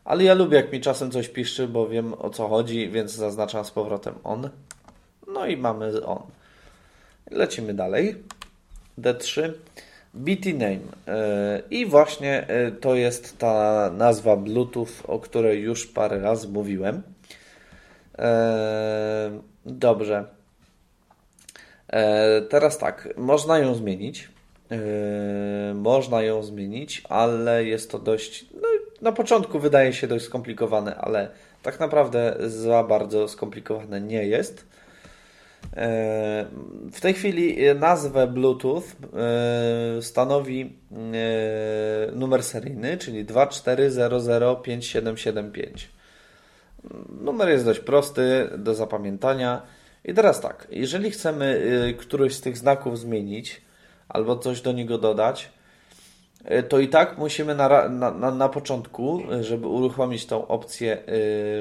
ale 0.04 0.24
ja 0.24 0.34
lubię 0.34 0.56
jak 0.56 0.72
mi 0.72 0.80
czasem 0.80 1.10
coś 1.10 1.28
piszczy, 1.28 1.68
bo 1.68 1.88
wiem 1.88 2.14
o 2.14 2.30
co 2.30 2.48
chodzi, 2.48 2.88
więc 2.88 3.12
zaznaczam 3.12 3.64
z 3.64 3.70
powrotem 3.70 4.14
on. 4.24 4.50
No 5.34 5.46
i 5.46 5.56
mamy 5.56 6.04
on. 6.04 6.22
Lecimy 7.30 7.74
dalej. 7.74 8.16
D3. 8.98 9.52
BT 10.14 10.52
name. 10.52 10.78
E, 11.08 11.62
I 11.70 11.86
właśnie 11.86 12.48
e, 12.48 12.70
to 12.70 12.94
jest 12.94 13.38
ta 13.38 13.90
nazwa 13.90 14.36
Bluetooth, 14.36 15.06
o 15.06 15.18
której 15.18 15.62
już 15.62 15.86
parę 15.86 16.18
razy 16.18 16.48
mówiłem. 16.48 17.02
E, 18.18 19.40
dobrze. 19.66 20.24
Teraz 22.48 22.78
tak, 22.78 23.08
można 23.16 23.58
ją 23.58 23.74
zmienić. 23.74 24.28
Można 25.74 26.22
ją 26.22 26.42
zmienić, 26.42 27.02
ale 27.08 27.64
jest 27.64 27.90
to 27.90 27.98
dość. 27.98 28.46
No, 28.54 28.68
na 29.02 29.12
początku 29.12 29.58
wydaje 29.58 29.92
się 29.92 30.06
dość 30.06 30.24
skomplikowane, 30.24 30.96
ale 30.96 31.28
tak 31.62 31.80
naprawdę 31.80 32.36
za 32.46 32.84
bardzo 32.84 33.28
skomplikowane 33.28 34.00
nie 34.00 34.26
jest. 34.26 34.66
W 36.92 37.00
tej 37.00 37.14
chwili 37.14 37.56
nazwę 37.74 38.26
Bluetooth 38.26 38.82
e, 38.82 38.84
stanowi 40.02 40.60
e, 40.62 40.66
numer 42.12 42.42
seryjny, 42.42 42.98
czyli 42.98 43.24
24005775. 43.24 45.68
Numer 47.20 47.48
jest 47.48 47.64
dość 47.64 47.80
prosty 47.80 48.50
do 48.58 48.74
zapamiętania. 48.74 49.62
I 50.04 50.14
teraz 50.14 50.40
tak, 50.40 50.68
jeżeli 50.70 51.10
chcemy 51.10 51.62
e, 51.90 51.94
któryś 51.94 52.34
z 52.34 52.40
tych 52.40 52.58
znaków 52.58 52.98
zmienić 52.98 53.62
albo 54.08 54.38
coś 54.38 54.60
do 54.60 54.72
niego 54.72 54.98
dodać, 54.98 55.50
to 56.68 56.78
i 56.78 56.88
tak 56.88 57.18
musimy 57.18 57.54
na, 57.54 57.88
na, 57.88 58.30
na 58.30 58.48
początku, 58.48 59.22
żeby 59.40 59.66
uruchomić 59.66 60.26
tą 60.26 60.48
opcję, 60.48 60.98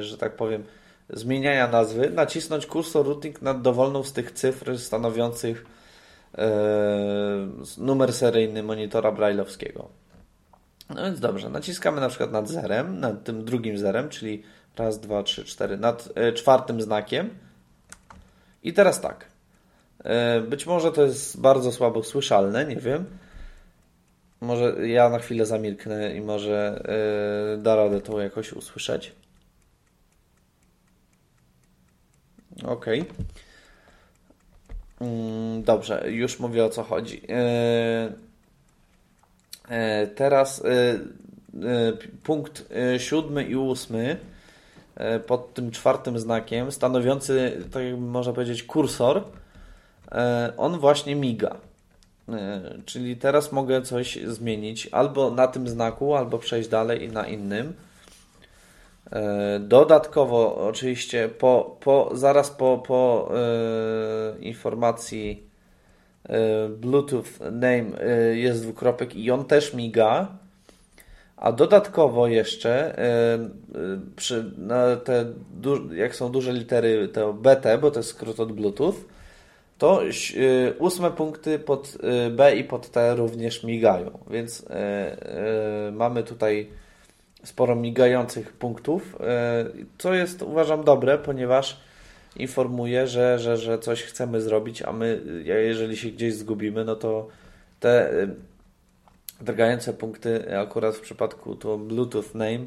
że 0.02 0.18
tak 0.18 0.36
powiem, 0.36 0.64
zmieniania 1.10 1.68
nazwy, 1.68 2.10
nacisnąć 2.10 2.66
kursor 2.66 3.06
routing 3.06 3.42
nad 3.42 3.62
dowolną 3.62 4.04
z 4.04 4.14
tych 4.14 4.32
cyfr 4.32 4.80
stanowiących 4.80 5.66
e, 6.38 6.48
numer 7.78 8.14
seryjny 8.14 8.64
monitora 8.64 9.12
brailleowskiego. 9.12 9.88
No 10.90 11.04
więc 11.04 11.20
dobrze, 11.20 11.50
naciskamy 11.50 12.02
na 12.02 12.10
przykład 12.10 12.32
nad 12.32 12.50
zerem, 12.50 13.00
nad 13.00 13.24
tym 13.24 13.46
drugim 13.46 13.78
zerem, 13.78 14.10
czyli 14.10 14.44
raz, 14.78 15.00
dwa, 15.00 15.24
trzy, 15.24 15.46
cztery, 15.46 15.78
nad 15.78 16.10
e, 16.16 16.34
czwartym 16.34 16.82
znakiem. 16.82 17.30
I 18.64 18.74
teraz 18.74 19.02
tak. 19.02 19.26
E, 20.04 20.42
być 20.42 20.66
może 20.66 20.92
to 20.92 21.04
jest 21.04 21.42
bardzo 21.42 21.72
słabo 21.72 22.04
słyszalne, 22.04 22.66
nie 22.66 22.76
wiem. 22.76 23.06
Może 24.42 24.88
ja 24.88 25.10
na 25.10 25.20
chwilę 25.20 25.46
zamilknę 25.46 26.16
i 26.16 26.22
może 26.22 26.84
da 27.58 27.76
radę 27.76 28.02
to 28.02 28.22
jakoś 28.22 28.54
usłyszeć. 28.54 29.16
Okej. 32.64 33.02
Okay. 33.02 33.06
Mm, 35.04 35.64
dobrze, 35.64 36.04
już 36.12 36.40
mówię 36.40 36.66
o 36.66 36.70
co 36.70 36.84
chodzi. 36.84 37.22
E, 37.30 38.12
e, 39.70 40.08
teraz 40.08 40.66
e, 40.66 41.00
punkt 42.24 42.74
siódmy 42.98 43.44
i 43.44 43.56
ósmy 43.56 44.18
pod 45.28 45.54
tym 45.54 45.72
czwartym 45.72 46.20
znakiem, 46.20 46.72
stanowiący, 46.72 47.64
tak 47.72 47.84
jakby 47.84 48.02
można 48.02 48.34
powiedzieć, 48.34 48.64
kursor, 48.64 49.24
on 50.58 50.80
właśnie 50.80 51.16
miga. 51.16 51.56
Czyli 52.86 53.18
teraz 53.18 53.52
mogę 53.52 53.82
coś 53.82 54.20
zmienić 54.28 54.90
albo 54.92 55.32
na 55.32 55.48
tym 55.48 55.68
znaku, 55.68 56.16
albo 56.16 56.38
przejść 56.38 56.70
dalej 56.70 57.04
i 57.04 57.10
na 57.10 57.28
innym. 57.28 57.74
Dodatkowo, 59.60 60.56
oczywiście, 60.68 61.30
po, 61.30 61.78
po, 61.80 62.10
zaraz 62.14 62.52
po, 62.52 62.84
po 62.88 63.32
informacji 64.40 65.44
Bluetooth 66.70 67.26
name 67.52 67.84
jest 68.34 68.64
dwukropek 68.64 69.16
i 69.16 69.32
on 69.32 69.46
też 69.46 69.74
miga. 69.74 70.28
A 71.38 71.52
dodatkowo 71.52 72.28
jeszcze, 72.28 72.96
przy, 74.16 74.52
te, 75.04 75.26
jak 75.96 76.16
są 76.16 76.32
duże 76.32 76.54
litery, 76.54 77.08
to 77.08 77.34
BT, 77.34 77.78
bo 77.78 77.92
to 77.92 78.00
jest 78.00 78.10
skrót 78.10 78.40
od 78.40 78.52
Bluetooth, 78.52 78.94
to 79.78 80.02
ósme 80.80 81.12
punkty 81.12 81.60
pod 81.60 81.98
B 82.32 82.56
i 82.56 82.64
pod 82.64 82.90
T 82.90 83.16
również 83.16 83.64
migają. 83.64 84.20
Więc 84.30 84.66
mamy 85.92 86.24
tutaj 86.24 86.70
sporo 87.44 87.76
migających 87.76 88.54
punktów, 88.54 89.18
co 89.98 90.14
jest 90.14 90.42
uważam 90.42 90.84
dobre, 90.84 91.18
ponieważ 91.18 91.80
informuje, 92.36 93.08
że, 93.08 93.40
że, 93.40 93.58
że 93.58 93.80
coś 93.80 94.04
chcemy 94.04 94.42
zrobić, 94.42 94.82
a 94.82 94.94
my, 94.94 95.22
jeżeli 95.46 95.98
się 95.98 96.10
gdzieś 96.10 96.34
zgubimy, 96.34 96.86
no 96.86 96.96
to 96.96 97.28
te 97.80 98.12
drgające 99.42 99.94
punkty, 99.94 100.58
akurat 100.58 100.96
w 100.96 101.02
przypadku 101.02 101.56
to 101.56 101.78
Bluetooth 101.78 102.34
name, 102.34 102.66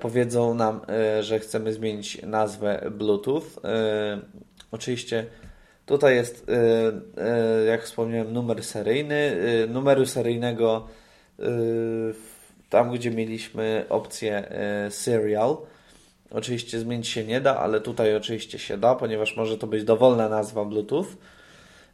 powiedzą 0.00 0.54
nam, 0.54 0.80
że 1.20 1.38
chcemy 1.38 1.72
zmienić 1.72 2.22
nazwę 2.22 2.90
Bluetooth. 2.90 3.42
Oczywiście 4.70 5.26
tutaj 5.86 6.14
jest, 6.14 6.46
jak 7.68 7.82
wspomniałem, 7.82 8.32
numer 8.32 8.64
seryjny. 8.64 9.36
Numeru 9.68 10.06
seryjnego 10.06 10.86
tam, 12.70 12.92
gdzie 12.92 13.10
mieliśmy 13.10 13.84
opcję 13.88 14.52
serial, 14.90 15.56
Oczywiście 16.30 16.80
zmienić 16.80 17.08
się 17.08 17.24
nie 17.24 17.40
da, 17.40 17.56
ale 17.56 17.80
tutaj 17.80 18.16
oczywiście 18.16 18.58
się 18.58 18.78
da, 18.78 18.94
ponieważ 18.94 19.36
może 19.36 19.58
to 19.58 19.66
być 19.66 19.84
dowolna 19.84 20.28
nazwa 20.28 20.64
Bluetooth. 20.64 21.06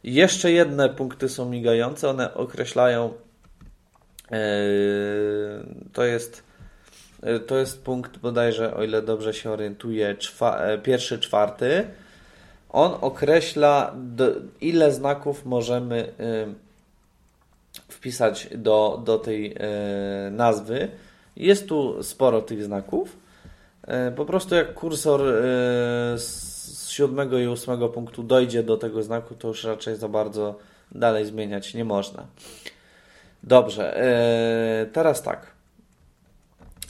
Jeszcze 0.03 0.51
jedne 0.51 0.89
punkty 0.89 1.29
są 1.29 1.49
migające, 1.49 2.09
one 2.09 2.33
określają 2.33 3.13
yy, 4.31 4.37
to 5.93 6.03
jest 6.03 6.43
yy, 7.23 7.39
to 7.39 7.57
jest 7.57 7.83
punkt 7.83 8.17
bodajże, 8.17 8.75
o 8.75 8.83
ile 8.83 9.01
dobrze 9.01 9.33
się 9.33 9.51
orientuję, 9.51 10.15
czwa, 10.15 10.61
pierwszy, 10.83 11.19
czwarty. 11.19 11.87
On 12.69 12.91
określa 13.01 13.95
ile 14.61 14.91
znaków 14.91 15.45
możemy 15.45 16.13
wpisać 17.87 18.49
do, 18.55 19.01
do 19.05 19.19
tej 19.19 19.55
nazwy. 20.31 20.87
Jest 21.35 21.67
tu 21.67 22.03
sporo 22.03 22.41
tych 22.41 22.63
znaków. 22.63 23.17
E, 23.87 24.11
po 24.11 24.25
prostu 24.25 24.55
jak 24.55 24.73
kursor 24.73 25.21
e, 25.21 25.33
z 26.19 26.89
siódmego 26.89 27.39
i 27.39 27.47
ósmego 27.47 27.89
punktu 27.89 28.23
dojdzie 28.23 28.63
do 28.63 28.77
tego 28.77 29.03
znaku, 29.03 29.35
to 29.35 29.47
już 29.47 29.63
raczej 29.63 29.95
za 29.95 30.07
bardzo 30.07 30.59
dalej 30.91 31.25
zmieniać 31.25 31.73
nie 31.73 31.85
można. 31.85 32.25
Dobrze, 33.43 33.97
e, 33.97 34.85
teraz 34.85 35.23
tak. 35.23 35.55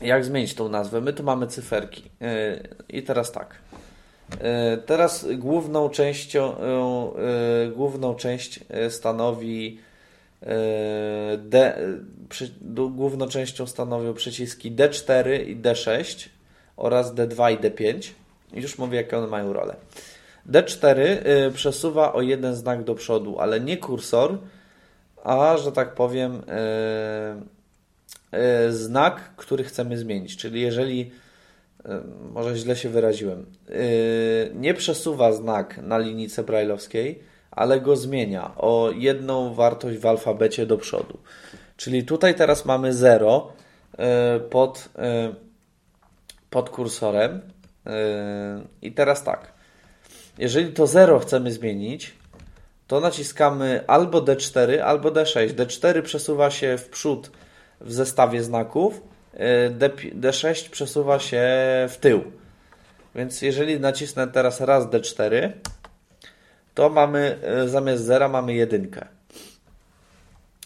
Jak 0.02 0.26
zmienić 0.26 0.54
tą 0.54 0.70
nazwę? 0.70 1.02
My 1.02 1.14
tu 1.14 1.24
mamy 1.24 1.48
cyferki. 1.48 2.04
I 2.90 3.04
teraz 3.04 3.32
tak. 3.32 3.56
Teraz 4.86 5.28
główną 5.38 5.90
częścią, 5.90 6.56
główną 7.76 8.16
część 8.16 8.60
stanowi 8.90 9.80
D, 11.38 11.78
główną 12.92 13.28
częścią 13.28 13.68
stanowią 13.68 14.14
przyciski 14.14 14.72
D4 14.72 15.48
i 15.48 15.58
D6 15.58 16.30
oraz 16.78 17.14
D2 17.14 17.54
i 17.54 17.58
D5. 17.58 18.12
Już 18.54 18.78
mówię, 18.78 18.98
jakie 18.98 19.18
one 19.18 19.28
mają 19.28 19.54
rolę. 19.54 19.76
D4 20.50 21.00
y, 21.00 21.52
przesuwa 21.52 22.14
o 22.14 22.22
jeden 22.22 22.56
znak 22.56 22.84
do 22.84 22.96
przodu, 22.96 23.40
ale 23.40 23.60
nie 23.60 23.78
kursor, 23.78 24.38
a 25.24 25.58
że 25.58 25.72
tak 25.72 25.96
powiem, 25.96 26.42
y, 28.34 28.38
y, 28.68 28.74
znak, 28.74 29.36
który 29.36 29.64
chcemy 29.64 29.98
zmienić. 29.98 30.38
Czyli 30.38 30.62
jeżeli, 30.62 31.12
może 32.34 32.56
źle 32.56 32.76
się 32.76 32.90
wyraziłem, 32.90 33.46
nie 34.54 34.74
przesuwa 34.74 35.34
znak 35.34 35.78
na 35.78 35.98
linijce 35.98 36.44
brajlowskiej, 36.44 37.24
ale 37.56 37.82
go 37.82 37.96
zmienia 37.96 38.52
o 38.58 38.92
jedną 38.96 39.54
wartość 39.54 39.98
w 39.98 40.06
alfabecie 40.06 40.66
do 40.66 40.78
przodu. 40.78 41.18
Czyli 41.78 42.04
tutaj 42.04 42.36
teraz 42.36 42.66
mamy 42.66 42.94
0 42.94 43.54
pod 44.50 44.90
pod 46.56 46.70
kursorem. 46.70 47.42
Yy, 47.86 47.92
I 48.82 48.92
teraz 48.92 49.24
tak. 49.24 49.54
Jeżeli 50.38 50.74
to 50.74 50.88
0 50.88 51.20
chcemy 51.20 51.52
zmienić, 51.52 52.14
to 52.88 53.00
naciskamy 53.00 53.84
albo 53.88 54.22
D4, 54.22 54.78
albo 54.80 55.12
D6. 55.12 55.50
D4 55.50 56.02
przesuwa 56.02 56.52
się 56.52 56.78
w 56.78 56.90
przód 56.90 57.32
w 57.82 57.94
zestawie 57.94 58.44
znaków, 58.44 59.02
yy, 59.34 59.40
D6 60.20 60.70
przesuwa 60.70 61.20
się 61.20 61.44
w 61.90 61.98
tył. 61.98 62.24
Więc 63.16 63.42
jeżeli 63.42 63.80
nacisnę 63.80 64.28
teraz 64.28 64.62
raz 64.62 64.86
D4, 64.86 65.52
to 66.76 66.90
mamy 66.90 67.40
yy, 67.62 67.70
zamiast 67.70 68.04
0 68.04 68.30
mamy 68.30 68.54
jedynkę. 68.54 69.08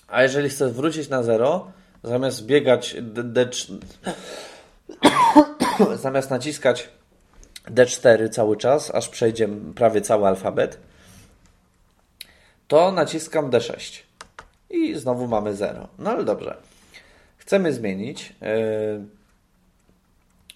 A 0.07 0.23
jeżeli 0.23 0.49
chcę 0.49 0.69
wrócić 0.69 1.09
na 1.09 1.23
0, 1.23 1.71
zamiast 2.03 2.45
biegać 2.45 2.95
D, 3.01 3.23
D4 3.23 3.77
zamiast 6.03 6.29
naciskać 6.29 6.89
D4 7.65 8.29
cały 8.29 8.57
czas, 8.57 8.95
aż 8.95 9.09
przejdzie 9.09 9.49
prawie 9.75 10.01
cały 10.01 10.27
alfabet, 10.27 10.79
to 12.67 12.91
naciskam 12.91 13.49
D6 13.49 14.03
i 14.69 14.95
znowu 14.95 15.27
mamy 15.27 15.55
0. 15.55 15.87
No 15.99 16.09
ale 16.09 16.23
dobrze. 16.23 16.57
Chcemy 17.37 17.73
zmienić. 17.73 18.33
Yy, 18.41 19.05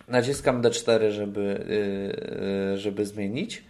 naciskam 0.08 0.62
D4, 0.62 1.12
żeby, 1.12 1.66
yy, 2.72 2.78
żeby 2.78 3.06
zmienić 3.06 3.64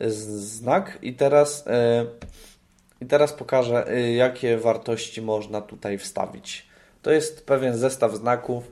znak 0.00 0.98
i 1.02 1.14
teraz, 1.14 1.64
yy, 1.66 2.06
i 3.00 3.06
teraz 3.06 3.32
pokażę, 3.32 3.86
jakie 4.16 4.58
wartości 4.58 5.22
można 5.22 5.60
tutaj 5.60 5.98
wstawić. 5.98 6.66
To 7.02 7.10
jest 7.10 7.46
pewien 7.46 7.76
zestaw 7.76 8.14
znaków, 8.14 8.64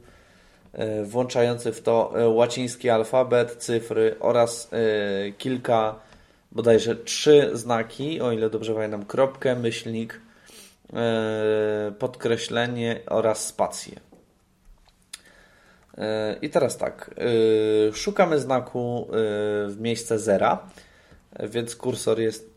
E, 0.73 1.05
włączający 1.05 1.73
w 1.73 1.83
to 1.83 2.13
e, 2.21 2.29
łaciński 2.29 2.91
alfabet, 2.91 3.57
cyfry 3.57 4.17
oraz 4.21 4.69
e, 4.73 5.33
kilka, 5.33 5.95
bodajże 6.53 6.97
trzy 6.97 7.51
znaki, 7.53 8.21
o 8.21 8.33
ile 8.33 8.51
dobrze 8.51 8.75
pamiętam, 8.75 9.05
kropkę, 9.05 9.57
myślnik, 9.57 10.21
podkreślenie 11.99 13.01
oraz 13.07 13.47
spację. 13.47 14.01
I 16.43 16.51
teraz 16.51 16.77
tak, 16.77 17.15
szukamy 17.95 18.39
znaku 18.39 19.09
w 19.67 19.77
miejsce 19.81 20.19
zera, 20.19 20.69
więc 21.41 21.77
kursor 21.77 22.21
jest 22.21 22.51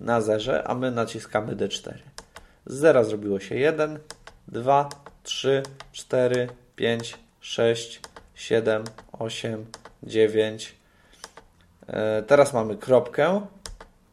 na 0.00 0.20
zerze, 0.20 0.64
a 0.68 0.74
my 0.74 0.90
naciskamy 0.90 1.56
D4. 1.56 1.94
Z 2.66 2.74
zera 2.74 3.04
zrobiło 3.04 3.40
się 3.40 3.54
1, 3.54 3.98
2, 4.48 4.88
3, 5.22 5.62
4, 5.92 6.48
5, 6.76 7.18
6, 7.40 8.00
7, 8.34 8.84
8, 9.12 9.66
9. 10.02 10.74
Teraz 12.26 12.52
mamy 12.52 12.76
kropkę, 12.76 13.46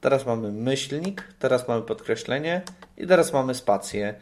teraz 0.01 0.25
mamy 0.25 0.51
myślnik, 0.51 1.23
teraz 1.39 1.67
mamy 1.67 1.81
podkreślenie 1.81 2.61
i 2.97 3.07
teraz 3.07 3.33
mamy 3.33 3.55
spację. 3.55 4.15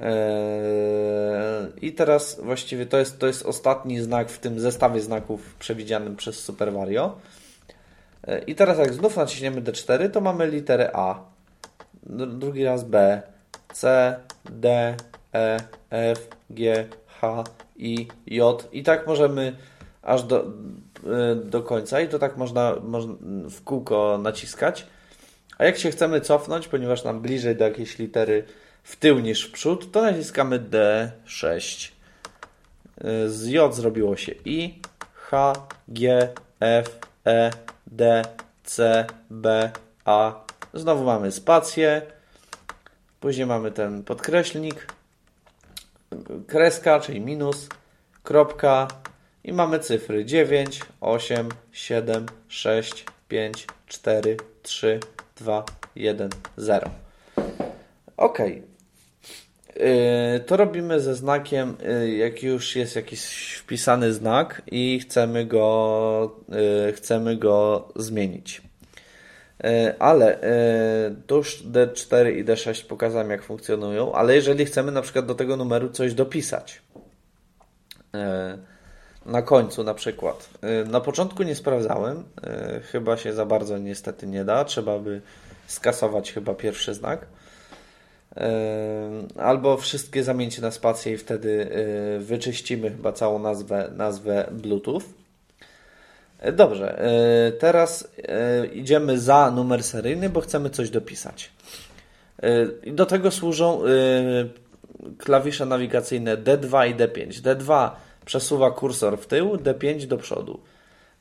E, 0.00 1.68
I 1.80 1.92
teraz 1.92 2.40
właściwie 2.42 2.86
to 2.86 2.98
jest, 2.98 3.18
to 3.18 3.26
jest 3.26 3.46
ostatni 3.46 4.00
znak 4.00 4.30
w 4.30 4.38
tym 4.38 4.60
zestawie 4.60 5.00
znaków 5.00 5.54
przewidzianym 5.54 6.16
przez 6.16 6.38
Super 6.38 6.72
Mario. 6.72 7.18
E, 8.26 8.38
I 8.38 8.54
teraz 8.54 8.78
jak 8.78 8.94
znów 8.94 9.16
naciśniemy 9.16 9.62
D4, 9.62 10.10
to 10.10 10.20
mamy 10.20 10.46
literę 10.46 10.90
A, 10.92 11.24
drugi 12.06 12.64
raz 12.64 12.84
B, 12.84 13.22
C, 13.72 14.16
D, 14.44 14.96
E, 15.34 15.56
F, 15.90 16.28
G, 16.50 16.88
H, 17.20 17.44
i 17.76 18.08
J. 18.26 18.68
I 18.72 18.82
tak 18.82 19.06
możemy 19.06 19.56
aż 20.02 20.22
do, 20.22 20.44
e, 21.06 21.34
do 21.34 21.62
końca 21.62 22.00
i 22.00 22.08
to 22.08 22.18
tak 22.18 22.36
można, 22.36 22.76
można 22.82 23.14
w 23.50 23.64
kółko 23.64 24.18
naciskać. 24.22 24.86
A 25.58 25.64
jak 25.64 25.78
się 25.78 25.90
chcemy 25.90 26.20
cofnąć, 26.20 26.68
ponieważ 26.68 27.04
nam 27.04 27.20
bliżej 27.20 27.56
do 27.56 27.64
jakiejś 27.64 27.98
litery 27.98 28.44
w 28.82 28.96
tył 28.96 29.18
niż 29.18 29.48
w 29.48 29.52
przód, 29.52 29.92
to 29.92 30.02
naciskamy 30.02 30.60
D6. 30.60 31.90
E, 33.00 33.28
z 33.28 33.46
J 33.46 33.74
zrobiło 33.74 34.16
się 34.16 34.34
I, 34.44 34.80
H, 35.14 35.52
G, 35.88 36.28
F, 36.60 36.98
E, 37.26 37.50
D, 37.86 38.22
C, 38.64 39.06
B, 39.30 39.70
A. 40.04 40.44
Znowu 40.74 41.04
mamy 41.04 41.32
spację. 41.32 42.02
Później 43.20 43.46
mamy 43.46 43.70
ten 43.70 44.04
podkreślnik, 44.04 44.86
kreska, 46.46 47.00
czyli 47.00 47.20
minus, 47.20 47.68
kropka 48.22 48.88
i 49.44 49.52
mamy 49.52 49.78
cyfry 49.78 50.24
9, 50.24 50.80
8, 51.00 51.48
7, 51.72 52.26
6, 52.48 53.04
5, 53.28 53.66
4, 53.86 54.36
3, 54.62 55.00
2, 55.36 55.64
1, 55.96 56.30
0. 56.56 56.90
OK. 58.16 58.38
To 60.46 60.56
robimy 60.56 61.00
ze 61.00 61.14
znakiem, 61.14 61.76
y, 62.02 62.16
jak 62.16 62.42
już 62.42 62.76
jest 62.76 62.96
jakiś 62.96 63.54
wpisany 63.54 64.12
znak 64.12 64.62
i 64.70 65.00
chcemy 65.00 65.46
go, 65.46 66.36
y, 66.88 66.92
chcemy 66.92 67.36
go 67.36 67.88
zmienić. 67.96 68.62
Y, 69.64 69.98
ale 69.98 70.38
to 71.26 71.36
już 71.36 71.62
D4 71.62 72.36
i 72.36 72.44
D6 72.44 72.86
pokazałem, 72.86 73.30
jak 73.30 73.42
funkcjonują, 73.42 74.12
ale 74.12 74.34
jeżeli 74.34 74.64
chcemy 74.64 74.92
na 74.92 75.02
przykład 75.02 75.26
do 75.26 75.34
tego 75.34 75.56
numeru 75.56 75.90
coś 75.90 76.14
dopisać, 76.14 76.82
na 79.26 79.42
końcu 79.42 79.84
na 79.84 79.94
przykład. 79.94 80.50
Na 80.86 81.00
początku 81.00 81.42
nie 81.42 81.54
sprawdzałem, 81.54 82.24
chyba 82.92 83.16
się 83.16 83.32
za 83.32 83.46
bardzo 83.46 83.78
niestety 83.78 84.26
nie 84.26 84.44
da, 84.44 84.64
trzeba 84.64 84.98
by 84.98 85.20
skasować 85.66 86.32
chyba 86.32 86.54
pierwszy 86.54 86.94
znak. 86.94 87.26
Albo 89.36 89.76
wszystkie 89.76 90.24
zamieńcie 90.24 90.62
na 90.62 90.70
spację 90.70 91.12
i 91.12 91.16
wtedy 91.18 91.70
e, 91.70 92.18
wyczyścimy 92.18 92.90
chyba 92.90 93.12
całą 93.12 93.38
nazwę, 93.38 93.90
nazwę 93.96 94.48
Bluetooth. 94.52 95.00
E, 96.38 96.52
dobrze, 96.52 96.98
e, 96.98 97.52
teraz 97.52 98.08
idziemy 98.72 99.18
za 99.18 99.50
numer 99.50 99.82
seryjny, 99.82 100.30
bo 100.30 100.40
chcemy 100.40 100.70
coś 100.70 100.90
dopisać. 100.90 101.50
Do 102.86 103.06
tego 103.06 103.30
służą 103.30 103.82
klawisze 105.18 105.66
nawigacyjne 105.66 106.36
D2 106.36 106.90
i 106.90 106.94
D5. 106.94 107.42
D2 107.42 107.90
przesuwa 108.24 108.70
kursor 108.70 109.18
w 109.18 109.26
tył, 109.26 109.56
D5 109.56 110.06
do 110.06 110.16
przodu. 110.18 110.60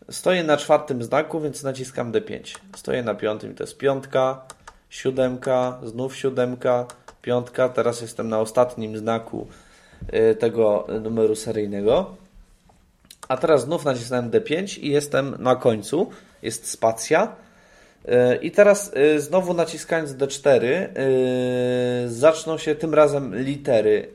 Stoję 0.09 0.43
na 0.43 0.57
czwartym 0.57 1.03
znaku, 1.03 1.39
więc 1.39 1.63
naciskam 1.63 2.11
D5. 2.11 2.57
Stoję 2.76 3.03
na 3.03 3.16
piątym, 3.16 3.55
to 3.55 3.63
jest 3.63 3.78
piątka, 3.78 4.41
siódemka, 4.89 5.80
znów 5.84 6.16
siódemka, 6.16 6.88
piątka. 7.26 7.69
Teraz 7.69 8.01
jestem 8.01 8.30
na 8.30 8.39
ostatnim 8.39 8.97
znaku 8.97 9.47
y, 10.13 10.36
tego 10.36 10.88
numeru 11.01 11.36
seryjnego. 11.36 12.15
A 13.28 13.38
teraz 13.38 13.61
znów 13.61 13.86
nacisnąłem 13.86 14.32
D5 14.32 14.80
i 14.80 14.89
jestem 14.89 15.36
na 15.39 15.55
końcu. 15.55 16.09
Jest 16.41 16.69
spacja. 16.69 17.36
Y, 18.05 18.36
I 18.36 18.51
teraz 18.51 18.91
y, 18.97 19.21
znowu 19.21 19.53
naciskając 19.53 20.11
D4 20.11 20.88
zaczną 22.07 22.57
się 22.57 22.76
tym 22.76 22.93
razem 22.93 23.36
litery 23.36 24.07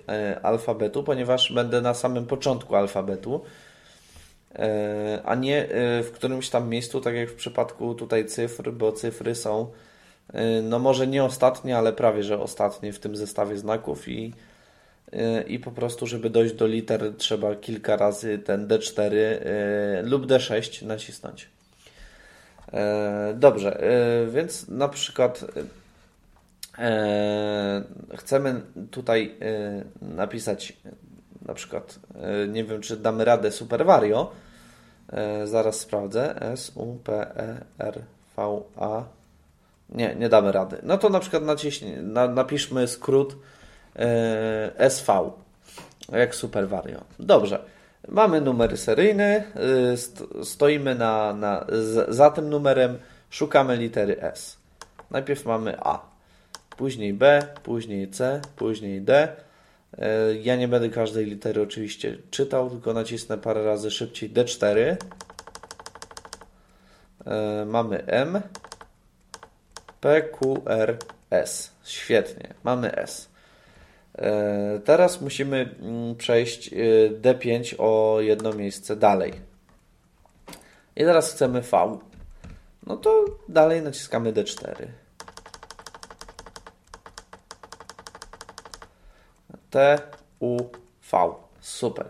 alfabetu, 0.43 1.05
ponieważ 1.05 1.53
będę 1.53 1.81
na 1.81 1.95
samym 1.95 2.27
początku 2.27 2.77
alfabetu, 2.77 3.41
a 5.25 5.35
nie 5.35 5.69
w 6.03 6.11
którymś 6.13 6.51
tam 6.51 6.69
miejscu, 6.69 7.01
tak 7.01 7.15
jak 7.15 7.31
w 7.31 7.35
przypadku 7.35 7.95
tutaj 7.95 8.27
cyfr, 8.27 8.73
bo 8.73 8.93
cyfry 8.93 9.35
są 9.35 9.67
no 10.63 10.79
może 10.79 11.07
nie 11.07 11.25
ostatnie, 11.25 11.79
ale 11.79 11.93
prawie 11.93 12.23
że 12.23 12.41
ostatnie 12.41 12.93
w 12.93 12.99
tym 12.99 13.17
zestawie 13.17 13.59
znaków 13.59 14.09
i, 14.09 14.33
y, 15.13 15.43
i 15.43 15.59
po 15.59 15.71
prostu, 15.71 16.07
żeby 16.07 16.31
dojść 16.31 16.55
do 16.55 16.67
liter 16.67 17.13
trzeba 17.17 17.55
kilka 17.55 17.97
razy 17.97 18.39
ten 18.39 18.69
D4 18.69 19.13
y, 19.13 19.39
lub 20.03 20.27
D6 20.27 20.87
nacisnąć. 20.87 21.49
Dobrze, 23.35 23.81
więc 24.29 24.69
na 24.69 24.89
przykład 24.89 25.45
chcemy 28.17 28.61
tutaj 28.91 29.35
napisać 30.03 30.77
na 31.47 31.55
przykład, 31.55 31.99
nie 32.49 32.65
wiem 32.65 32.81
czy 32.81 32.97
damy 32.97 33.25
radę 33.25 33.51
Super 33.53 33.87
zaraz 35.45 35.81
sprawdzę, 35.81 36.35
P 37.05 37.37
E 37.37 37.65
R 37.79 38.03
V 38.37 38.63
A 38.77 39.05
nie, 39.93 40.15
nie 40.15 40.29
damy 40.29 40.53
rady. 40.53 40.77
No 40.83 40.99
to 40.99 41.09
na 41.09 41.21
przykład 41.21 41.43
naciśnij, 41.43 41.97
na, 41.97 42.29
napiszmy 42.29 42.89
skrót 42.89 43.37
e, 43.97 44.73
SV, 44.91 45.33
jak 46.13 46.35
Super 46.35 46.69
Vario. 46.69 47.01
Dobrze. 47.19 47.59
Mamy 48.09 48.41
numer 48.41 48.79
seryjny, 48.79 49.45
e, 49.93 49.97
st 49.97 50.23
stoimy 50.43 50.95
na, 50.95 51.35
na, 51.35 51.67
z, 51.69 52.15
za 52.15 52.31
tym 52.31 52.49
numerem, 52.49 52.99
szukamy 53.31 53.77
litery 53.77 54.23
S. 54.23 54.57
Najpierw 55.11 55.45
mamy 55.47 55.77
A, 55.81 56.01
później 56.77 57.15
B, 57.15 57.47
później 57.63 58.11
C, 58.11 58.41
później 58.57 59.03
D. 59.03 59.37
E, 59.99 60.35
ja 60.35 60.57
nie 60.57 60.69
będę 60.69 60.89
każdej 60.89 61.27
litery 61.27 61.63
oczywiście 61.63 62.19
czytał, 62.31 62.71
tylko 62.71 62.93
nacisnę 62.93 63.39
parę 63.39 63.65
razy 63.65 63.91
szybciej 63.91 64.31
D4. 64.31 64.97
Mamy 67.67 68.07
M, 68.07 68.41
PQRS. 70.01 71.71
Świetnie, 71.85 72.55
mamy 72.65 72.97
S. 72.97 73.31
E, 74.19 74.81
teraz 74.85 75.21
musimy 75.21 75.75
mm, 75.81 76.17
przejść 76.17 76.73
e, 76.73 76.77
D5 77.11 77.75
o 77.79 78.21
jedno 78.21 78.53
miejsce 78.53 78.97
dalej. 78.97 79.33
I 80.97 81.05
teraz 81.05 81.33
chcemy 81.33 81.61
V. 81.61 81.99
No 82.87 82.97
to 82.97 83.25
dalej 83.49 83.83
naciskamy 83.83 84.33
D4. 84.33 84.87
T, 89.71 89.99
U, 90.41 90.57
V. 91.13 91.35
Super. 91.61 92.07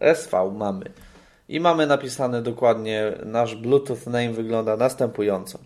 SV 0.00 0.50
mamy. 0.50 0.90
I 1.48 1.60
mamy 1.60 1.86
napisane 1.86 2.42
dokładnie, 2.42 3.12
nasz 3.24 3.54
Bluetooth 3.54 4.06
name 4.06 4.32
wygląda 4.32 4.76
następująco. 4.76 5.58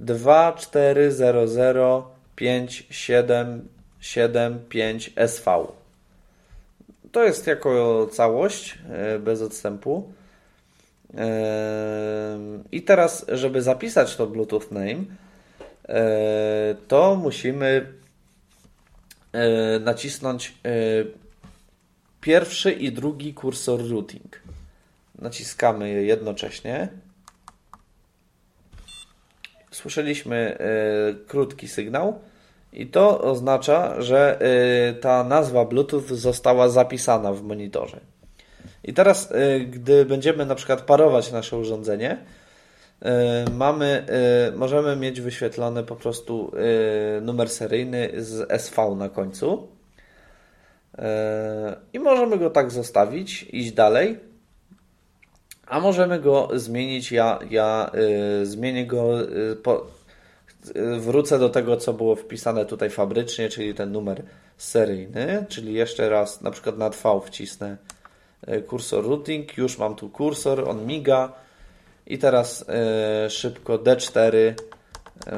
2 0.00 0.52
4 0.52 1.12
0 1.12 1.48
0 1.48 2.10
5 2.36 2.86
7 2.90 3.68
7 4.00 4.58
5 4.68 5.10
SV. 5.16 5.66
To 7.12 7.24
jest 7.24 7.46
jako 7.46 8.06
całość 8.12 8.78
e, 8.90 9.18
bez 9.18 9.42
odstępu. 9.42 10.12
E, 11.16 12.38
I 12.72 12.82
teraz, 12.82 13.26
żeby 13.28 13.62
zapisać 13.62 14.16
to 14.16 14.26
Bluetooth 14.26 14.70
name, 14.70 15.04
e, 15.88 16.74
to 16.88 17.16
musimy 17.16 17.92
nacisnąć 19.80 20.54
pierwszy 22.20 22.72
i 22.72 22.92
drugi 22.92 23.34
kursor 23.34 23.90
routing. 23.90 24.40
Naciskamy 25.18 25.88
je 25.90 26.02
jednocześnie 26.04 26.88
słyszeliśmy 29.76 30.58
y, 31.20 31.26
krótki 31.26 31.68
sygnał 31.68 32.18
i 32.72 32.86
to 32.86 33.20
oznacza, 33.20 34.02
że 34.02 34.38
y, 34.90 34.94
ta 34.94 35.24
nazwa 35.24 35.64
Bluetooth 35.64 36.04
została 36.10 36.68
zapisana 36.68 37.32
w 37.32 37.42
monitorze. 37.42 38.00
I 38.84 38.94
teraz, 38.94 39.30
y, 39.30 39.60
gdy 39.70 40.04
będziemy 40.04 40.46
na 40.46 40.54
przykład 40.54 40.82
parować 40.82 41.32
nasze 41.32 41.56
urządzenie, 41.56 42.18
mamy, 43.52 44.06
możemy 44.56 44.96
mieć 44.96 45.20
wyświetlony 45.20 45.82
po 45.82 45.96
prostu 45.96 46.52
numer 47.22 47.48
seryjny 47.48 48.10
z 48.16 48.50
SV 48.50 48.94
na 48.96 49.08
końcu. 49.08 49.68
I 51.92 51.98
możemy 51.98 52.38
go 52.38 52.50
tak 52.50 52.70
zostawić, 52.70 53.46
iść 53.52 53.72
dalej 53.72 54.20
a 55.66 55.80
możemy 55.80 56.20
go 56.20 56.48
zmienić. 56.54 57.12
Ja, 57.12 57.38
ja 57.50 57.90
y, 58.42 58.46
zmienię 58.46 58.86
go, 58.86 59.22
y, 59.22 59.56
po, 59.56 59.86
y, 60.76 61.00
wrócę 61.00 61.38
do 61.38 61.48
tego, 61.48 61.76
co 61.76 61.92
było 61.92 62.16
wpisane 62.16 62.66
tutaj 62.66 62.90
fabrycznie, 62.90 63.48
czyli 63.48 63.74
ten 63.74 63.92
numer 63.92 64.22
seryjny, 64.56 65.46
czyli 65.48 65.74
jeszcze 65.74 66.08
raz 66.08 66.42
na 66.42 66.50
przykład 66.50 66.78
na 66.78 66.90
V 66.90 67.20
wcisnę 67.26 67.76
y, 68.48 68.62
kursor 68.62 69.04
routing, 69.04 69.56
już 69.58 69.78
mam 69.78 69.94
tu 69.94 70.08
kursor, 70.08 70.68
on 70.68 70.86
miga 70.86 71.32
i 72.06 72.18
teraz 72.18 72.64
y, 73.26 73.30
szybko 73.30 73.78
D4 73.78 74.34
y, 74.34 74.54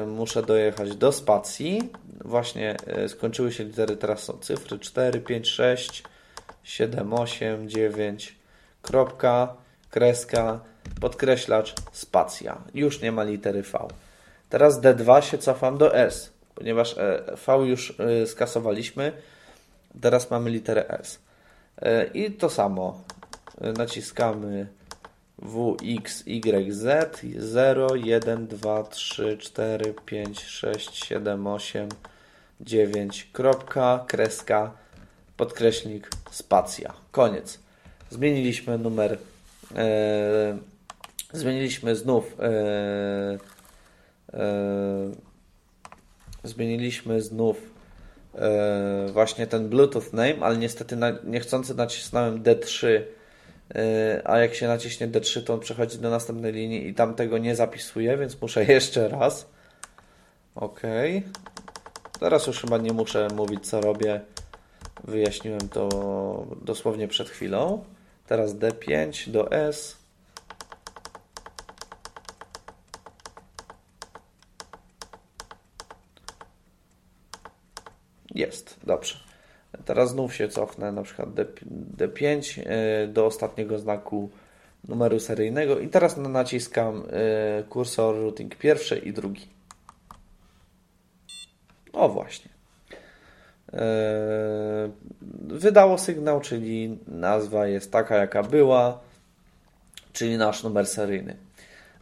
muszę 0.05 0.43
dojechać 0.43 0.95
do 0.95 1.11
spacji. 1.11 1.91
Właśnie 2.25 2.77
skończyły 3.07 3.51
się 3.51 3.63
litery, 3.63 3.97
teraz 3.97 4.23
są 4.23 4.33
cyfry 4.33 4.79
4, 4.79 5.21
5, 5.21 5.47
6, 5.47 6.03
7, 6.63 7.13
8, 7.13 7.69
9, 7.69 8.35
kropka 8.81 9.55
kreska, 9.89 10.59
podkreślacz, 11.01 11.75
spacja. 11.91 12.61
Już 12.73 13.01
nie 13.01 13.11
ma 13.11 13.23
litery 13.23 13.61
V. 13.61 13.87
Teraz 14.49 14.81
D2 14.81 15.21
się 15.21 15.37
cofam 15.37 15.77
do 15.77 15.95
S, 15.95 16.31
ponieważ 16.55 16.97
e, 16.97 17.23
V 17.47 17.67
już 17.67 17.99
e, 17.99 18.27
skasowaliśmy. 18.27 19.11
Teraz 20.01 20.31
mamy 20.31 20.49
literę 20.49 20.89
S. 20.89 21.19
E, 21.81 22.05
I 22.05 22.31
to 22.31 22.49
samo. 22.49 23.03
Naciskamy 23.77 24.67
W, 25.39 25.77
X, 25.97 26.23
Y, 26.25 26.73
Z 26.73 27.19
0, 27.37 27.95
1, 27.95 28.47
2, 28.47 28.83
3, 28.83 29.37
4, 29.37 29.93
5, 30.05 30.39
6, 30.39 31.05
7, 31.05 31.47
8, 31.47 31.89
9, 32.61 33.29
kropka, 33.33 34.05
kreska, 34.07 34.71
podkreśnik, 35.37 36.09
spacja. 36.31 36.93
Koniec. 37.11 37.59
Zmieniliśmy 38.09 38.77
numer, 38.77 39.17
zmieniliśmy 41.33 41.95
znów, 41.95 42.35
e, 42.39 43.37
e, 44.33 45.11
zmieniliśmy 46.43 47.21
znów 47.21 47.73
e, 48.35 49.07
właśnie 49.13 49.47
ten 49.47 49.69
Bluetooth 49.69 50.13
name, 50.13 50.35
ale 50.41 50.57
niestety 50.57 50.95
na, 50.95 51.11
niechcący 51.23 51.75
nacisnąłem 51.75 52.43
D3, 52.43 52.87
e, 53.75 54.21
a 54.25 54.39
jak 54.39 54.55
się 54.55 54.67
naciśnie 54.67 55.07
D3, 55.07 55.43
to 55.43 55.53
on 55.53 55.59
przechodzi 55.59 55.97
do 55.97 56.09
następnej 56.09 56.53
linii 56.53 56.87
i 56.87 56.93
tam 56.93 57.15
tego 57.15 57.37
nie 57.37 57.55
zapisuje, 57.55 58.17
więc 58.17 58.41
muszę 58.41 58.65
jeszcze 58.73 59.07
raz. 59.07 59.47
OK. 60.55 60.81
Teraz 62.19 62.47
już 62.47 62.61
chyba 62.61 62.77
nie 62.77 62.93
muszę 62.93 63.27
mówić, 63.35 63.67
co 63.67 63.81
robię. 63.81 64.21
Wyjaśniłem 65.03 65.69
to 65.69 65.89
dosłownie 66.61 67.07
przed 67.07 67.29
chwilą. 67.29 67.83
Teraz 68.29 68.55
D5 68.55 69.31
do 69.31 69.51
S. 69.51 69.97
Jest, 78.35 78.79
dobrze. 78.83 79.19
Teraz 79.85 80.09
znów 80.09 80.35
się 80.35 80.47
cofnę 80.47 80.91
na 80.91 81.03
przykład 81.03 81.33
D, 81.33 81.45
D5 81.97 82.61
e, 82.65 83.07
do 83.07 83.25
ostatniego 83.25 83.79
znaku 83.79 84.29
numeru 84.87 85.19
seryjnego 85.19 85.79
i 85.79 85.87
teraz 85.87 86.17
naciskam 86.17 87.03
e, 87.09 87.63
kursor 87.63 88.15
routing 88.15 88.55
pierwszy 88.55 88.97
i 88.99 89.13
drugi. 89.13 89.47
O 91.93 92.09
właśnie. 92.09 92.58
E, 93.73 94.89
wydało 95.47 95.97
sygnał, 95.97 96.41
czyli 96.41 96.97
nazwa 97.07 97.67
jest 97.67 97.91
taka, 97.91 98.15
jaka 98.15 98.43
była, 98.43 98.99
czyli 100.13 100.37
nasz 100.37 100.63
numer 100.63 100.87
seryjny. 100.87 101.35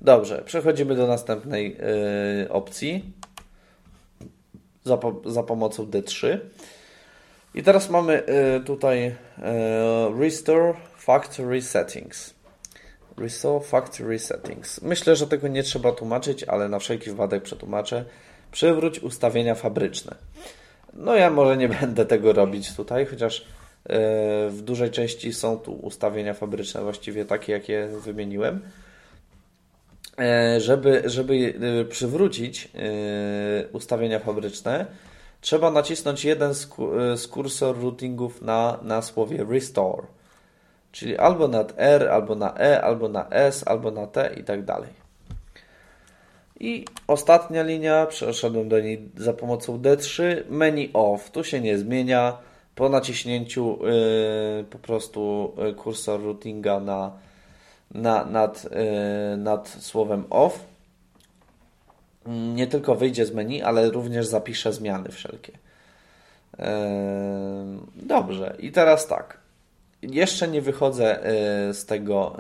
Dobrze, 0.02 0.42
przechodzimy 0.46 0.96
do 0.96 1.08
następnej 1.08 1.78
opcji 2.50 3.14
za, 4.84 5.00
za 5.26 5.44
pomocą 5.44 5.86
D3. 5.86 6.40
I 7.56 7.64
teraz 7.64 7.90
mamy 7.90 8.24
y, 8.58 8.64
tutaj 8.64 9.16
Restore 10.20 10.74
Factory 10.98 11.62
Settings. 11.62 12.34
Restore 13.18 13.66
Factory 13.66 14.20
Settings. 14.20 14.82
Myślę, 14.82 15.16
że 15.16 15.28
tego 15.28 15.48
nie 15.48 15.64
trzeba 15.64 15.92
tłumaczyć, 15.92 16.44
ale 16.44 16.70
na 16.70 16.80
wszelki 16.80 17.10
wypadek 17.10 17.44
przetłumaczę. 17.44 18.06
Przywróć 18.52 19.00
ustawienia 19.00 19.56
fabryczne. 19.56 20.16
No 20.98 21.16
ja 21.16 21.30
może 21.30 21.58
nie 21.58 21.70
będę 21.82 22.06
tego 22.06 22.34
robić 22.34 22.76
tutaj, 22.76 23.06
chociaż 23.06 23.40
y, 23.40 23.44
w 24.50 24.62
dużej 24.62 24.92
części 24.92 25.34
są 25.34 25.60
tu 25.60 25.74
ustawienia 25.74 26.34
fabryczne, 26.34 26.82
właściwie 26.82 27.26
takie, 27.26 27.54
jakie 27.54 27.88
wymieniłem. 28.04 28.62
E, 30.20 30.60
żeby, 30.60 31.02
żeby 31.06 31.54
e, 31.82 31.86
przywrócić 31.86 32.72
e, 32.76 33.68
ustawienia 33.68 34.20
fabryczne, 34.20 34.86
trzeba 35.42 35.72
nacisnąć 35.72 36.26
jeden 36.26 36.54
z 37.16 37.28
kursor 37.28 37.82
routingów 37.82 38.42
na, 38.42 38.80
na 38.82 39.02
słowie 39.02 39.46
restore. 39.50 40.08
Czyli 40.92 41.18
albo 41.18 41.48
na 41.48 41.66
R, 41.78 42.10
albo 42.10 42.36
na 42.36 42.58
E, 42.58 42.82
albo 42.82 43.10
na 43.10 43.30
S, 43.30 43.68
albo 43.68 43.92
na 43.92 44.08
T 44.08 44.36
i 44.40 44.44
tak 44.44 44.66
dalej. 44.66 45.07
I 46.60 46.86
ostatnia 47.08 47.64
linia, 47.64 48.06
przeszedłem 48.06 48.70
do 48.70 48.80
niej 48.80 49.10
za 49.18 49.34
pomocą 49.34 49.78
D3, 49.78 50.24
menu 50.50 50.90
off. 50.94 51.32
Tu 51.32 51.44
się 51.44 51.62
nie 51.62 51.78
zmienia. 51.78 52.38
Po 52.76 52.90
naciśnięciu 52.90 53.80
yy, 53.82 54.64
po 54.64 54.78
prostu 54.78 55.54
kursor 55.76 56.24
routinga 56.24 56.80
na 56.80 57.12
na, 57.92 58.26
nad, 58.26 58.64
yy, 58.64 59.38
nad 59.38 59.70
słowem 59.70 60.24
off 60.30 60.66
nie 62.56 62.68
tylko 62.68 62.96
wyjdzie 62.96 63.26
z 63.26 63.34
menu, 63.34 63.62
ale 63.62 63.90
również 63.90 64.28
zapisze 64.28 64.74
zmiany 64.74 65.10
wszelkie. 65.10 65.52
Yy, 66.60 66.66
dobrze, 67.96 68.56
i 68.60 68.72
teraz 68.72 69.08
tak. 69.08 69.38
Jeszcze 70.02 70.48
nie 70.48 70.62
wychodzę 70.62 71.20
yy, 71.68 71.74
z 71.74 71.86
tego 71.86 72.38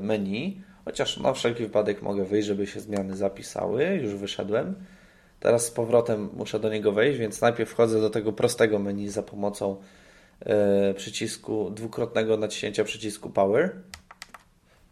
menu, 0.00 0.62
chociaż 0.88 1.16
na 1.16 1.32
wszelki 1.32 1.62
wypadek 1.62 2.02
mogę 2.02 2.24
wyjść, 2.24 2.48
żeby 2.48 2.66
się 2.66 2.80
zmiany 2.80 3.16
zapisały. 3.16 3.84
Już 3.84 4.14
wyszedłem. 4.14 4.74
Teraz 5.40 5.66
z 5.66 5.70
powrotem 5.70 6.28
muszę 6.36 6.60
do 6.60 6.68
niego 6.68 6.92
wejść, 6.92 7.18
więc 7.18 7.40
najpierw 7.40 7.70
wchodzę 7.70 8.00
do 8.00 8.10
tego 8.10 8.32
prostego 8.32 8.78
menu 8.78 9.08
za 9.08 9.22
pomocą 9.22 9.76
yy, 10.46 10.94
przycisku 10.94 11.70
dwukrotnego 11.70 12.36
naciśnięcia 12.36 12.84
przycisku 12.84 13.30
Power. 13.30 13.70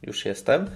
Już 0.03 0.25
jestem. 0.25 0.71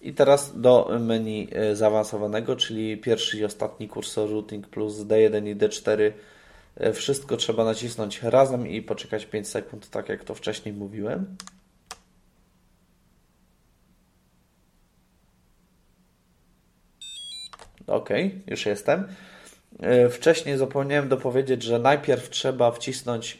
I 0.00 0.14
teraz 0.14 0.60
do 0.60 0.98
menu 1.00 1.48
e, 1.52 1.76
zaawansowanego, 1.76 2.56
czyli 2.56 2.98
pierwszy 2.98 3.38
i 3.38 3.44
ostatni 3.44 3.88
kursor 3.88 4.30
routing 4.30 4.68
plus 4.68 4.94
D1 4.94 5.48
i 5.48 5.56
D4. 5.56 6.12
E, 6.76 6.92
wszystko 6.92 7.36
trzeba 7.36 7.64
nacisnąć 7.64 8.22
razem 8.22 8.68
i 8.68 8.82
poczekać 8.82 9.26
5 9.26 9.48
sekund, 9.48 9.90
tak 9.90 10.08
jak 10.08 10.24
to 10.24 10.34
wcześniej 10.34 10.74
mówiłem. 10.74 11.36
Ok, 17.86 18.08
już 18.46 18.66
jestem. 18.66 19.08
E, 19.80 20.08
wcześniej 20.08 20.58
zapomniałem 20.58 21.08
dopowiedzieć, 21.08 21.62
że 21.62 21.78
najpierw 21.78 22.30
trzeba 22.30 22.70
wcisnąć 22.70 23.38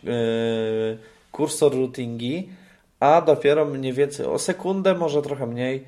kursor 1.32 1.72
routingi 1.72 2.48
a 3.04 3.20
dopiero 3.20 3.64
mniej 3.64 3.92
więcej 3.92 4.26
o 4.26 4.38
sekundę, 4.38 4.94
może 4.94 5.22
trochę 5.22 5.46
mniej, 5.46 5.84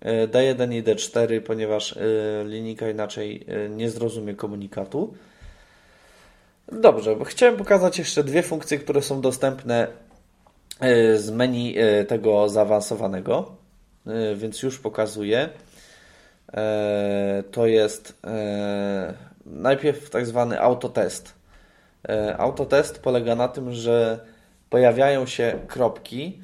e, 0.00 0.28
D1 0.28 0.74
i 0.74 0.82
D4, 0.82 1.40
ponieważ 1.40 1.96
e, 1.96 2.00
linijka 2.44 2.90
inaczej 2.90 3.46
e, 3.48 3.68
nie 3.68 3.90
zrozumie 3.90 4.34
komunikatu. 4.34 5.14
Dobrze, 6.72 7.16
chciałem 7.24 7.56
pokazać 7.56 7.98
jeszcze 7.98 8.24
dwie 8.24 8.42
funkcje, 8.42 8.78
które 8.78 9.02
są 9.02 9.20
dostępne 9.20 9.88
z 11.16 11.30
menu 11.30 11.76
tego 12.08 12.48
zaawansowanego, 12.48 13.56
więc 14.36 14.62
już 14.62 14.78
pokazuję. 14.78 15.48
To 17.50 17.66
jest 17.66 18.20
najpierw 19.46 20.10
tak 20.10 20.26
zwany 20.26 20.60
autotest. 20.60 21.34
Autotest 22.38 23.02
polega 23.02 23.34
na 23.34 23.48
tym, 23.48 23.72
że 23.72 24.20
pojawiają 24.74 25.26
się 25.26 25.58
kropki, 25.66 26.38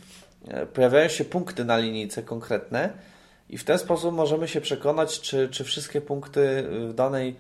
e, 0.49 0.67
pojawiają 0.67 1.09
się 1.09 1.25
punkty 1.25 1.65
na 1.65 1.79
linijce 1.79 2.23
konkretne 2.23 2.91
i 3.49 3.59
w 3.59 3.65
ten 3.65 3.79
sposób 3.79 4.15
możemy 4.15 4.49
się 4.49 4.61
przekonać, 4.61 5.21
czy, 5.21 5.49
czy 5.49 5.65
wszystkie 5.65 6.01
punkty 6.01 6.65
w 6.89 6.95
danej 6.95 7.37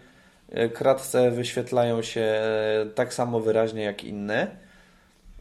e, 0.52 0.68
kratce 0.68 1.30
wyświetlają 1.30 2.02
się 2.02 2.20
e, 2.20 2.86
tak 2.94 3.14
samo 3.14 3.40
wyraźnie 3.40 3.82
jak 3.82 4.04
inne. 4.04 4.46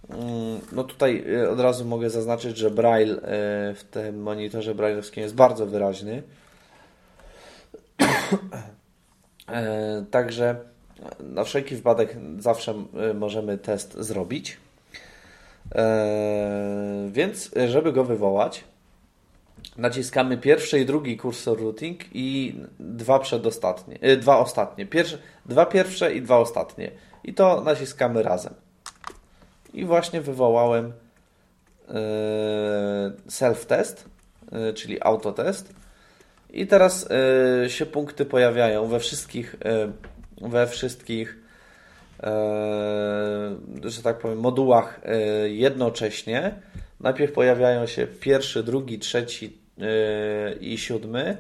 Mm, 0.09 0.59
no 0.71 0.83
tutaj 0.83 1.25
od 1.47 1.59
razu 1.59 1.85
mogę 1.85 2.09
zaznaczyć, 2.09 2.57
że 2.57 2.71
Braille 2.71 3.15
w 3.75 3.83
tym 3.91 4.21
monitorze 4.21 4.75
brailleowskim 4.75 5.23
jest 5.23 5.35
bardzo 5.35 5.65
wyraźny. 5.65 6.23
Także 10.11 10.55
na 11.19 11.43
wszelki 11.43 11.75
wypadek 11.75 12.17
zawsze 12.39 12.73
możemy 13.13 13.57
test 13.57 13.93
zrobić. 13.93 14.57
Eee, 15.75 17.11
więc, 17.11 17.51
żeby 17.67 17.93
go 17.93 18.03
wywołać, 18.03 18.63
naciskamy 19.77 20.37
pierwszy 20.37 20.79
i 20.79 20.85
drugi 20.85 21.17
kursor 21.17 21.59
routing 21.59 21.99
i 22.13 22.55
dwa 22.79 23.19
przedostatnie, 23.19 23.97
e, 24.01 24.17
dwa 24.17 24.37
ostatnie. 24.37 24.85
Pierwsze, 24.85 25.17
dwa 25.45 25.65
pierwsze 25.65 26.15
i 26.15 26.21
dwa 26.21 26.37
ostatnie. 26.37 26.91
I 27.23 27.33
to 27.33 27.61
naciskamy 27.61 28.23
razem. 28.23 28.53
I 29.73 29.85
właśnie 29.85 30.21
wywołałem 30.21 30.93
e, 31.87 31.93
self-test, 33.27 33.95
e, 34.51 34.73
czyli 34.73 35.01
autotest. 35.01 35.73
I 36.49 36.67
teraz 36.67 37.09
się 37.67 37.85
punkty 37.85 38.25
pojawiają 38.25 38.87
we 38.87 38.99
wszystkich, 38.99 39.55
we 40.41 40.67
wszystkich 40.67 41.49
E, 42.23 43.55
że 43.83 44.01
tak 44.03 44.19
powiem, 44.19 44.39
modułach 44.39 45.01
jednocześnie. 45.45 46.55
Najpierw 46.99 47.33
pojawiają 47.33 47.85
się 47.85 48.07
pierwszy, 48.07 48.63
drugi, 48.63 48.99
trzeci 48.99 49.57
i 50.61 50.77
siódmy, 50.77 51.37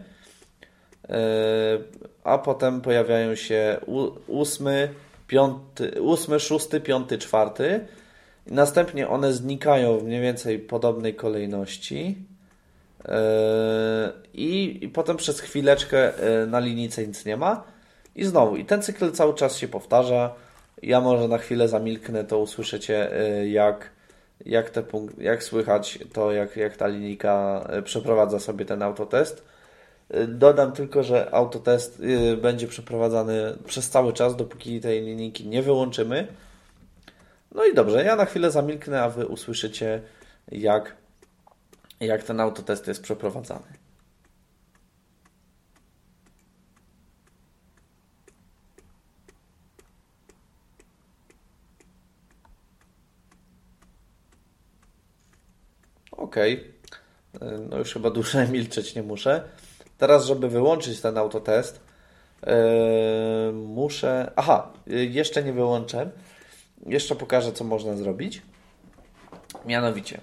a 2.23 2.37
potem 2.37 2.81
pojawiają 2.81 3.35
się 3.35 3.77
ósmy, 4.27 4.89
piąty, 5.27 6.01
ósmy, 6.01 6.39
szósty, 6.39 6.81
piąty, 6.81 7.17
czwarty. 7.17 7.79
Następnie 8.47 9.09
one 9.09 9.33
znikają 9.33 9.97
w 9.97 10.03
mniej 10.03 10.21
więcej 10.21 10.59
podobnej 10.59 11.15
kolejności. 11.15 12.17
I, 14.33 14.79
I 14.81 14.89
potem 14.89 15.17
przez 15.17 15.39
chwileczkę 15.39 16.13
na 16.47 16.59
linijce 16.59 17.07
nic 17.07 17.25
nie 17.25 17.37
ma. 17.37 17.63
I 18.15 18.25
znowu, 18.25 18.55
i 18.55 18.65
ten 18.65 18.81
cykl 18.81 19.11
cały 19.11 19.33
czas 19.33 19.57
się 19.57 19.67
powtarza 19.67 20.35
Ja 20.83 21.01
może 21.01 21.27
na 21.27 21.37
chwilę 21.37 21.67
zamilknę, 21.67 22.23
to 22.23 22.39
usłyszycie 22.39 23.09
jak, 23.45 23.89
jak, 24.45 24.69
te 24.69 24.83
punkt, 24.83 25.19
jak 25.19 25.43
słychać 25.43 25.99
to, 26.13 26.31
jak, 26.31 26.57
jak 26.57 26.77
ta 26.77 26.87
linijka 26.87 27.67
przeprowadza 27.83 28.39
sobie 28.39 28.65
ten 28.65 28.81
autotest. 28.81 29.43
Dodam 30.27 30.71
tylko, 30.71 31.03
że 31.03 31.33
autotest 31.33 32.01
będzie 32.41 32.67
przeprowadzany 32.67 33.53
przez 33.65 33.89
cały 33.89 34.13
czas, 34.13 34.35
dopóki 34.35 34.81
tej 34.81 35.01
linijki 35.01 35.47
nie 35.47 35.61
wyłączymy. 35.61 36.27
No 37.55 37.65
i 37.65 37.73
dobrze, 37.73 38.03
ja 38.03 38.15
na 38.15 38.25
chwilę 38.25 38.51
zamilknę, 38.51 39.01
a 39.01 39.09
Wy 39.09 39.27
usłyszycie, 39.27 40.01
jak, 40.51 40.95
jak 42.05 42.23
ten 42.23 42.39
autotest 42.39 42.87
jest 42.87 43.01
przeprowadzany. 43.01 43.65
OK. 56.11 56.35
No 57.69 57.77
już 57.77 57.93
chyba 57.93 58.09
dłużej 58.09 58.49
milczeć 58.51 58.95
nie 58.95 59.03
muszę. 59.03 59.49
Teraz, 59.97 60.25
żeby 60.25 60.49
wyłączyć 60.49 61.01
ten 61.01 61.17
autotest, 61.17 61.79
yy, 62.45 62.51
muszę. 63.53 64.31
Aha, 64.35 64.73
jeszcze 64.87 65.43
nie 65.43 65.53
wyłączę 65.53 66.11
jeszcze 66.85 67.15
pokażę, 67.15 67.53
co 67.53 67.63
można 67.63 67.95
zrobić. 67.95 68.41
Mianowicie, 69.65 70.21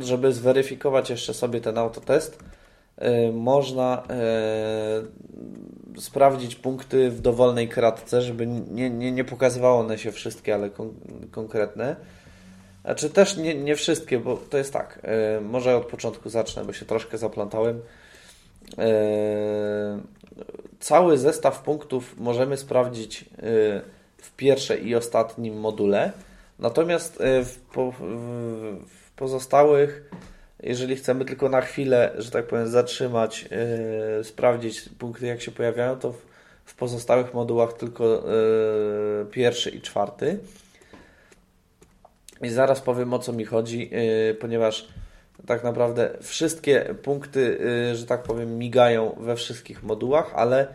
żeby 0.00 0.32
zweryfikować 0.32 1.10
jeszcze 1.10 1.34
sobie 1.34 1.60
ten 1.60 1.78
autotest, 1.78 2.38
e, 2.98 3.32
można 3.32 4.02
e, 4.10 6.00
sprawdzić 6.00 6.56
punkty 6.56 7.10
w 7.10 7.20
dowolnej 7.20 7.68
kratce, 7.68 8.22
żeby 8.22 8.46
nie, 8.46 8.90
nie, 8.90 9.12
nie 9.12 9.24
pokazywało 9.24 9.80
one 9.80 9.98
się 9.98 10.12
wszystkie, 10.12 10.54
ale 10.54 10.70
kon 10.70 10.94
konkretne. 11.30 11.96
Znaczy 12.84 13.10
też 13.10 13.36
nie, 13.36 13.54
nie 13.54 13.76
wszystkie, 13.76 14.18
bo 14.18 14.36
to 14.36 14.58
jest 14.58 14.72
tak. 14.72 15.06
Może 15.42 15.76
od 15.76 15.86
początku 15.86 16.30
zacznę, 16.30 16.64
bo 16.64 16.72
się 16.72 16.86
troszkę 16.86 17.18
zaplątałem. 17.18 17.80
Cały 20.80 21.18
zestaw 21.18 21.62
punktów 21.62 22.14
możemy 22.18 22.56
sprawdzić 22.56 23.24
w 24.18 24.36
pierwszej 24.36 24.88
i 24.88 24.94
ostatnim 24.94 25.60
module. 25.60 26.12
Natomiast 26.64 27.20
e, 27.20 27.44
w, 27.44 27.60
po, 27.60 27.92
w 28.86 29.12
pozostałych, 29.16 30.10
jeżeli 30.62 30.96
chcemy 30.96 31.24
tylko 31.24 31.48
na 31.48 31.60
chwilę, 31.60 32.12
że 32.18 32.30
tak 32.30 32.46
powiem, 32.46 32.68
zatrzymać, 32.68 33.48
yy, 34.18 34.24
sprawdzić 34.24 34.88
punkty, 34.98 35.26
jak 35.26 35.42
się 35.42 35.50
pojawiają, 35.50 35.98
to 35.98 36.12
w, 36.12 36.26
w 36.64 36.74
pozostałych 36.74 37.34
modułach 37.34 37.72
tylko 37.72 38.04
yy, 38.04 39.26
pierwszy 39.30 39.70
i 39.70 39.80
czwarty. 39.80 40.38
I 42.42 42.48
zaraz 42.48 42.80
powiem 42.80 43.14
o 43.14 43.18
co 43.18 43.32
mi 43.32 43.44
chodzi, 43.44 43.90
yy, 43.90 44.34
ponieważ 44.34 44.88
tak 45.46 45.64
naprawdę 45.64 46.10
wszystkie 46.22 46.94
punkty, 47.02 47.58
że 47.94 48.06
tak 48.06 48.22
powiem, 48.22 48.58
migają 48.58 49.16
we 49.20 49.36
wszystkich 49.36 49.82
modułach, 49.82 50.32
ale 50.34 50.66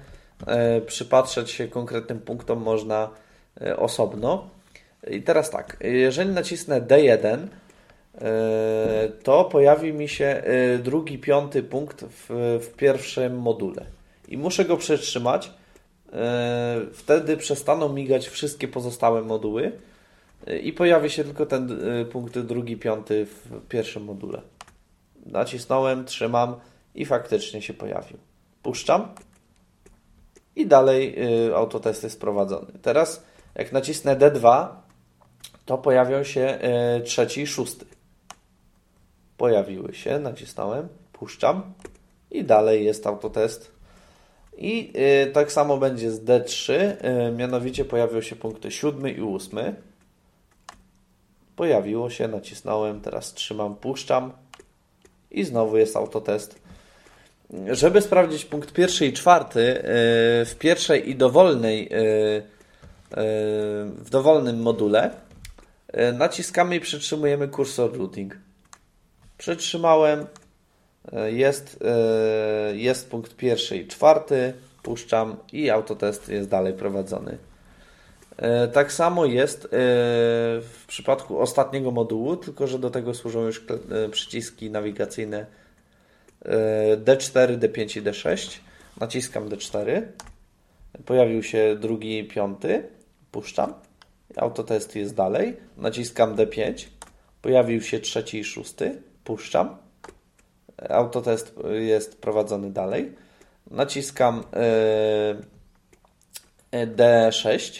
przypatrzeć 0.85 1.51
się 1.51 1.67
konkretnym 1.67 2.19
punktom 2.19 2.59
można 2.59 3.09
osobno. 3.77 4.58
I 5.07 5.21
teraz 5.21 5.49
tak, 5.49 5.77
jeżeli 5.81 6.29
nacisnę 6.29 6.81
D1, 6.81 7.47
e, 8.21 9.09
to 9.23 9.45
pojawi 9.45 9.93
mi 9.93 10.09
się 10.09 10.25
e, 10.25 10.77
drugi, 10.77 11.19
piąty 11.19 11.63
punkt 11.63 12.03
w, 12.03 12.59
w 12.61 12.75
pierwszym 12.75 13.39
module. 13.39 13.85
I 14.27 14.37
muszę 14.37 14.65
go 14.65 14.77
przytrzymać. 14.77 15.51
Wtedy 16.93 17.37
przestaną 17.37 17.93
migać 17.93 18.27
wszystkie 18.27 18.67
pozostałe 18.67 19.21
moduły 19.21 19.71
i 20.63 20.73
pojawi 20.73 21.09
się 21.09 21.23
tylko 21.23 21.45
ten 21.45 21.79
punkt 22.11 22.39
drugi, 22.39 22.77
piąty 22.77 23.25
w 23.25 23.67
pierwszym 23.67 24.03
module. 24.03 24.41
Nacisnąłem, 25.25 26.05
trzymam 26.05 26.55
i 26.95 27.05
faktycznie 27.05 27.61
się 27.61 27.73
pojawił. 27.73 28.17
Puszczam 28.63 29.07
i 30.55 30.67
dalej 30.67 31.15
autotest 31.55 32.03
jest 32.03 32.21
prowadzony. 32.21 32.71
Teraz 32.81 33.23
jak 33.55 33.71
nacisnę 33.71 34.15
D2, 34.15 34.67
to 35.69 35.77
pojawią 35.77 36.23
się 36.23 36.41
e, 36.41 37.01
trzeci 37.01 37.41
i 37.41 37.47
szósty. 37.47 37.85
Pojawiły 39.37 39.93
się, 39.93 40.19
nacisnąłem, 40.19 40.87
puszczam 41.13 41.73
i 42.31 42.43
dalej 42.43 42.85
jest 42.85 43.07
autotest. 43.07 43.71
I 44.57 44.91
e, 44.95 45.27
tak 45.27 45.51
samo 45.51 45.77
będzie 45.77 46.11
z 46.11 46.23
D3, 46.23 46.73
e, 46.73 47.31
mianowicie 47.31 47.85
pojawią 47.85 48.21
się 48.21 48.35
punkty 48.35 48.71
siódmy 48.71 49.11
i 49.11 49.21
ósmy. 49.21 49.75
Pojawiło 51.55 52.09
się, 52.09 52.27
nacisnąłem, 52.27 53.01
teraz 53.01 53.33
trzymam, 53.33 53.75
puszczam 53.75 54.31
i 55.31 55.43
znowu 55.43 55.77
jest 55.77 55.95
autotest. 55.95 56.59
Żeby 57.71 58.01
sprawdzić 58.01 58.45
punkt 58.45 58.73
pierwszy 58.73 59.05
i 59.05 59.13
czwarty, 59.13 59.81
w 60.45 60.55
pierwszej 60.59 61.09
i 61.09 61.15
dowolnej 61.15 61.89
w 63.97 64.07
dowolnym 64.09 64.61
module 64.61 65.28
naciskamy 66.13 66.75
i 66.75 66.79
przytrzymujemy 66.79 67.47
kursor 67.47 67.97
routing. 67.97 68.37
Przytrzymałem, 69.37 70.25
e, 71.11 71.31
jest, 71.31 71.79
e, 71.85 72.75
jest 72.75 73.09
punkt 73.09 73.35
pierwszy 73.35 73.77
i 73.77 73.87
czwarty, 73.87 74.53
puszczam 74.83 75.35
i 75.53 75.69
autotest 75.69 76.29
jest 76.29 76.49
dalej 76.49 76.73
prowadzony. 76.73 77.37
Tak 78.73 78.93
samo 78.93 79.25
jest 79.25 79.67
w 80.61 80.83
przypadku 80.87 81.39
ostatniego 81.39 81.91
modułu, 81.91 82.35
tylko 82.35 82.67
że 82.67 82.79
do 82.79 82.89
tego 82.89 83.13
służą 83.13 83.45
już 83.45 83.65
przyciski 84.11 84.69
nawigacyjne 84.71 85.45
D4, 87.05 87.57
D5 87.57 87.97
i 87.97 88.01
D6. 88.03 88.59
Naciskam 88.99 89.49
D4. 89.49 90.01
Pojawił 91.05 91.43
się 91.43 91.75
drugi, 91.79 92.23
piąty 92.23 92.83
puszczam, 93.31 93.73
autotest 94.37 94.95
jest 94.95 95.15
dalej, 95.15 95.57
naciskam 95.77 96.35
D5, 96.35 96.85
pojawił 97.41 97.81
się 97.81 97.99
trzeci 97.99 98.39
i 98.39 98.43
szósty, 98.43 99.01
puszczam, 99.23 99.77
autotest 100.89 101.53
jest 101.79 102.21
prowadzony 102.21 102.71
dalej, 102.71 103.15
naciskam 103.71 104.43
e, 106.71 106.85
D6, 106.87 107.79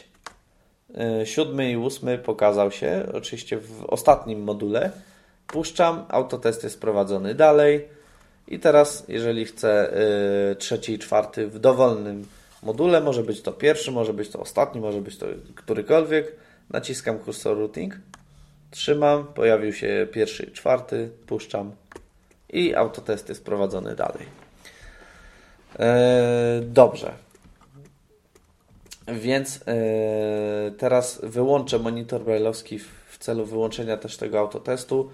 e, 0.96 1.26
siódmy 1.26 1.72
i 1.72 1.78
ósmy 1.78 2.18
pokazał 2.18 2.72
się, 2.72 3.04
oczywiście 3.14 3.58
w 3.58 3.86
ostatnim 3.86 4.44
module, 4.44 4.92
puszczam, 5.48 6.06
autotest 6.10 6.64
jest 6.64 6.82
prowadzony 6.82 7.36
dalej. 7.36 8.00
I 8.48 8.60
teraz 8.60 9.06
jeżeli 9.08 9.46
chcę 9.46 9.94
trzeci 10.60 10.94
i 10.94 11.00
czwarty 11.00 11.48
w 11.48 11.60
dowolnym 11.60 12.26
module. 12.64 13.02
Może 13.02 13.24
być 13.24 13.42
to 13.42 13.52
pierwszy, 13.52 13.92
może 13.92 14.14
być 14.14 14.30
to 14.30 14.40
ostatni, 14.40 14.82
może 14.82 15.02
być 15.02 15.18
to 15.18 15.26
którykolwiek. 15.56 16.36
Naciskam 16.70 17.20
kursor 17.20 17.58
routing, 17.58 17.96
trzymam, 18.72 19.28
pojawił 19.28 19.74
się 19.74 20.08
pierwszy 20.12 20.52
czwarty, 20.52 21.10
puszczam 21.28 21.72
i 22.50 22.76
autotest 22.76 23.30
jest 23.30 23.46
prowadzony 23.46 23.96
dalej. 23.96 24.26
Eee, 25.80 26.62
dobrze. 26.66 27.12
Więc 29.08 29.60
e, 29.68 30.72
teraz 30.78 31.20
wyłączę 31.24 31.80
monitor 31.80 32.24
brailleowski 32.24 32.80
w 32.80 33.18
celu 33.20 33.46
wyłączenia 33.46 33.98
też 33.98 34.18
tego 34.18 34.40
autotestu. 34.40 35.10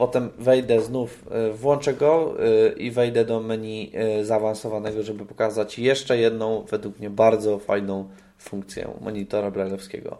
Potem 0.00 0.30
wejdę 0.38 0.80
znów, 0.80 1.24
e, 1.30 1.52
włączę 1.52 1.94
go 1.94 2.34
e, 2.38 2.72
i 2.72 2.90
wejdę 2.90 3.24
do 3.24 3.40
menu 3.40 3.92
e, 3.94 4.24
zaawansowanego, 4.24 5.02
żeby 5.02 5.26
pokazać 5.26 5.78
jeszcze 5.78 6.18
jedną, 6.18 6.64
według 6.70 6.98
mnie 6.98 7.10
bardzo 7.10 7.58
fajną 7.58 8.08
funkcję 8.38 8.88
monitora 9.00 9.50
brailleowskiego. 9.50 10.18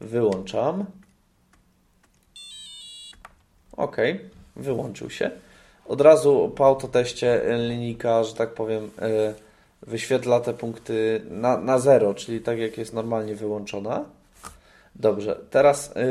Wyłączam. 0.00 0.84
OK, 3.76 3.96
wyłączył 4.56 5.10
się. 5.10 5.30
Od 5.86 6.00
razu 6.00 6.52
po 6.56 6.66
autoteście 6.66 7.42
linijka, 7.68 8.24
że 8.24 8.34
tak 8.34 8.54
powiem, 8.54 8.90
wyświetla 9.82 10.40
te 10.40 10.54
punkty 10.54 11.22
na, 11.30 11.56
na 11.56 11.78
zero, 11.78 12.14
czyli 12.14 12.40
tak 12.40 12.58
jak 12.58 12.78
jest 12.78 12.92
normalnie 12.92 13.34
wyłączona. 13.34 14.04
Dobrze, 14.96 15.40
teraz 15.50 15.92
E, 15.96 16.02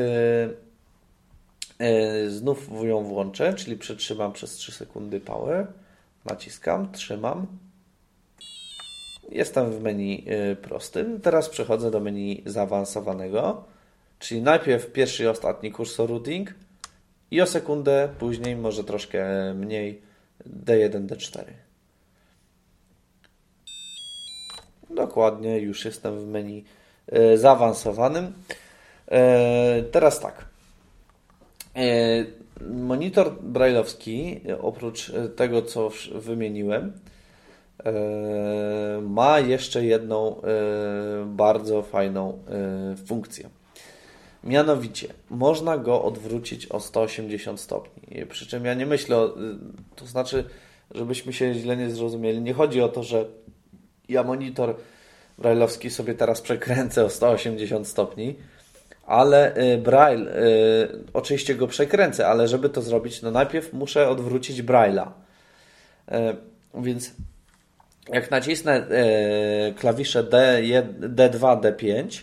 znów 2.27 2.69
ją 2.83 3.03
włączę, 3.03 3.53
czyli 3.53 3.77
przytrzymam 3.77 4.33
przez 4.33 4.51
3 4.51 4.71
sekundy 4.71 5.19
power. 5.19 5.67
Naciskam, 6.25 6.91
trzymam. 6.91 7.47
Jestem 9.29 9.71
w 9.71 9.81
menu 9.81 10.25
e, 10.27 10.55
prostym. 10.55 11.21
Teraz 11.21 11.49
przechodzę 11.49 11.91
do 11.91 11.99
menu 11.99 12.43
zaawansowanego, 12.45 13.63
czyli 14.19 14.41
najpierw 14.41 14.91
pierwszy 14.91 15.23
i 15.23 15.27
ostatni 15.27 15.71
kursor 15.71 16.09
routing 16.09 16.53
i 17.31 17.41
o 17.41 17.45
sekundę 17.45 18.09
później, 18.19 18.55
może 18.55 18.83
troszkę 18.83 19.53
mniej, 19.53 20.01
D1, 20.65 21.05
D4. 21.05 21.43
Dokładnie, 24.89 25.59
już 25.59 25.85
jestem 25.85 26.19
w 26.19 26.27
menu 26.27 26.63
zaawansowanym. 27.35 28.33
Teraz 29.91 30.19
tak. 30.19 30.50
Monitor 32.71 33.41
brailleowski, 33.41 34.41
oprócz 34.61 35.11
tego, 35.35 35.61
co 35.61 35.91
wymieniłem, 36.15 36.93
ma 39.01 39.39
jeszcze 39.39 39.85
jedną 39.85 40.41
bardzo 41.25 41.81
fajną 41.81 42.39
funkcję. 43.05 43.49
Mianowicie, 44.43 45.07
można 45.29 45.77
go 45.77 46.03
odwrócić 46.03 46.67
o 46.67 46.79
180 46.79 47.59
stopni. 47.59 48.25
Przy 48.25 48.47
czym 48.47 48.65
ja 48.65 48.73
nie 48.73 48.85
myślę, 48.85 49.29
to 49.95 50.05
znaczy, 50.05 50.43
żebyśmy 50.91 51.33
się 51.33 51.53
źle 51.53 51.77
nie 51.77 51.89
zrozumieli, 51.89 52.41
nie 52.41 52.53
chodzi 52.53 52.81
o 52.81 52.89
to, 52.89 53.03
że 53.03 53.25
ja 54.09 54.23
monitor 54.23 54.75
brailleowski 55.37 55.89
sobie 55.89 56.13
teraz 56.13 56.41
przekręcę 56.41 57.05
o 57.05 57.09
180 57.09 57.87
stopni, 57.87 58.35
ale 59.05 59.57
y, 59.57 59.77
Braille, 59.77 60.27
y, 60.27 61.03
oczywiście 61.13 61.55
go 61.55 61.67
przekręcę, 61.67 62.27
ale 62.27 62.47
żeby 62.47 62.69
to 62.69 62.81
zrobić, 62.81 63.21
no 63.21 63.31
najpierw 63.31 63.73
muszę 63.73 64.09
odwrócić 64.09 64.63
Braille'a. 64.63 65.07
Y, 66.11 66.35
więc 66.81 67.11
jak 68.09 68.31
nacisnę 68.31 68.87
klawisze 69.79 70.23
D, 70.23 70.61
D2, 70.99 71.61
D5, 71.61 72.21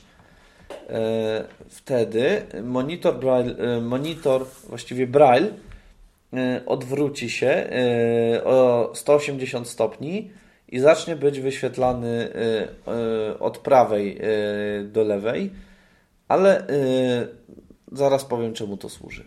wtedy 1.69 2.43
monitor, 2.63 3.19
Braille, 3.19 3.81
monitor 3.81 4.47
właściwie 4.69 5.07
Braille 5.07 5.49
odwróci 6.67 7.31
się 7.31 7.71
o 8.45 8.91
180 8.95 9.69
stopni 9.69 10.31
i 10.69 10.79
zacznie 10.79 11.17
być 11.17 11.41
wyświetlany 11.41 12.29
od 13.41 13.59
prawej 13.59 14.21
do 14.85 15.05
lewej 15.05 15.51
ale 16.29 16.67
yy, 16.69 17.29
zaraz 17.93 18.25
powiem, 18.25 18.55
czemu 18.55 18.77
to 18.77 18.89
służy. 18.89 19.25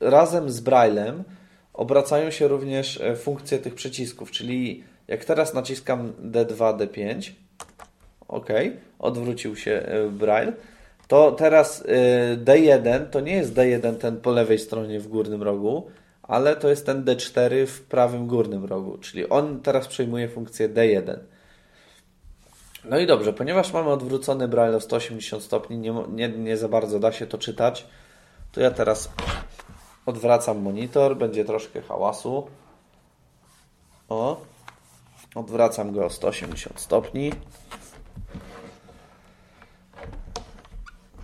Razem 0.00 0.50
z 0.50 0.60
Braillem 0.60 1.24
obracają 1.72 2.30
się 2.30 2.48
również 2.48 3.00
e, 3.00 3.16
funkcje 3.16 3.58
tych 3.58 3.74
przycisków, 3.74 4.30
czyli 4.30 4.84
jak 5.08 5.24
teraz 5.24 5.54
naciskam 5.54 6.12
D2, 6.22 6.76
D5, 6.76 7.30
ok, 8.28 8.48
odwrócił 8.98 9.56
się 9.56 9.72
e, 9.72 10.08
Braille, 10.08 10.52
to 11.08 11.32
teraz 11.32 11.84
e, 11.88 12.36
D1 12.36 13.06
to 13.10 13.20
nie 13.20 13.32
jest 13.32 13.54
D1 13.54 13.94
ten 13.94 14.20
po 14.20 14.30
lewej 14.30 14.58
stronie 14.58 15.00
w 15.00 15.08
górnym 15.08 15.42
rogu, 15.42 15.86
ale 16.22 16.56
to 16.56 16.70
jest 16.70 16.86
ten 16.86 17.04
D4 17.04 17.66
w 17.66 17.82
prawym 17.82 18.26
górnym 18.26 18.64
rogu, 18.64 18.98
czyli 18.98 19.28
on 19.28 19.60
teraz 19.60 19.88
przejmuje 19.88 20.28
funkcję 20.28 20.68
D1. 20.68 21.18
No 22.84 22.98
i 22.98 23.06
dobrze, 23.06 23.32
ponieważ 23.32 23.72
mamy 23.72 23.90
odwrócony 23.90 24.48
braille 24.48 24.76
o 24.76 24.80
180 24.80 25.42
stopni, 25.42 25.78
nie, 25.78 25.94
nie, 26.08 26.28
nie 26.28 26.56
za 26.56 26.68
bardzo 26.68 26.98
da 26.98 27.12
się 27.12 27.26
to 27.26 27.38
czytać, 27.38 27.86
to 28.52 28.60
ja 28.60 28.70
teraz 28.70 29.10
odwracam 30.06 30.58
monitor, 30.58 31.16
będzie 31.16 31.44
troszkę 31.44 31.82
hałasu. 31.82 32.46
O, 34.08 34.40
odwracam 35.34 35.92
go 35.92 36.04
o 36.04 36.10
180 36.10 36.80
stopni. 36.80 37.32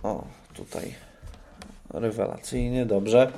O, 0.03 0.23
tutaj 0.53 0.95
rewelacyjnie, 1.89 2.85
dobrze. 2.85 3.31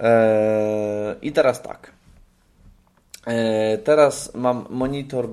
Eee, 0.00 1.16
I 1.22 1.32
teraz 1.32 1.62
tak. 1.62 1.95
E, 3.26 3.78
teraz 3.78 4.34
mam 4.34 4.66
monitor 4.70 5.28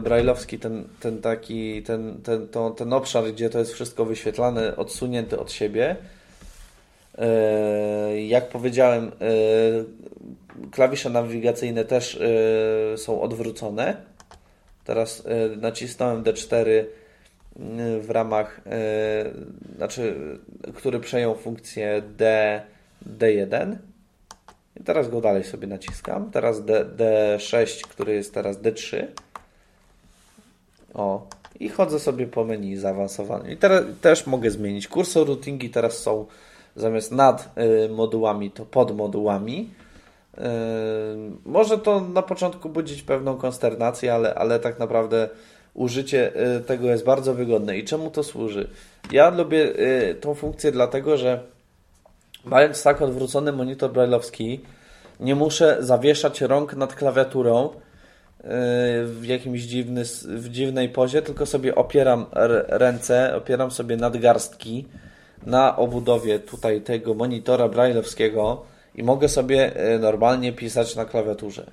brailleowski, 0.00 0.58
ten, 0.58 0.88
ten 1.00 1.20
taki, 1.20 1.82
ten, 1.82 2.22
ten, 2.22 2.48
to, 2.48 2.70
ten 2.70 2.92
obszar, 2.92 3.24
gdzie 3.24 3.50
to 3.50 3.58
jest 3.58 3.72
wszystko 3.72 4.04
wyświetlane, 4.04 4.76
odsunięty 4.76 5.38
od 5.38 5.52
siebie. 5.52 5.96
E, 7.18 8.22
jak 8.22 8.48
powiedziałem, 8.48 9.08
e, 9.08 9.10
klawisze 10.70 11.10
nawigacyjne 11.10 11.84
też 11.84 12.18
są 12.96 13.20
odwrócone. 13.20 13.96
Teraz 14.84 15.22
nacisnąłem 15.56 16.22
D4 16.22 16.84
w 18.00 18.10
ramach, 18.10 18.60
znaczy, 19.76 20.16
który 20.74 21.00
przejął 21.00 21.34
funkcję 21.34 22.02
D, 22.16 22.62
D1 23.18 23.76
i 24.80 24.84
teraz 24.84 25.08
go 25.08 25.20
dalej 25.20 25.44
sobie 25.44 25.66
naciskam. 25.66 26.30
Teraz 26.30 26.64
D, 26.64 26.84
D6, 26.96 27.82
który 27.82 28.14
jest 28.14 28.34
teraz 28.34 28.58
D3. 28.58 29.06
O, 30.94 31.26
i 31.60 31.68
chodzę 31.68 32.00
sobie 32.00 32.26
po 32.26 32.44
menu 32.44 32.76
zaawansowanym. 32.76 33.50
I 33.50 33.56
teraz 33.56 33.82
też 34.00 34.26
mogę 34.26 34.50
zmienić. 34.50 34.88
Kursor 34.88 35.26
routingi 35.26 35.70
teraz 35.70 35.98
są 35.98 36.26
zamiast 36.76 37.12
nad 37.12 37.58
y, 37.86 37.88
modułami, 37.88 38.50
to 38.50 38.66
pod 38.66 38.96
modułami. 38.96 39.70
Y, 40.38 40.40
może 41.44 41.78
to 41.78 42.00
na 42.00 42.22
początku 42.22 42.68
budzić 42.68 43.02
pewną 43.02 43.36
konsternację, 43.36 44.14
ale, 44.14 44.34
ale 44.34 44.60
tak 44.60 44.78
naprawdę 44.78 45.28
użycie 45.74 46.32
y, 46.56 46.60
tego 46.60 46.88
jest 46.88 47.04
bardzo 47.04 47.34
wygodne. 47.34 47.78
I 47.78 47.84
czemu 47.84 48.10
to 48.10 48.22
służy? 48.22 48.68
Ja 49.12 49.30
lubię 49.30 49.78
y, 50.10 50.14
tą 50.14 50.34
funkcję 50.34 50.72
dlatego, 50.72 51.16
że 51.16 51.53
Mając 52.44 52.82
tak 52.82 53.02
odwrócony 53.02 53.52
monitor 53.52 53.92
brailleowski, 53.92 54.60
nie 55.20 55.34
muszę 55.34 55.76
zawieszać 55.80 56.40
rąk 56.40 56.74
nad 56.74 56.94
klawiaturą 56.94 57.62
yy, 57.64 58.50
w 59.06 59.24
jakimś 59.24 59.62
dziwny, 59.62 60.04
w 60.24 60.48
dziwnej 60.48 60.88
pozie, 60.88 61.22
tylko 61.22 61.46
sobie 61.46 61.74
opieram 61.74 62.26
ręce, 62.68 63.36
opieram 63.36 63.70
sobie 63.70 63.96
nadgarstki 63.96 64.88
na 65.46 65.76
obudowie 65.76 66.38
tutaj 66.38 66.80
tego 66.80 67.14
monitora 67.14 67.68
brailleowskiego 67.68 68.62
i 68.94 69.02
mogę 69.02 69.28
sobie 69.28 69.72
yy, 69.76 69.98
normalnie 69.98 70.52
pisać 70.52 70.96
na 70.96 71.04
klawiaturze. 71.04 71.70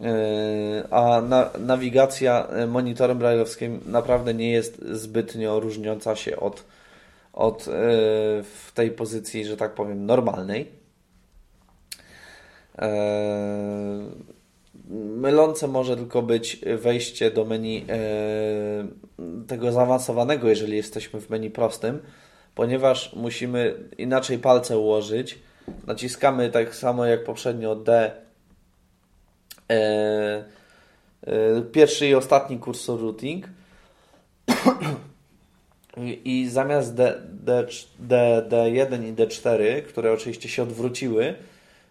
Yy, 0.00 0.06
a 0.90 1.20
na, 1.20 1.50
nawigacja 1.58 2.48
monitorem 2.68 3.18
brailleowskim 3.18 3.80
naprawdę 3.86 4.34
nie 4.34 4.52
jest 4.52 4.84
zbytnio 4.84 5.60
różniąca 5.60 6.16
się 6.16 6.36
od 6.36 6.64
od, 7.32 7.62
e, 7.62 7.70
w 8.42 8.70
tej 8.74 8.90
pozycji, 8.90 9.44
że 9.44 9.56
tak 9.56 9.74
powiem, 9.74 10.06
normalnej. 10.06 10.68
E, 12.78 12.90
mylące 15.16 15.68
może 15.68 15.96
tylko 15.96 16.22
być 16.22 16.60
wejście 16.78 17.30
do 17.30 17.44
menu 17.44 17.84
e, 17.88 19.46
tego 19.46 19.72
zaawansowanego, 19.72 20.48
jeżeli 20.48 20.76
jesteśmy 20.76 21.20
w 21.20 21.30
menu 21.30 21.50
prostym, 21.50 22.02
ponieważ 22.54 23.12
musimy 23.16 23.74
inaczej 23.98 24.38
palce 24.38 24.78
ułożyć. 24.78 25.38
Naciskamy 25.86 26.50
tak 26.50 26.74
samo 26.74 27.06
jak 27.06 27.24
poprzednio 27.24 27.76
D, 27.76 28.12
pierwszy 31.72 32.06
i 32.06 32.14
ostatni 32.14 32.58
kursor 32.58 33.00
routing 33.00 33.46
i 36.24 36.48
zamiast 36.48 36.94
D, 36.94 37.22
D, 37.28 37.66
D, 37.98 38.42
D1 38.48 39.04
i 39.04 39.12
D4, 39.12 39.82
które 39.82 40.12
oczywiście 40.12 40.48
się 40.48 40.62
odwróciły, 40.62 41.34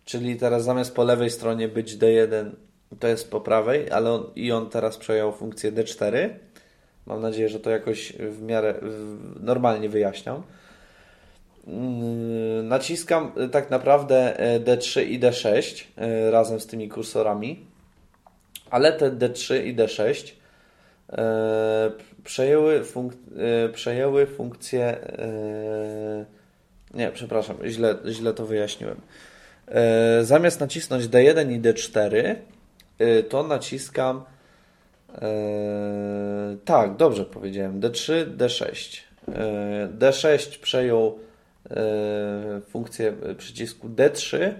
czyli 0.05 0.35
teraz 0.35 0.63
zamiast 0.63 0.95
po 0.95 1.03
lewej 1.03 1.29
stronie 1.29 1.67
być 1.67 1.97
D1, 1.97 2.51
to 2.99 3.07
jest 3.07 3.31
po 3.31 3.41
prawej, 3.41 3.91
ale 3.91 4.11
on, 4.11 4.23
i 4.35 4.51
on 4.51 4.69
teraz 4.69 4.97
przejął 4.97 5.31
funkcję 5.31 5.71
D4. 5.71 6.29
Mam 7.05 7.21
nadzieję, 7.21 7.49
że 7.49 7.59
to 7.59 7.69
jakoś 7.69 8.13
w 8.13 8.41
miarę 8.41 8.75
normalnie 9.39 9.89
wyjaśniam. 9.89 10.43
Yy, 11.67 11.73
naciskam 12.63 13.31
tak 13.51 13.69
naprawdę 13.69 14.39
e, 14.39 14.59
D3 14.59 15.03
i 15.03 15.19
D6 15.19 15.83
e, 15.97 16.31
razem 16.31 16.59
z 16.59 16.67
tymi 16.67 16.89
kursorami, 16.89 17.65
ale 18.69 18.93
te 18.93 19.11
D3 19.11 19.65
i 19.65 19.75
D6 19.75 20.31
e, 20.31 20.40
przejęły, 22.23 22.83
funk 22.83 23.13
e, 23.13 23.69
przejęły 23.69 24.25
funkcję. 24.25 24.83
E, 24.83 26.25
nie, 26.93 27.11
przepraszam, 27.11 27.57
źle, 27.65 27.95
źle 28.09 28.33
to 28.33 28.45
wyjaśniłem. 28.45 29.01
E, 29.67 30.23
zamiast 30.23 30.59
nacisnąć 30.59 31.05
D1 31.05 31.51
i 31.51 31.61
D4, 31.61 32.35
to 33.29 33.43
naciskam. 33.43 34.23
Tak, 36.65 36.95
dobrze 36.95 37.25
powiedziałem. 37.25 37.79
D3, 37.79 38.37
D6. 38.37 38.97
D6 39.97 40.59
przejął 40.59 41.19
funkcję 42.69 43.13
przycisku 43.37 43.89
D3, 43.89 44.53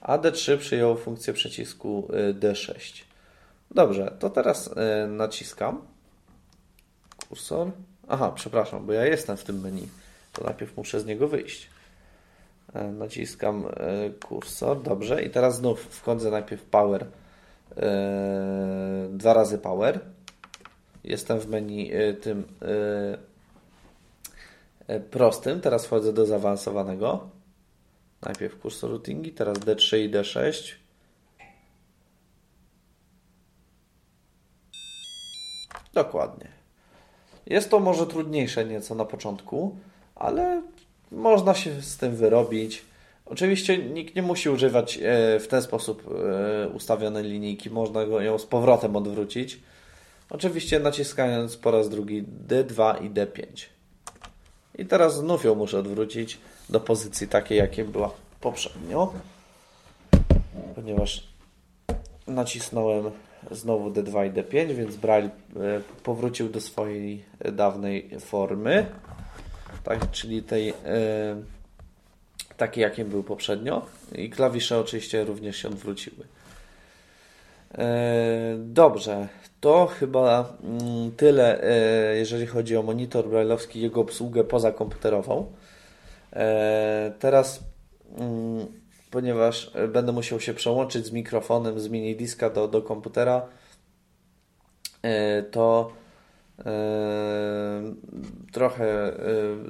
a 0.00 0.18
D3 0.18 0.58
przyjął 0.58 0.96
funkcję 0.96 1.32
przycisku 1.32 2.08
D6. 2.40 3.02
Dobrze, 3.70 4.16
to 4.18 4.30
teraz 4.30 4.70
naciskam 5.08 5.91
kursor. 7.32 7.70
Aha, 8.08 8.32
przepraszam, 8.34 8.86
bo 8.86 8.92
ja 8.92 9.06
jestem 9.06 9.36
w 9.36 9.44
tym 9.44 9.60
menu. 9.60 9.88
To 10.32 10.44
najpierw 10.44 10.76
muszę 10.76 11.00
z 11.00 11.06
niego 11.06 11.28
wyjść. 11.28 11.70
E, 12.74 12.84
naciskam 12.84 13.66
e, 13.66 14.10
kursor, 14.10 14.82
dobrze. 14.82 15.22
I 15.22 15.30
teraz 15.30 15.56
znów 15.56 15.80
wchodzę 15.80 16.30
najpierw 16.30 16.62
power, 16.62 17.06
e, 17.76 19.08
dwa 19.10 19.32
razy 19.34 19.58
power. 19.58 20.00
Jestem 21.04 21.40
w 21.40 21.46
menu 21.48 21.90
tym 22.22 22.44
prostym. 25.10 25.60
Teraz 25.60 25.86
wchodzę 25.86 26.12
do 26.12 26.26
zaawansowanego. 26.26 27.30
Najpierw 28.22 28.58
kursor 28.58 28.90
routingi, 28.90 29.32
teraz 29.32 29.58
D3 29.58 29.98
i 29.98 30.10
D6. 30.10 30.74
Dokładnie. 35.92 36.61
Jest 37.46 37.70
to 37.70 37.80
może 37.80 38.06
trudniejsze 38.06 38.64
nieco 38.64 38.94
na 38.94 39.04
początku, 39.04 39.76
ale 40.14 40.62
można 41.12 41.54
się 41.54 41.82
z 41.82 41.96
tym 41.96 42.16
wyrobić. 42.16 42.82
Oczywiście 43.26 43.78
nikt 43.78 44.14
nie 44.16 44.22
musi 44.22 44.50
używać 44.50 44.98
e, 44.98 45.00
w 45.40 45.48
ten 45.48 45.62
sposób 45.62 46.02
e, 46.64 46.68
ustawionej 46.68 47.24
linijki, 47.24 47.70
można 47.70 48.02
ją 48.02 48.38
z 48.38 48.46
powrotem 48.46 48.96
odwrócić. 48.96 49.60
Oczywiście 50.30 50.80
naciskając 50.80 51.56
po 51.56 51.70
raz 51.70 51.88
drugi 51.88 52.24
D2 52.48 53.04
i 53.04 53.10
D5. 53.10 53.44
I 54.78 54.86
teraz 54.86 55.16
znów 55.16 55.44
ją 55.44 55.54
muszę 55.54 55.78
odwrócić 55.78 56.38
do 56.70 56.80
pozycji 56.80 57.28
takiej, 57.28 57.58
jakiej 57.58 57.84
była 57.84 58.10
poprzednio, 58.40 59.12
ponieważ 60.74 61.28
nacisnąłem 62.26 63.10
znowu 63.50 63.90
D2 63.90 64.26
i 64.26 64.30
D5, 64.30 64.74
więc 64.74 64.96
Braille 64.96 65.30
e, 65.30 65.30
powrócił 66.02 66.48
do 66.48 66.60
swojej 66.60 67.24
dawnej 67.52 68.10
formy, 68.20 68.86
tak, 69.84 70.10
czyli 70.10 70.42
tej 70.42 70.68
e, 70.68 70.74
takiej, 72.56 72.82
jakim 72.82 73.08
był 73.08 73.22
poprzednio 73.22 73.86
i 74.14 74.30
klawisze 74.30 74.78
oczywiście 74.78 75.24
również 75.24 75.56
się 75.56 75.68
odwróciły. 75.68 76.26
E, 77.78 78.56
dobrze, 78.58 79.28
to 79.60 79.86
chyba 79.86 80.54
mm, 80.64 81.12
tyle, 81.16 81.62
jeżeli 82.14 82.46
chodzi 82.46 82.76
o 82.76 82.82
monitor 82.82 83.28
brailleowski, 83.28 83.80
jego 83.80 84.00
obsługę 84.00 84.44
pozakomputerową. 84.44 85.52
Teraz 87.18 87.60
mm, 88.18 88.81
ponieważ 89.12 89.70
e, 89.74 89.88
będę 89.88 90.12
musiał 90.12 90.40
się 90.40 90.54
przełączyć 90.54 91.06
z 91.06 91.12
mikrofonem 91.12 91.80
z 91.80 91.88
mini 91.88 92.16
diska 92.16 92.50
do, 92.50 92.68
do 92.68 92.82
komputera, 92.82 93.48
e, 95.02 95.42
to 95.42 95.92
e, 96.58 96.72
trochę 98.52 99.12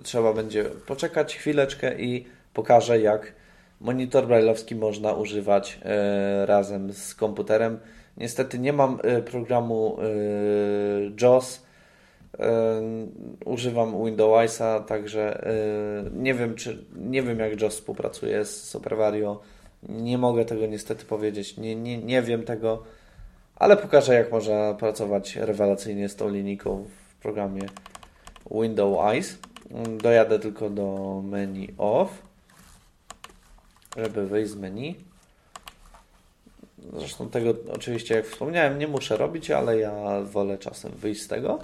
trzeba 0.02 0.32
będzie 0.32 0.64
poczekać 0.64 1.36
chwileczkę 1.36 2.00
i 2.00 2.26
pokażę, 2.54 3.00
jak 3.00 3.32
monitor 3.80 4.26
brailleowski 4.26 4.76
można 4.76 5.12
używać 5.12 5.80
razem 6.44 6.92
z 6.92 7.14
komputerem. 7.14 7.78
Niestety 8.16 8.58
nie 8.58 8.72
mam 8.72 8.98
programu 9.24 9.98
JAWS, 11.20 11.62
używam 13.44 14.04
Windowsa, 14.04 14.80
także 14.80 15.44
nie 16.12 16.34
wiem, 16.34 16.54
czy 16.54 16.84
nie 16.96 17.22
wiem 17.22 17.38
jak 17.38 17.60
JAWS 17.60 17.74
współpracuje 17.74 18.44
z 18.44 18.70
SuperVario. 18.70 19.40
Nie 19.88 20.18
mogę 20.18 20.44
tego 20.44 20.66
niestety 20.66 21.04
powiedzieć. 21.04 21.56
Nie, 21.56 21.76
nie, 21.76 21.98
nie 21.98 22.22
wiem 22.22 22.42
tego, 22.42 22.82
ale 23.56 23.76
pokażę 23.76 24.14
jak 24.14 24.32
można 24.32 24.74
pracować 24.74 25.36
rewelacyjnie 25.36 26.08
z 26.08 26.16
tą 26.16 26.28
linijką 26.28 26.84
w 26.84 27.22
programie 27.22 27.62
Windows 28.50 29.12
Eyes. 29.12 29.38
Dojadę 30.02 30.38
tylko 30.38 30.70
do 30.70 31.20
menu 31.24 31.74
off, 31.78 32.22
żeby 33.96 34.26
wyjść 34.26 34.50
z 34.50 34.56
menu. 34.56 34.96
Zresztą 36.92 37.28
tego 37.28 37.54
oczywiście, 37.72 38.14
jak 38.14 38.26
wspomniałem, 38.26 38.78
nie 38.78 38.88
muszę 38.88 39.16
robić, 39.16 39.50
ale 39.50 39.78
ja 39.78 40.20
wolę 40.22 40.58
czasem 40.58 40.92
wyjść 40.92 41.22
z 41.22 41.28
tego. 41.28 41.58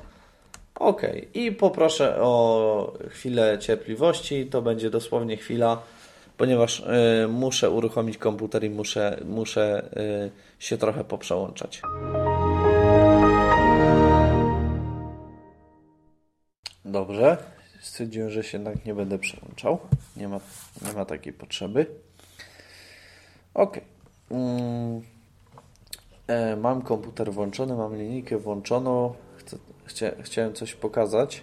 Ok, 0.78 1.02
i 1.34 1.52
poproszę 1.52 2.22
o 2.22 2.92
chwilę 3.08 3.58
cierpliwości. 3.58 4.46
To 4.46 4.62
będzie 4.62 4.90
dosłownie 4.90 5.36
chwila, 5.36 5.82
ponieważ 6.36 6.80
y, 6.80 7.28
muszę 7.28 7.70
uruchomić 7.70 8.18
komputer 8.18 8.64
i 8.64 8.70
muszę, 8.70 9.20
muszę 9.24 9.90
y, 9.96 10.30
się 10.58 10.78
trochę 10.78 11.04
poprzełączać. 11.04 11.82
Dobrze, 16.84 17.36
stwierdziłem, 17.80 18.30
że 18.30 18.42
się 18.42 18.58
jednak 18.58 18.84
nie 18.84 18.94
będę 18.94 19.18
przełączał. 19.18 19.78
Nie 20.16 20.28
ma, 20.28 20.40
nie 20.86 20.92
ma 20.92 21.04
takiej 21.04 21.32
potrzeby. 21.32 21.86
Ok. 23.54 23.80
Mm. 24.30 25.02
E, 26.26 26.56
mam 26.56 26.82
komputer 26.82 27.32
włączony, 27.32 27.74
mam 27.74 27.96
linijkę 27.96 28.38
włączoną 28.38 29.14
chcia, 29.88 30.10
chciałem 30.22 30.52
coś 30.52 30.74
pokazać. 30.74 31.42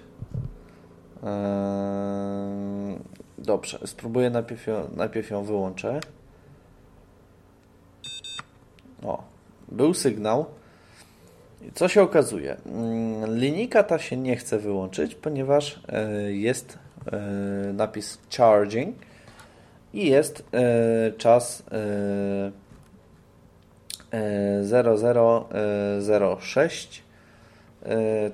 Eee, 1.24 3.00
dobrze, 3.38 3.80
spróbuję 3.86 4.30
najpierw 4.30 4.68
ją, 4.68 4.90
najpierw 4.96 5.30
ją 5.30 5.44
wyłączę. 5.44 6.00
O, 9.04 9.24
był 9.68 9.94
sygnał. 9.94 10.46
Co 11.74 11.88
się 11.88 12.02
okazuje? 12.02 12.58
Mm, 12.66 13.40
linijka 13.40 13.84
ta 13.84 14.00
się 14.00 14.18
nie 14.18 14.36
chce 14.36 14.60
wyłączyć, 14.60 15.16
ponieważ 15.16 15.80
e, 15.88 16.32
jest 16.32 16.80
e, 17.12 17.20
napis 17.74 18.20
charging 18.38 18.96
i 19.94 20.10
jest 20.10 20.44
e, 20.54 21.12
czas 21.12 21.64
0006 26.40 27.00
E, 27.02 27.05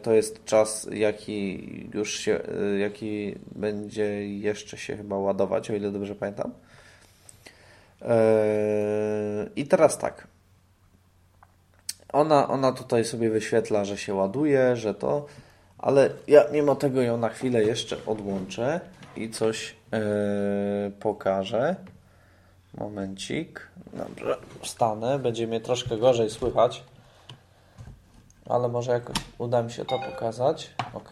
to 0.02 0.14
jest 0.14 0.46
czas, 0.46 0.88
jaki 0.92 1.90
już 1.94 2.14
się, 2.14 2.40
e, 2.74 2.80
jaki 2.80 3.36
będzie 3.56 4.28
jeszcze 4.28 4.78
się 4.78 4.98
chyba 4.98 5.18
ładować, 5.18 5.72
o 5.72 5.74
ile 5.74 5.92
dobrze 5.92 6.16
pamiętam. 6.16 6.52
E, 8.02 8.16
I 9.56 9.66
teraz 9.66 9.98
tak. 9.98 10.28
Ona, 12.14 12.48
ona 12.48 12.72
tutaj 12.72 13.06
sobie 13.06 13.30
wyświetla, 13.30 13.86
że 13.86 13.98
się 13.98 14.14
ładuje, 14.14 14.76
że 14.76 14.94
to, 14.94 15.26
ale 15.78 16.10
ja 16.28 16.44
mimo 16.52 16.76
tego 16.76 17.02
ją 17.02 17.18
na 17.18 17.30
chwilę 17.30 17.64
jeszcze 17.64 17.98
odłączę 18.06 18.80
i 19.16 19.30
coś 19.30 19.76
pokażę. 21.00 21.76
Momencik. 22.78 23.68
Dobrze, 23.94 24.38
wstanę. 24.62 25.20
Będzie 25.20 25.48
mnie 25.48 25.62
troszkę 25.62 25.98
gorzej 25.98 26.30
słychać 26.30 26.84
ale 28.46 28.68
może 28.68 28.92
jakoś 28.92 29.18
uda 29.38 29.64
mi 29.64 29.72
się 29.72 29.86
to 29.86 30.00
pokazać. 30.00 30.74
OK. 30.94 31.10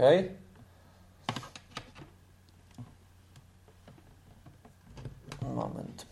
Moment. 5.41 6.05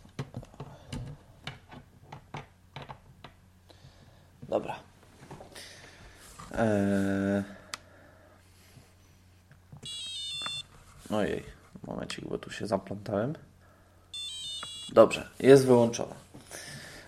Dobra. 4.49 4.80
Eee... 6.57 7.44
Ojej, 11.11 11.44
momencik, 11.88 12.26
bo 12.26 12.38
tu 12.38 12.52
się 12.52 12.68
zaplątałem. 12.68 13.34
Dobrze, 14.94 15.30
jest 15.39 15.65
wyłączona. 15.65 16.15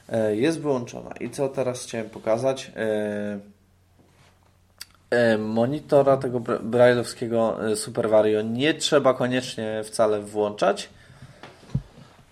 Eee, 0.10 0.42
jest 0.42 0.60
wyłączona. 0.60 1.12
I 1.20 1.30
co 1.30 1.50
teraz 1.50 1.84
chciałem 1.84 2.10
pokazać? 2.10 2.72
Eee 2.76 3.59
monitora 5.38 6.18
tego 6.18 6.40
brailleowskiego 6.40 7.72
e, 7.72 7.76
Super 7.76 8.10
Vario 8.10 8.42
nie 8.42 8.74
trzeba 8.74 9.14
koniecznie 9.14 9.82
wcale 9.84 10.22
włączać, 10.22 10.90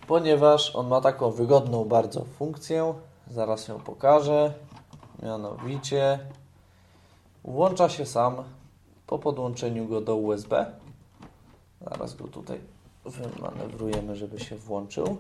ponieważ 0.08 0.76
on 0.76 0.88
ma 0.88 1.02
taką 1.02 1.32
wygodną 1.32 1.86
bardzo 1.86 2.26
funkcję. 2.40 2.94
Zaraz 3.32 3.68
ją 3.68 3.80
pokażę. 3.80 4.54
Mianowicie 5.24 6.20
włącza 7.44 7.90
się 7.90 8.06
sam 8.06 8.44
po 9.08 9.20
podłączeniu 9.20 9.88
go 9.88 10.02
do 10.02 10.16
USB. 10.16 10.66
Zaraz 11.82 12.16
go 12.16 12.28
tutaj 12.28 12.60
wymanewrujemy, 13.06 14.16
żeby 14.16 14.40
się 14.40 14.56
włączył. 14.56 15.18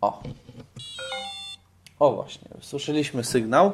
O. 0.00 0.22
O 1.98 2.12
właśnie, 2.12 2.48
słyszeliśmy 2.60 3.24
sygnał. 3.24 3.72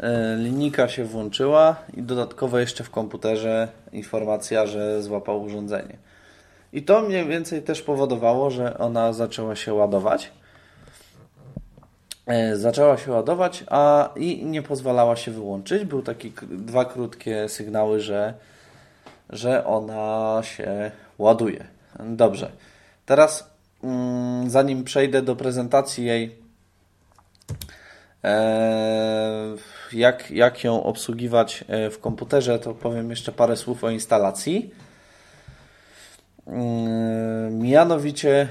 E, 0.00 0.36
linijka 0.36 0.88
się 0.88 1.04
włączyła 1.04 1.76
i 1.96 2.02
dodatkowo 2.02 2.58
jeszcze 2.58 2.84
w 2.84 2.90
komputerze 2.90 3.68
informacja, 3.92 4.66
że 4.66 5.02
złapał 5.02 5.42
urządzenie. 5.42 5.96
I 6.72 6.82
to 6.82 7.02
mniej 7.02 7.26
więcej 7.26 7.62
też 7.62 7.82
powodowało, 7.82 8.50
że 8.50 8.78
ona 8.78 9.12
zaczęła 9.12 9.56
się 9.56 9.74
ładować. 9.74 10.32
E, 12.26 12.56
zaczęła 12.56 12.96
się 12.96 13.12
ładować, 13.12 13.64
a 13.66 14.10
i 14.16 14.44
nie 14.44 14.62
pozwalała 14.62 15.16
się 15.16 15.30
wyłączyć. 15.30 15.84
Były 15.84 16.02
takie 16.02 16.30
dwa 16.42 16.84
krótkie 16.84 17.48
sygnały, 17.48 18.00
że, 18.00 18.34
że 19.30 19.66
ona 19.66 20.38
się 20.42 20.90
ładuje. 21.18 21.64
Dobrze. 22.00 22.50
Teraz 23.06 23.50
mm, 23.84 24.50
zanim 24.50 24.84
przejdę 24.84 25.22
do 25.22 25.36
prezentacji 25.36 26.04
jej, 26.04 26.36
ee, 28.22 29.56
jak, 29.92 30.30
jak 30.30 30.64
ją 30.64 30.82
obsługiwać 30.82 31.64
w 31.90 31.98
komputerze, 32.00 32.58
to 32.58 32.74
powiem 32.74 33.10
jeszcze 33.10 33.32
parę 33.32 33.56
słów 33.56 33.84
o 33.84 33.90
instalacji. 33.90 34.70
Mianowicie 37.50 38.48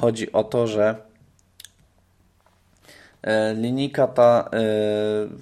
chodzi 0.00 0.32
o 0.32 0.44
to, 0.44 0.66
że 0.66 0.94
linijka 3.54 4.06
ta 4.06 4.50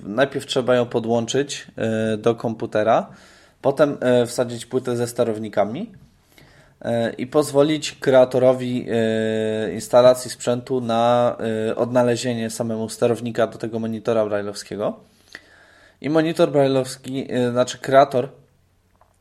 najpierw 0.03 0.47
trzeba 0.47 0.75
ją 0.75 0.87
podłączyć 0.87 1.67
do 2.19 2.35
komputera, 2.35 3.11
potem 3.63 3.99
wsadzić 4.27 4.67
płytę 4.67 4.97
ze 4.97 5.07
sterownikami 5.07 5.93
E, 6.03 6.08
i 7.19 7.27
pozwolić 7.27 7.93
kreatorowi 7.93 8.87
e, 8.91 9.73
instalacji 9.73 10.31
sprzętu 10.31 10.81
na 10.81 11.37
e, 11.71 11.77
odnalezienie 11.77 12.51
samemu 12.51 12.89
sterownika 12.89 13.47
do 13.47 13.59
tego 13.59 13.79
monitora 13.79 14.27
brailleowskiego. 14.27 15.01
I 16.01 16.11
monitor 16.11 16.53
brailleowski, 16.53 17.29
znaczy 17.51 17.79
kreator 17.79 18.29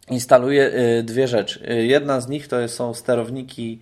instaluje 0.10 0.72
dwie 1.04 1.28
rzeczy. 1.28 1.76
Jedna 1.84 2.22
z 2.22 2.28
nich 2.28 2.48
to 2.48 2.68
są 2.68 2.94
sterowniki 2.94 3.80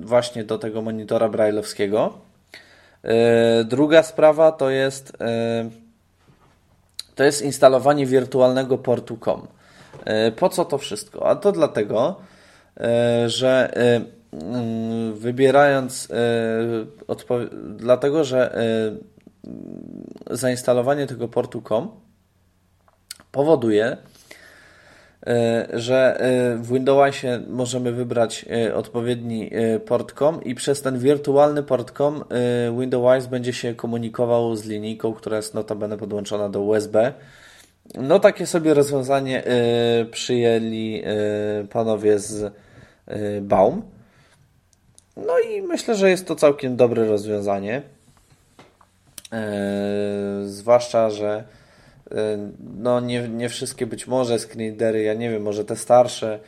właśnie 0.00 0.44
do 0.44 0.58
tego 0.58 0.82
monitora 0.82 1.28
brailleowskiego. 1.28 2.18
Druga 3.64 4.02
sprawa 4.02 4.52
to 4.52 4.70
jest 4.70 5.16
to 7.14 7.24
jest 7.24 7.42
instalowanie 7.42 8.06
wirtualnego 8.06 8.78
portu 8.78 9.16
COM. 9.16 9.46
E, 10.04 10.32
po 10.32 10.48
co 10.48 10.64
to 10.64 10.78
wszystko? 10.78 11.26
A 11.26 11.36
to 11.36 11.52
dlatego, 11.52 12.16
e, 12.80 13.28
że 13.28 13.76
e, 13.76 14.00
mm, 14.32 15.14
wybierając 15.14 16.08
dlatego, 17.76 18.24
że 18.24 18.58
zainstalowanie 20.30 21.06
tego 21.06 21.28
portu 21.28 21.62
COM 21.62 21.88
powoduje, 23.32 23.96
że 25.72 26.20
w 26.56 26.72
Windowsie 26.72 27.40
możemy 27.48 27.92
wybrać 27.92 28.44
odpowiedni 28.74 29.50
port 29.86 30.12
COM 30.12 30.44
i 30.44 30.54
przez 30.54 30.82
ten 30.82 30.98
wirtualny 30.98 31.62
port 31.62 31.90
COM 31.90 32.24
Windows 32.78 33.26
będzie 33.26 33.52
się 33.52 33.74
komunikował 33.74 34.56
z 34.56 34.64
linijką, 34.64 35.12
która 35.12 35.36
jest 35.36 35.54
notabene 35.54 35.96
podłączona 35.96 36.48
do 36.48 36.60
USB 36.60 37.14
no 37.94 38.18
takie 38.18 38.46
sobie 38.46 38.74
rozwiązanie 38.74 39.44
y, 39.46 40.06
przyjęli 40.06 41.02
y, 41.62 41.68
panowie 41.68 42.18
z 42.18 42.42
y, 42.42 42.52
Baum. 43.42 43.82
No 45.16 45.38
i 45.38 45.62
myślę, 45.62 45.94
że 45.94 46.10
jest 46.10 46.26
to 46.26 46.36
całkiem 46.36 46.76
dobre 46.76 47.04
rozwiązanie. 47.04 47.82
Zwłaszcza, 50.44 51.10
że 51.10 51.44
no 52.76 53.00
nie, 53.00 53.28
nie 53.28 53.48
wszystkie 53.48 53.86
być 53.86 54.06
może 54.06 54.38
screenreadery, 54.38 55.02
ja 55.02 55.14
nie 55.14 55.30
wiem, 55.30 55.42
może 55.42 55.64
te 55.64 55.76
starsze 55.76 56.38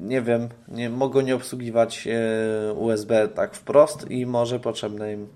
nie 0.00 0.22
wiem, 0.22 0.48
nie, 0.68 0.90
mogą 0.90 1.20
nie 1.20 1.34
obsługiwać 1.34 2.08
USB 2.76 3.28
tak 3.28 3.54
wprost 3.54 4.10
i 4.10 4.26
może 4.26 4.60
potrzebne 4.60 5.12
im 5.12 5.28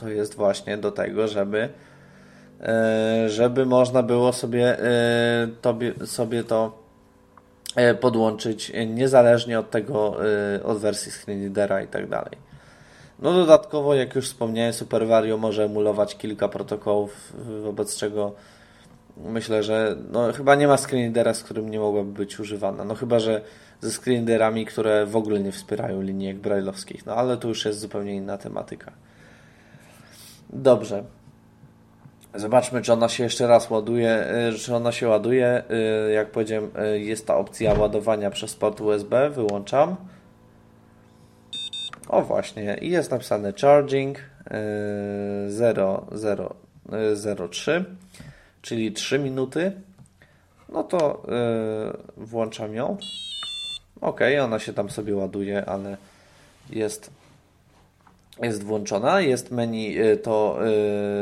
to 0.00 0.08
jest 0.08 0.34
właśnie 0.34 0.78
do 0.78 0.92
tego, 0.92 1.28
żeby 1.28 1.68
żeby 3.26 3.66
można 3.66 4.02
było 4.02 4.32
sobie, 4.32 4.78
e, 4.78 5.48
tobie, 5.62 5.94
sobie 6.04 6.44
to 6.44 6.78
e, 7.76 7.94
podłączyć 7.94 8.72
niezależnie 8.86 9.58
od 9.58 9.70
tego, 9.70 10.16
od 10.64 10.78
wersji 10.78 11.12
screenreadera 11.12 11.82
i 11.82 11.88
tak 11.88 12.08
dalej. 12.08 12.50
No 13.18 13.32
dodatkowo, 13.32 13.94
jak 13.94 14.14
już 14.14 14.26
wspomniałem, 14.26 14.72
SuperVario 14.72 15.36
może 15.36 15.64
emulować 15.64 16.16
kilka 16.16 16.48
protokołów, 16.48 17.32
wobec 17.62 17.96
czego 17.96 18.32
myślę, 19.16 19.62
że 19.62 19.96
no, 20.12 20.32
chyba 20.32 20.54
nie 20.54 20.68
ma 20.68 20.76
screenreadera, 20.76 21.34
z 21.34 21.42
którym 21.42 21.70
nie 21.70 21.80
mogłaby 21.80 22.12
być 22.12 22.40
używana. 22.40 22.84
No 22.84 22.94
chyba, 22.94 23.18
że 23.18 23.40
ze 23.80 23.90
screenreaderami, 23.90 24.66
które 24.66 25.06
w 25.06 25.16
ogóle 25.16 25.40
nie 25.40 25.52
wspierają 25.52 26.02
linijek 26.02 26.36
brailleowskich. 26.36 27.06
No 27.06 27.14
ale 27.14 27.36
to 27.36 27.48
już 27.48 27.64
jest 27.64 27.80
zupełnie 27.80 28.14
inna 28.14 28.38
tematyka. 28.38 28.92
Dobrze. 30.50 31.04
Zobaczmy, 32.34 32.82
czy 32.82 32.92
ona 32.92 33.08
się 33.08 33.24
jeszcze 33.24 33.46
raz 33.46 33.70
ładuje, 33.70 34.26
y, 34.54 34.58
czy 34.58 34.74
ona 34.74 34.92
się 34.92 35.08
ładuje. 35.08 35.62
Y, 36.08 36.12
jak 36.12 36.30
powiedziałem, 36.30 36.70
y, 36.94 37.00
jest 37.00 37.26
ta 37.26 37.36
opcja 37.36 37.74
ładowania 37.74 38.30
przez 38.30 38.54
port 38.54 38.80
USB. 38.80 39.30
Wyłączam. 39.30 39.96
O 42.08 42.22
właśnie, 42.22 42.76
i 42.80 42.90
jest 42.90 43.10
napisane 43.10 43.52
charging 43.52 44.18
0003, 47.50 47.84
czyli 48.62 48.92
3 48.92 49.18
minuty. 49.18 49.72
No 50.68 50.84
to 50.84 51.22
włączam 52.16 52.74
ją. 52.74 52.96
Ok, 54.00 54.20
ona 54.42 54.58
się 54.58 54.72
tam 54.72 54.90
sobie 54.90 55.16
ładuje, 55.16 55.64
ale 55.64 55.96
jest 56.70 57.10
jest 58.46 58.62
włączona, 58.64 59.20
jest 59.20 59.50
menu 59.50 59.98
y, 59.98 60.16
to 60.16 60.58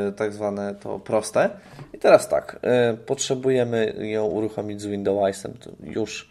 y, 0.08 0.12
tak 0.12 0.32
zwane 0.32 0.74
to 0.74 0.98
proste. 0.98 1.50
I 1.92 1.98
teraz 1.98 2.28
tak, 2.28 2.60
y, 2.92 2.96
potrzebujemy 2.96 3.94
ją 3.98 4.26
uruchomić 4.26 4.80
z 4.80 4.86
Windowsem. 4.86 5.54
Już, 5.80 6.30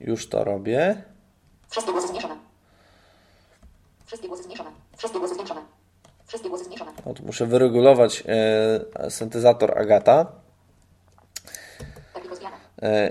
już 0.00 0.28
to 0.28 0.44
robię. 0.44 1.02
Wszystkie 1.68 1.92
głosy 1.92 2.08
zmniejszone. 2.08 2.36
Wszystkie 4.06 4.28
głosy 4.28 4.42
zmniejszone. 4.42 4.70
Wszystkie 4.96 5.18
głosy 5.18 5.34
zwiększone. 5.34 5.60
Wszystkie 6.26 6.48
głosy 6.48 6.64
zmniejszone. 6.64 6.92
No, 7.06 7.14
muszę 7.26 7.46
wyregulować 7.46 8.24
syntezator 9.08 9.78
Agata. 9.78 10.26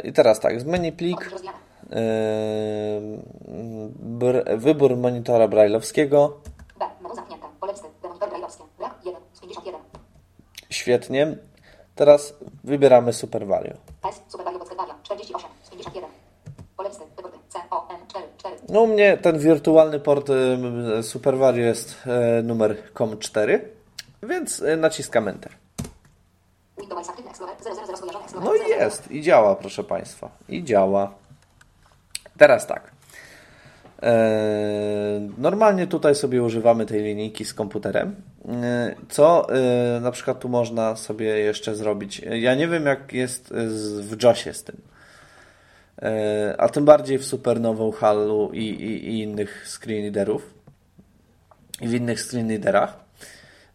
I 0.03 0.14
teraz 0.14 0.40
tak, 0.40 0.61
z 0.61 0.64
menu 0.64 0.91
plik, 0.91 1.30
wybór 4.57 4.98
monitora 4.98 5.48
brailleowskiego, 5.48 6.41
Świetnie. 10.86 11.38
Teraz 11.95 12.34
wybieramy 12.64 13.14
Super 13.14 13.48
Value. 13.48 13.74
No 18.70 18.82
u 18.82 18.88
mnie 18.88 19.18
ten 19.18 19.40
wirtualny 19.40 19.99
port 19.99 20.28
Super 21.02 21.38
Value 21.38 21.60
jest 21.60 21.95
e, 22.07 22.41
numer 22.41 22.78
COM4, 22.94 23.60
więc 24.24 24.62
e, 24.62 24.78
naciskam 24.78 25.28
Enter. 25.28 25.52
No 28.44 28.56
i 28.56 28.70
jest, 28.70 29.12
i 29.12 29.22
działa, 29.22 29.56
proszę 29.56 29.84
Państwa. 29.84 30.30
I 30.49 30.64
działa. 30.64 31.14
Teraz 32.38 32.68
tak. 32.68 32.91
E, 34.03 35.30
normalnie 35.38 35.88
tutaj 35.88 36.16
sobie 36.16 36.44
używamy 36.44 36.86
tej 36.86 37.03
linijki 37.03 37.45
z 37.45 37.53
komputerem. 37.53 38.16
E, 38.49 38.95
co 39.09 39.47
e, 39.49 39.99
na 39.99 40.11
przykład 40.11 40.39
tu 40.39 40.49
można 40.49 40.95
sobie 40.95 41.26
jeszcze 41.26 41.76
zrobić? 41.76 42.22
Ja 42.31 42.55
nie 42.55 42.67
wiem, 42.67 42.85
jak 42.85 43.13
jest 43.13 43.53
w 44.01 44.23
JOSie 44.23 44.53
z 44.53 44.63
tym. 44.63 44.81
A 46.57 46.69
tym 46.69 46.85
bardziej 46.85 47.17
w 47.17 47.26
Supernową 47.26 47.91
Hallu 47.91 48.49
i, 48.53 48.59
i, 48.59 49.09
i 49.09 49.22
innych 49.22 49.67
screenreaderów. 49.67 50.53
I 51.81 51.88
w 51.88 51.93
innych 51.93 52.22
screenreaderach. 52.22 52.99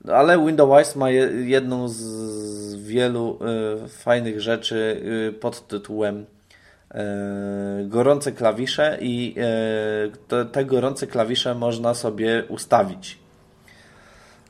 No, 0.04 0.12
ale 0.12 0.46
Windows 0.46 0.96
ma 0.96 1.10
jedną 1.44 1.88
z 1.88 2.74
wielu 2.74 3.38
fajnych 3.88 4.40
rzeczy 4.40 5.02
pod 5.40 5.68
tytułem 5.68 6.26
gorące 7.84 8.32
klawisze 8.32 8.98
i 9.00 9.34
te, 10.28 10.44
te 10.44 10.64
gorące 10.64 11.06
klawisze 11.06 11.54
można 11.54 11.94
sobie 11.94 12.44
ustawić. 12.48 13.19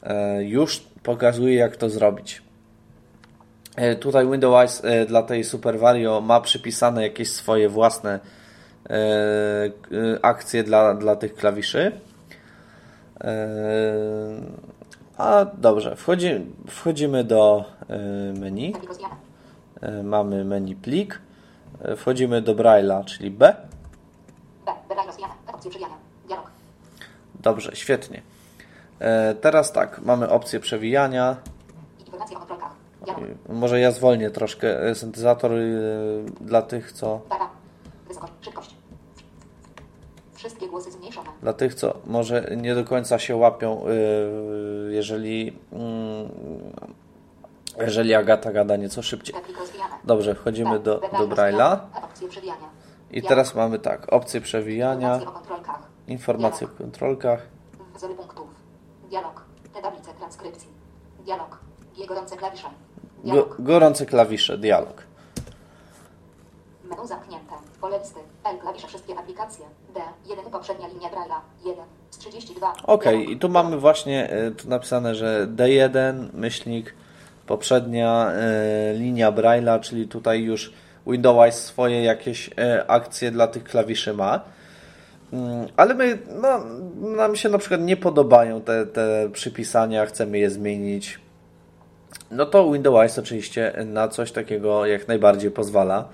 E, 0.02 0.44
już 0.44 0.80
pokazuję 1.02 1.54
jak 1.54 1.76
to 1.76 1.90
zrobić. 1.90 2.42
Tutaj 4.00 4.30
Windows 4.30 4.82
dla 5.08 5.22
tej 5.22 5.44
Super 5.44 5.78
Vario 5.78 6.20
ma 6.20 6.40
przypisane 6.40 7.02
jakieś 7.02 7.30
swoje 7.30 7.68
własne 7.68 8.20
akcje 10.22 10.62
dla, 10.62 10.94
dla 10.94 11.16
tych 11.16 11.34
klawiszy. 11.34 11.92
A 15.18 15.44
dobrze, 15.44 15.96
wchodzi, 15.96 16.46
wchodzimy 16.68 17.24
do 17.24 17.64
menu. 18.40 18.72
Mamy 20.04 20.44
menu 20.44 20.76
plik. 20.76 21.20
Wchodzimy 21.96 22.42
do 22.42 22.54
Braille'a, 22.54 23.04
czyli 23.04 23.30
B. 23.30 23.54
Dobrze, 27.40 27.70
świetnie. 27.74 28.22
E, 29.00 29.34
teraz 29.34 29.72
tak, 29.72 30.00
mamy 30.02 30.28
opcję 30.28 30.60
przewijania. 30.60 31.36
Może 33.48 33.80
ja 33.80 33.90
zwolnię 33.90 34.30
troszkę 34.30 34.82
e, 34.82 34.94
syntezator 34.94 35.52
e, 35.52 35.58
dla 36.40 36.62
tych, 36.62 36.92
co... 36.92 37.20
Wszystkie 40.34 40.68
głosy 40.68 40.92
zmniejszone. 40.92 41.28
Dla 41.42 41.52
tych, 41.52 41.74
co 41.74 41.94
może 42.06 42.52
nie 42.56 42.74
do 42.74 42.84
końca 42.84 43.18
się 43.18 43.36
łapią, 43.36 43.84
jeżeli, 44.90 45.58
mm, 45.72 46.28
jeżeli 47.78 48.14
Agata 48.14 48.52
gada 48.52 48.76
nieco 48.76 49.02
szybciej. 49.02 49.34
Dobrze, 50.04 50.34
wchodzimy 50.34 50.78
do, 50.78 51.00
do 51.12 51.18
Wybrane 51.18 51.52
Braille'a. 51.52 51.78
I 53.10 53.22
teraz 53.22 53.54
mamy 53.54 53.78
tak, 53.78 54.12
opcje 54.12 54.40
przewijania, 54.40 55.20
Informacje 56.08 56.66
o 56.66 56.70
kontrolkach. 56.70 57.46
Dialog. 59.10 59.44
Te 59.74 59.82
tablice 59.82 60.12
transkrypcji. 60.18 60.68
Dialog. 61.24 61.58
G 61.96 62.06
gorące 62.06 62.36
klawisze. 62.36 62.68
Dialog. 63.24 63.56
gorące 63.58 64.06
klawisze, 64.06 64.58
dialog. 64.58 65.02
Menu 66.84 67.06
zamknięte. 67.06 67.54
Pole 67.80 67.98
listy. 67.98 68.20
L 68.44 68.58
klawisze 68.58 68.88
wszystkie 68.88 69.18
aplikacje. 69.18 69.64
D. 69.94 70.00
1 70.26 70.44
poprzednia 70.44 70.88
linia 70.88 71.08
Braille'a. 71.08 71.40
1 71.64 71.84
z 72.10 72.18
32. 72.18 72.72
Ok, 72.86 73.04
i 73.28 73.36
tu 73.36 73.48
mamy 73.48 73.78
właśnie 73.78 74.34
y, 74.34 74.50
tu 74.50 74.68
napisane, 74.68 75.14
że 75.14 75.46
D1, 75.46 76.28
myślnik, 76.34 76.94
poprzednia 77.46 78.32
y, 78.92 78.98
linia 78.98 79.32
Braille'a, 79.32 79.80
czyli 79.80 80.08
tutaj 80.08 80.42
już 80.42 80.72
Windows 81.06 81.54
swoje 81.54 82.02
jakieś 82.02 82.48
y, 82.48 82.52
akcje 82.88 83.30
dla 83.30 83.46
tych 83.46 83.64
klawiszy 83.64 84.14
ma. 84.14 84.40
Mm, 85.32 85.68
Ale 85.76 85.94
my, 85.94 86.18
no, 86.28 86.64
nam 87.16 87.36
się 87.36 87.48
na 87.48 87.58
przykład 87.58 87.80
nie 87.80 87.96
podobają 87.96 88.60
te, 88.60 88.86
te 88.86 89.30
przypisania, 89.32 90.06
chcemy 90.06 90.38
je 90.38 90.50
zmienić. 90.50 91.20
No 92.30 92.46
to 92.46 92.72
Windows 92.72 93.18
oczywiście 93.18 93.72
na 93.86 94.08
coś 94.08 94.32
takiego 94.32 94.86
jak 94.86 95.08
najbardziej 95.08 95.50
pozwala. 95.50 96.08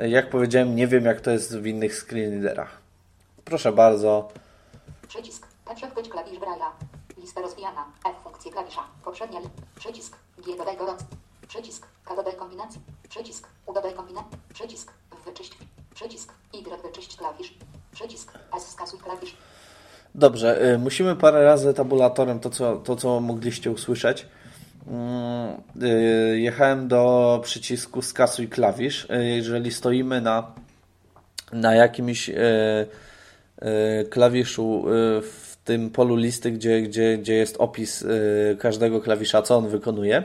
Jak 0.00 0.30
powiedziałem, 0.30 0.76
nie 0.76 0.86
wiem 0.86 1.04
jak 1.04 1.20
to 1.20 1.30
jest 1.30 1.58
w 1.58 1.66
innych 1.66 1.94
screenreaderach. 1.94 2.78
Proszę 3.44 3.72
bardzo. 3.72 4.28
Przycisk. 5.08 5.46
P 5.64 5.74
przechwyć 5.74 6.08
klawisz 6.08 6.38
Braille'a. 6.38 6.70
Lista 7.20 7.40
rozwijana. 7.40 7.84
F 8.06 8.16
funkcje 8.24 8.52
klawisza. 8.52 8.80
Poprzednia. 9.04 9.40
Przycisk. 9.78 10.16
G 10.46 10.56
dodaj 10.56 10.76
gorący. 10.76 11.04
Przycisk. 11.48 11.86
K 12.04 12.16
dodaj 12.16 12.36
kombinacji. 12.36 12.80
Przycisk. 13.08 13.48
U 13.66 13.72
dodaj 13.72 13.94
kombinacji. 13.94 14.38
Przycisk. 14.54 14.92
Wyczyść. 15.24 15.58
Przycisk. 15.94 16.32
Y 16.54 16.82
wyczyść 16.82 17.16
klawisz. 17.16 17.54
Przycisk. 17.92 18.32
S 18.58 18.68
skasuj 18.68 18.98
klawisz. 19.00 19.36
Dobrze, 20.14 20.72
y, 20.74 20.78
musimy 20.78 21.16
parę 21.16 21.44
razy 21.44 21.74
tabulatorem 21.74 22.40
to, 22.40 22.50
co, 22.50 22.76
to, 22.76 22.96
co 22.96 23.20
mogliście 23.20 23.70
usłyszeć. 23.70 24.26
Mm, 24.86 25.50
y, 25.82 26.40
Jechałem 26.40 26.88
do 26.88 27.40
przycisku 27.44 28.02
skasuj 28.02 28.48
klawisz. 28.48 29.04
Y, 29.10 29.24
Jeżeli 29.24 29.72
stoimy 29.72 30.20
na, 30.20 30.52
na 31.52 31.74
jakimś 31.74 32.30
klawiszu 34.10 34.84
w 35.22 35.56
tym 35.64 35.90
polu 35.90 36.16
listy, 36.16 36.50
gdzie, 36.52 36.82
gdzie, 36.82 37.18
gdzie 37.18 37.34
jest 37.34 37.56
opis 37.58 38.04
każdego 38.58 39.00
klawisza, 39.00 39.42
co 39.42 39.56
on 39.56 39.68
wykonuje. 39.68 40.24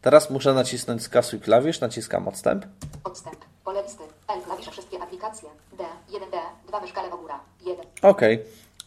Teraz 0.00 0.30
muszę 0.30 0.54
nacisnąć 0.54 1.02
skasuj 1.02 1.40
klawisz, 1.40 1.80
naciskam 1.80 2.28
odstęp. 2.28 2.66
Odstęp. 3.04 3.36
Pole 3.64 3.82
listy. 3.82 4.02
L 4.28 4.40
klawisze 4.44 4.70
wszystkie 4.70 5.02
aplikacje. 5.02 5.48
D. 5.82 6.16
1D. 6.18 6.36
2 6.68 6.80
myszka 6.80 7.02
lewo 7.02 7.16
góra. 7.16 7.40
1. 7.66 7.86
Ok, 8.02 8.22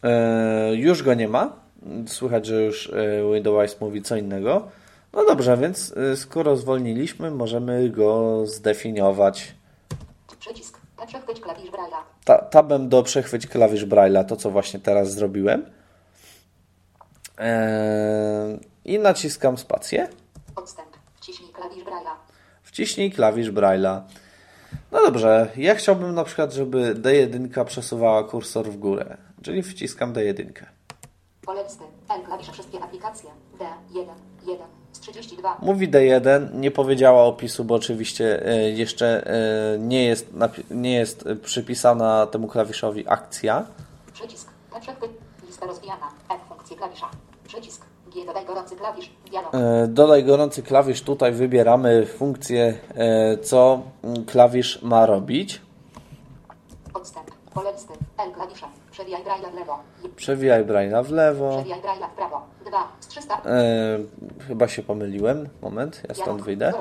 e, 0.04 0.76
już 0.76 1.04
go 1.04 1.14
nie 1.14 1.28
ma. 1.28 1.54
Słychać, 2.08 2.46
że 2.46 2.64
już 2.64 2.90
e, 2.90 3.34
Windows 3.34 3.82
mówi 3.82 4.02
co 4.02 4.16
innego. 4.16 4.68
No 5.14 5.26
dobrze, 5.26 5.58
więc 5.58 5.94
e, 5.98 6.18
skoro 6.18 6.56
zwolniliśmy, 6.58 7.32
możemy 7.32 7.90
go 7.90 8.42
zdefiniować 8.46 9.56
Przycisk. 10.40 10.80
P 10.98 11.08
przechwyć 11.08 11.40
klawisz 11.42 11.72
Braille'a. 11.72 12.02
ta, 12.26 12.38
tabem 12.38 12.90
do 12.90 13.04
przechwyć 13.04 13.48
klawisz 13.48 13.86
Braille'a, 13.86 14.26
to 14.26 14.36
co 14.36 14.52
właśnie 14.52 14.80
teraz 14.80 15.12
zrobiłem. 15.12 15.66
E, 17.40 18.58
I 18.86 19.00
naciskam 19.00 19.58
spację. 19.58 20.08
Odstęp. 20.56 20.90
Wciśnij 21.16 21.50
klawisz 21.50 21.84
Braille'a. 21.84 22.16
Wciśnij 22.64 23.12
klawisz 23.12 23.52
Braille'a. 23.52 24.02
No 24.92 25.00
dobrze, 25.06 25.50
ja 25.58 25.76
chciałbym 25.76 26.16
na 26.16 26.24
przykład, 26.24 26.54
żeby 26.54 26.96
D1 26.96 27.66
przesuwała 27.66 28.24
kursor 28.24 28.66
w 28.66 28.78
górę, 28.78 29.18
czyli 29.42 29.64
wciskam 29.64 30.14
D1. 30.14 30.66
Pole 31.42 31.64
listy. 31.64 31.84
Klawisze 32.26 32.52
wszystkie 32.52 32.84
aplikacje. 32.84 33.30
D. 33.60 33.66
1. 33.94 34.16
1 34.48 34.68
z 34.96 35.00
32. 35.00 35.58
Mówi 35.62 35.90
D1, 35.90 36.54
nie 36.54 36.72
powiedziała 36.72 37.24
opisu, 37.24 37.64
bo 37.64 37.76
oczywiście 37.76 38.48
e, 38.48 38.70
jeszcze 38.72 39.28
e, 39.28 39.80
nie 39.80 40.06
jest, 40.06 40.30
nie 40.72 40.94
jest 40.94 41.26
przypisana 41.44 42.28
temu 42.28 42.48
klawiszowi 42.48 43.08
akcja. 43.08 43.66
Przycisk. 44.14 44.50
Lista 45.48 45.66
rozwijana. 45.66 46.12
F 46.30 46.42
funkcje 46.50 46.78
klawisza. 46.78 47.10
Przycisk. 47.48 47.86
G 48.16 48.26
dodaj 48.26 48.46
gorący 48.46 48.76
klawisz. 48.76 49.10
Dialog. 49.30 49.56
E, 49.56 49.88
Dodaj 49.88 50.24
gorący 50.24 50.64
klawisz, 50.64 51.02
tutaj 51.02 51.32
wybieramy 51.32 52.06
funkcję, 52.06 52.78
e, 52.96 53.38
co 53.38 53.82
mm, 54.04 54.26
klawisz 54.26 54.82
ma 54.82 55.06
robić. 55.06 55.62
Odstęp. 56.94 57.32
Pole 57.54 57.72
listy. 57.74 57.94
L 58.18 58.32
klawisze. 58.32 58.66
Przewijaj 58.92 59.24
Braille'a 59.24 59.52
w 59.52 59.56
lewo. 59.56 59.80
Przewijaj 60.16 60.66
Braille'a 60.66 61.04
w 61.04 61.12
lewo. 61.12 61.50
Przewijaj 61.58 61.82
Braille'a 61.82 62.08
w 62.10 62.16
prawo. 62.16 62.42
2 62.66 62.88
z 63.00 63.08
300. 63.08 63.42
E, 63.46 63.98
chyba 64.48 64.68
się 64.68 64.84
pomyliłem. 64.84 65.50
Moment, 65.62 66.02
ja 66.10 66.14
stąd 66.16 66.26
Dialog. 66.28 66.42
wyjdę. 66.46 66.74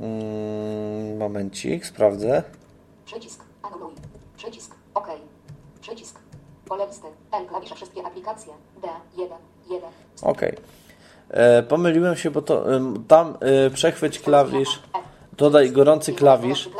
Mm, 0.00 1.16
momencik, 1.18 1.86
sprawdzę. 1.86 2.42
Przycisk. 3.04 3.44
Anuluj. 3.62 3.92
Przycisk. 4.36 4.74
OK. 4.94 5.06
Przycisk. 5.80 6.18
Pole 6.68 6.86
listy. 6.86 7.06
L 7.32 7.46
klawisze 7.46 7.74
wszystkie 7.74 8.06
aplikacje. 8.06 8.52
D. 8.82 8.88
1. 9.70 9.76
1. 9.76 9.90
Ok. 10.22 10.40
E, 11.30 11.62
pomyliłem 11.62 12.16
się, 12.16 12.30
bo 12.30 12.42
to 12.42 12.76
em, 12.76 13.04
tam 13.08 13.36
e, 13.40 13.70
przechwyć 13.70 14.20
klawisz, 14.20 14.82
dodaj 15.36 15.70
gorący 15.70 16.12
klawisz. 16.12 16.70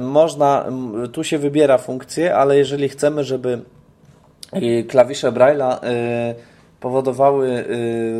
Można, 0.00 0.66
tu 1.12 1.24
się 1.24 1.38
wybiera 1.38 1.78
funkcję, 1.78 2.36
ale 2.36 2.56
jeżeli 2.56 2.88
chcemy, 2.88 3.24
żeby 3.24 3.62
klawisze 4.88 5.32
Braille'a 5.32 5.78
powodowały 6.80 7.64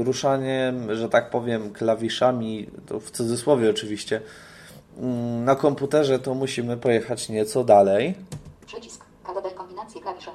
ruszaniem, 0.04 0.94
że 0.94 1.08
tak 1.08 1.30
powiem, 1.30 1.72
klawiszami, 1.72 2.66
to 2.86 3.00
w 3.00 3.10
cudzysłowie 3.10 3.70
oczywiście, 3.70 4.20
mm, 4.98 5.44
na 5.44 5.54
komputerze, 5.56 6.18
to 6.18 6.34
musimy 6.34 6.76
pojechać 6.76 7.28
nieco 7.28 7.64
dalej. 7.64 8.14
Przycisk. 8.66 9.04
Kombinację 9.56 10.00
klawisze. 10.00 10.30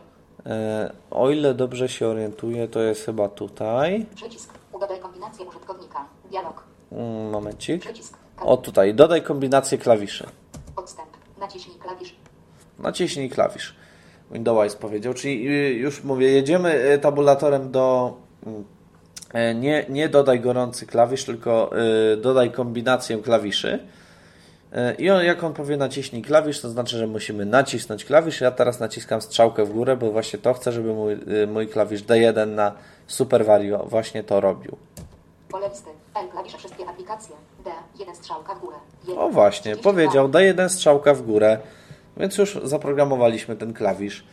E, 0.46 0.92
O 1.12 1.30
ile 1.30 1.54
dobrze 1.54 1.90
się 1.90 2.08
orientuję, 2.08 2.68
to 2.68 2.80
jest 2.82 3.06
chyba 3.06 3.30
tutaj. 3.30 4.06
Przycisk. 4.16 4.54
Udodaj 4.74 5.00
kombinację 5.00 5.46
użytkownika. 5.46 6.06
Dialog. 6.30 6.64
Mm, 6.92 7.30
Momencik. 7.30 7.82
Przycisk. 7.82 8.18
O 8.42 8.58
tutaj, 8.58 8.94
dodaj 8.96 9.22
kombinację 9.22 9.78
klawiszy. 9.78 10.28
Odstęp. 10.76 11.10
Naciśnij 11.40 11.76
klawisz. 11.80 12.16
Naciśnij 12.80 13.30
klawisz. 13.30 13.76
Windows 14.32 14.76
powiedział, 14.76 15.14
czyli 15.14 15.48
y, 15.48 15.74
już 15.74 16.04
mówię, 16.04 16.32
jedziemy 16.32 16.92
y, 16.94 17.00
tabulatorem 17.00 17.72
do 17.72 18.18
mm, 18.46 18.64
e, 19.34 19.56
nie, 19.56 19.86
nie 19.90 20.10
dodaj 20.10 20.40
gorący 20.40 20.86
klawisz, 20.86 21.26
tylko 21.26 21.72
y, 22.14 22.18
dodaj 22.18 22.52
kombinację 22.52 23.18
klawiszy. 23.18 23.80
Y, 24.72 24.96
I 24.96 25.10
on, 25.10 25.24
jak 25.24 25.44
on 25.44 25.54
powie 25.54 25.78
naciśnij 25.78 26.22
klawisz, 26.22 26.62
to 26.62 26.70
znaczy, 26.70 26.98
że 26.98 27.08
musimy 27.08 27.46
nacisnąć 27.46 28.06
klawisz. 28.06 28.42
Ja 28.42 28.52
teraz 28.52 28.80
naciskam 28.80 29.22
strzałkę 29.22 29.66
w 29.66 29.74
górę, 29.74 29.98
bo 29.98 30.12
właśnie 30.12 30.40
to 30.40 30.54
chcę, 30.54 30.72
żeby 30.72 30.94
mój, 30.94 31.14
y, 31.14 31.48
mój 31.48 31.68
klawisz 31.68 32.04
D1 32.04 32.48
na 32.48 32.72
Super 33.08 33.46
Vario 33.46 33.86
właśnie 33.86 34.24
to 34.24 34.42
robił. 34.42 34.78
Pole 35.50 35.70
listy. 35.70 35.90
L 36.16 36.30
klawisze 36.30 36.58
wszystkie 36.58 36.90
aplikacje. 36.90 37.36
D. 37.64 37.70
1 38.00 38.16
strzałka 38.16 38.56
w 38.56 38.60
górę. 38.60 38.76
1. 39.08 39.24
O 39.24 39.30
właśnie, 39.30 39.76
32. 39.76 39.92
powiedział, 39.92 40.30
D1 40.30 40.70
strzałka 40.70 41.14
w 41.14 41.22
górę, 41.22 41.58
więc 42.18 42.38
już 42.38 42.60
zaprogramowaliśmy 42.64 43.56
ten 43.56 43.74
klawisz. 43.74 44.24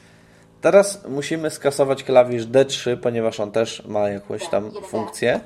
Teraz 0.60 1.04
musimy 1.08 1.50
skasować 1.50 2.04
klawisz 2.04 2.46
D3, 2.46 2.96
ponieważ 2.96 3.40
on 3.40 3.52
też 3.52 3.84
ma 3.86 4.08
jakąś 4.08 4.48
tam 4.48 4.70
funkcję. 4.88 5.40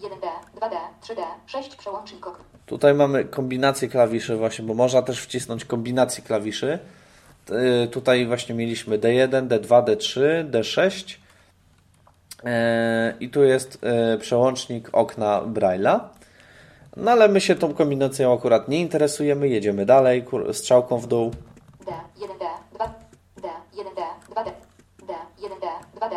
D. 0.00 0.08
1D. 0.08 0.26
2D. 0.60 0.76
3D. 1.02 1.22
6 1.46 1.76
przełącznik 1.76 2.26
ok. 2.26 2.38
Tutaj 2.66 2.94
mamy 2.94 3.24
kombinację 3.24 3.88
klawiszy 3.88 4.36
właśnie, 4.36 4.64
bo 4.64 4.74
można 4.74 5.02
też 5.02 5.20
wcisnąć 5.22 5.64
kombinację 5.64 6.24
klawiszy. 6.24 6.78
Yy, 7.50 7.88
Tutaj 7.88 8.26
właśnie 8.26 8.54
mieliśmy 8.54 8.98
D1, 8.98 9.48
D2, 9.48 9.84
D3, 9.84 10.20
D6 10.50 11.16
Yy, 12.44 13.14
i 13.20 13.30
tu 13.30 13.44
jest 13.44 13.78
yy, 13.82 14.18
przełącznik 14.18 14.88
okna 14.92 15.42
Braille'a. 15.42 16.00
No 16.96 17.10
ale 17.10 17.28
my 17.28 17.40
się 17.40 17.54
tą 17.54 17.74
kombinacją 17.74 18.34
akurat 18.34 18.68
nie 18.68 18.80
interesujemy, 18.80 19.48
jedziemy 19.48 19.86
dalej 19.86 20.24
strzałką 20.52 20.98
w 20.98 21.06
dół. 21.06 21.30
D. 21.86 21.92
1D. 22.20 22.44
2 22.74 22.94
D. 23.42 23.48
1D. 23.74 24.02
2D. 24.30 24.50
D. 25.06 25.14
1D. 25.38 25.66
2D. 26.00 26.16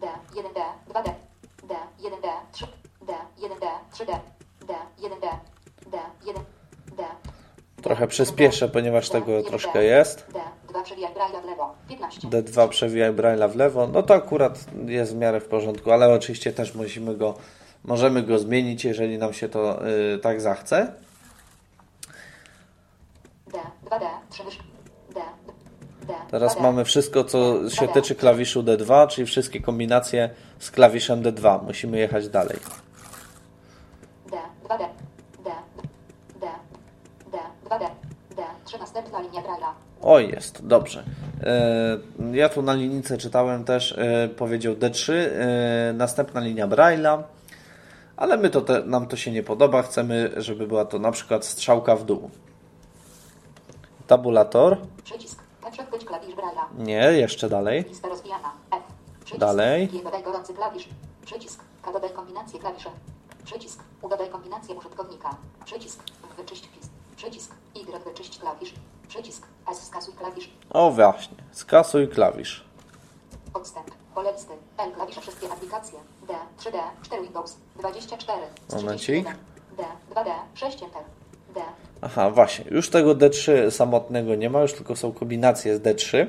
D. 0.00 0.06
1D. 0.34 0.60
2D. 0.88 1.14
D. 1.68 1.74
1D. 2.00 2.28
3 2.52 2.81
D. 3.06 3.12
1D. 3.38 3.66
3D. 3.92 4.18
D. 4.66 4.74
1D. 4.98 5.28
D. 5.90 5.98
1 6.26 6.44
D. 6.96 7.02
Trochę 7.82 8.06
przyspieszę, 8.06 8.68
ponieważ 8.68 9.08
tego 9.08 9.42
troszkę 9.42 9.84
jest. 9.84 10.26
D. 10.32 10.40
2 10.68 10.72
D2 10.72 10.82
przewijaj 10.82 11.12
Braille'a 11.14 11.42
w 11.42 11.44
lewo. 11.44 11.74
15. 11.88 12.28
D2 12.28 12.68
przewijaj 12.68 13.12
Braille'a 13.12 13.48
w 13.48 13.56
lewo. 13.56 13.86
No 13.86 14.02
to 14.02 14.14
akurat 14.14 14.64
jest 14.86 15.14
w 15.14 15.16
miarę 15.16 15.40
w 15.40 15.48
porządku, 15.48 15.90
ale 15.92 16.14
oczywiście 16.14 16.52
też 16.52 16.74
musimy 16.74 17.16
go, 17.16 17.34
możemy 17.84 18.22
go 18.22 18.38
zmienić, 18.38 18.84
jeżeli 18.84 19.18
nam 19.18 19.32
się 19.32 19.48
to 19.48 19.88
y, 19.88 20.18
tak 20.18 20.40
zachce. 20.40 20.92
D. 23.46 23.58
2D. 23.90 24.06
3 24.30 24.44
myszki. 24.44 24.62
D. 25.14 25.20
D. 26.06 26.14
Teraz 26.30 26.56
2D. 26.56 26.62
mamy 26.62 26.84
wszystko, 26.84 27.24
co 27.24 27.70
się 27.70 27.88
tyczy 27.88 28.14
klawiszu 28.14 28.62
D2, 28.62 29.08
czyli 29.08 29.26
wszystkie 29.26 29.60
kombinacje 29.60 30.30
z 30.58 30.70
klawiszem 30.70 31.22
D2. 31.22 31.64
Musimy 31.64 31.98
jechać 31.98 32.28
dalej. 32.28 32.58
D. 34.62 34.68
2D. 34.68 34.84
D. 35.44 35.50
D. 36.40 36.46
D. 37.32 37.38
2D. 37.70 37.86
D. 38.36 38.42
3 38.64 38.78
następna 38.78 39.20
linia 39.20 39.42
Braille'a. 39.42 39.72
O, 40.02 40.18
jest, 40.18 40.66
dobrze. 40.66 41.04
E, 41.42 41.98
Ja 42.36 42.48
tu 42.48 42.62
na 42.62 42.72
linijce 42.74 43.18
czytałem 43.18 43.64
też, 43.64 43.92
e, 43.98 44.28
powiedział 44.28 44.74
D3, 44.74 45.12
e, 45.12 45.92
następna 45.92 46.40
linia 46.40 46.68
Braille'a, 46.68 47.22
ale 48.16 48.36
my 48.36 48.50
to 48.50 48.60
te, 48.60 48.82
nam 48.84 49.06
to 49.06 49.16
się 49.16 49.30
nie 49.30 49.42
podoba. 49.42 49.82
Chcemy, 49.82 50.30
żeby 50.36 50.66
była 50.66 50.84
to 50.84 50.98
na 50.98 51.12
przykład 51.12 51.44
strzałka 51.44 51.96
w 51.96 52.04
dół. 52.04 52.30
Tabulator. 54.06 54.76
Przycisk. 55.04 55.42
P 55.64 55.70
przechwyć 55.70 56.04
klawisz 56.04 56.34
Braille'a. 56.36 56.78
Nie, 56.78 56.94
jeszcze 57.12 57.48
dalej. 57.48 57.84
Lista 57.88 58.08
rozwijana. 58.08 58.52
F. 58.70 58.82
Przycisk. 59.20 59.40
Dalej. 59.40 59.88
G 59.88 60.02
dodaj 60.02 60.22
gorący 60.22 60.54
klawisz. 60.54 60.88
Przycisk. 61.26 61.60
K 61.82 61.92
dodaj 61.92 62.10
kombinację 62.10 62.60
klawiszy. 62.60 62.88
Przycisk. 63.52 63.82
Dodaj 64.02 64.30
kombinację 64.30 64.74
użytkownika. 64.74 65.36
Przycisk. 65.64 66.00
Wyczyść 66.36 66.66
wpis. 66.66 66.88
Przycisk. 67.16 67.54
Y 67.76 68.04
wyczyść 68.04 68.38
klawisz. 68.38 68.74
Przycisk. 69.08 69.46
S 69.72 69.82
skasuj 69.86 70.14
klawisz. 70.14 70.50
O, 70.70 70.90
właśnie. 70.90 71.36
Skasuj 71.52 72.08
klawisz. 72.08 72.64
Odstęp. 73.54 73.90
Pole 74.14 74.32
listy. 74.32 74.52
L 74.78 74.92
klawisze 74.92 75.20
wszystkie 75.20 75.52
aplikacje. 75.52 75.98
D. 76.28 76.34
3D. 76.58 76.78
4 77.02 77.22
Windows. 77.22 77.56
24. 77.76 78.38
z 78.68 78.74
Momencik. 78.74 79.26
31. 79.26 79.36
D. 79.76 79.82
2D. 80.14 80.30
6 80.54 80.82
Enter. 80.82 81.02
D. 81.54 81.60
Aha, 82.02 82.30
właśnie. 82.30 82.64
Już 82.70 82.90
tego 82.90 83.14
D3 83.14 83.70
samotnego 83.70 84.34
nie 84.34 84.50
ma, 84.50 84.62
już 84.62 84.72
tylko 84.72 84.96
są 84.96 85.12
kombinacje 85.12 85.76
z 85.76 85.82
D3. 85.82 86.26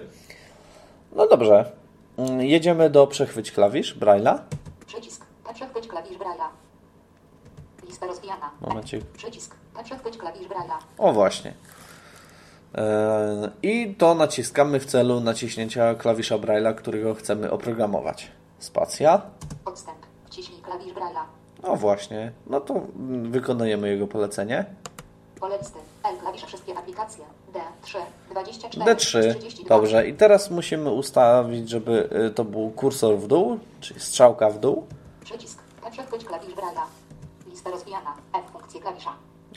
No 1.12 1.28
dobrze. 1.28 1.72
Mm, 2.18 2.41
Jedziemy 2.41 2.90
do 2.90 3.08
przechwyć 3.08 3.52
klawisz 3.52 3.98
Braille'a. 4.00 4.40
Przycisk. 4.86 5.26
Przechwyć 5.54 5.88
klawisz 5.88 6.18
Braille'a. 6.18 6.62
Rozwijana. 8.08 8.50
Momencik. 8.62 9.06
Przycisk. 9.06 9.56
Przechwyć 9.84 10.18
klawisz. 10.18 10.48
O 10.98 11.14
właśnie. 11.14 11.54
Eee, 12.76 13.50
I 13.64 13.96
to 13.96 14.16
naciskamy 14.16 14.80
w 14.80 14.86
celu 14.86 15.20
naciśnięcia 15.20 15.96
klawisza 15.96 16.36
Braille'a, 16.36 16.76
którego 16.76 17.16
chcemy 17.16 17.52
oprogramować. 17.52 18.32
Spacja. 18.60 19.22
Odstęp. 19.66 19.98
Wciśnij 20.26 20.62
klawisz 20.62 20.94
Braille'a. 20.94 21.24
O 21.64 21.76
właśnie. 21.76 22.32
No 22.48 22.62
to 22.62 22.82
wykonujemy 23.24 23.90
jego 23.90 24.08
polecenie. 24.08 24.66
Pole 25.40 25.58
listy. 25.58 25.80
L 26.04 26.48
wszystkie 26.48 26.78
aplikacje. 26.78 27.26
D. 27.54 27.60
3. 27.82 27.98
24. 28.32 28.86
D3. 28.86 29.36
32. 29.40 29.76
Dobrze. 29.76 30.08
I 30.08 30.14
teraz 30.14 30.52
musimy 30.52 30.92
ustawić, 30.92 31.70
żeby 31.70 32.10
y, 32.28 32.32
to 32.32 32.44
był 32.46 32.72
kursor 32.72 33.18
w 33.18 33.28
dół, 33.28 33.60
czyli 33.80 34.00
strzałka 34.00 34.50
w 34.50 34.60
dół. 34.60 34.88
Przycisk. 35.24 35.60
Przechwyć 35.92 36.26
klawisz 36.26 36.56
Braille'a. 36.56 36.82
Lista 37.64 37.72
rozwijana. 37.72 38.15
F 38.34 38.52
funkcje 38.52 38.81
klawisza. 38.81 39.14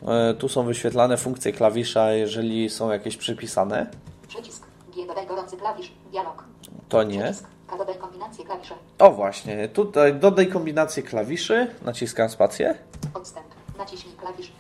E, 0.09 0.35
Tu 0.35 0.49
są 0.49 0.63
wyświetlane 0.63 1.17
funkcje 1.17 1.53
klawisza, 1.53 2.13
jeżeli 2.13 2.71
są 2.71 2.91
jakieś 2.91 3.17
przypisane. 3.17 3.87
Przycisk. 4.29 4.67
G 4.95 5.07
dodaj 5.07 5.27
gorący 5.27 5.57
klawisz. 5.57 5.93
Dialog. 6.11 6.45
To 6.89 7.03
nie. 7.03 7.23
Przycisk. 7.23 7.47
K 7.67 7.77
dodaj 7.79 7.95
kombinację 7.99 8.45
klawiszy. 8.45 8.75
O 8.99 9.11
właśnie, 9.11 9.69
tutaj 9.69 10.15
dodaj 10.15 10.47
kombinację 10.49 11.03
klawiszy, 11.03 11.71
naciskam 11.85 12.29
spację. 12.29 12.75
Odstęp. 13.15 13.47
Naciśnij 13.79 14.15
klawisz. 14.15 14.53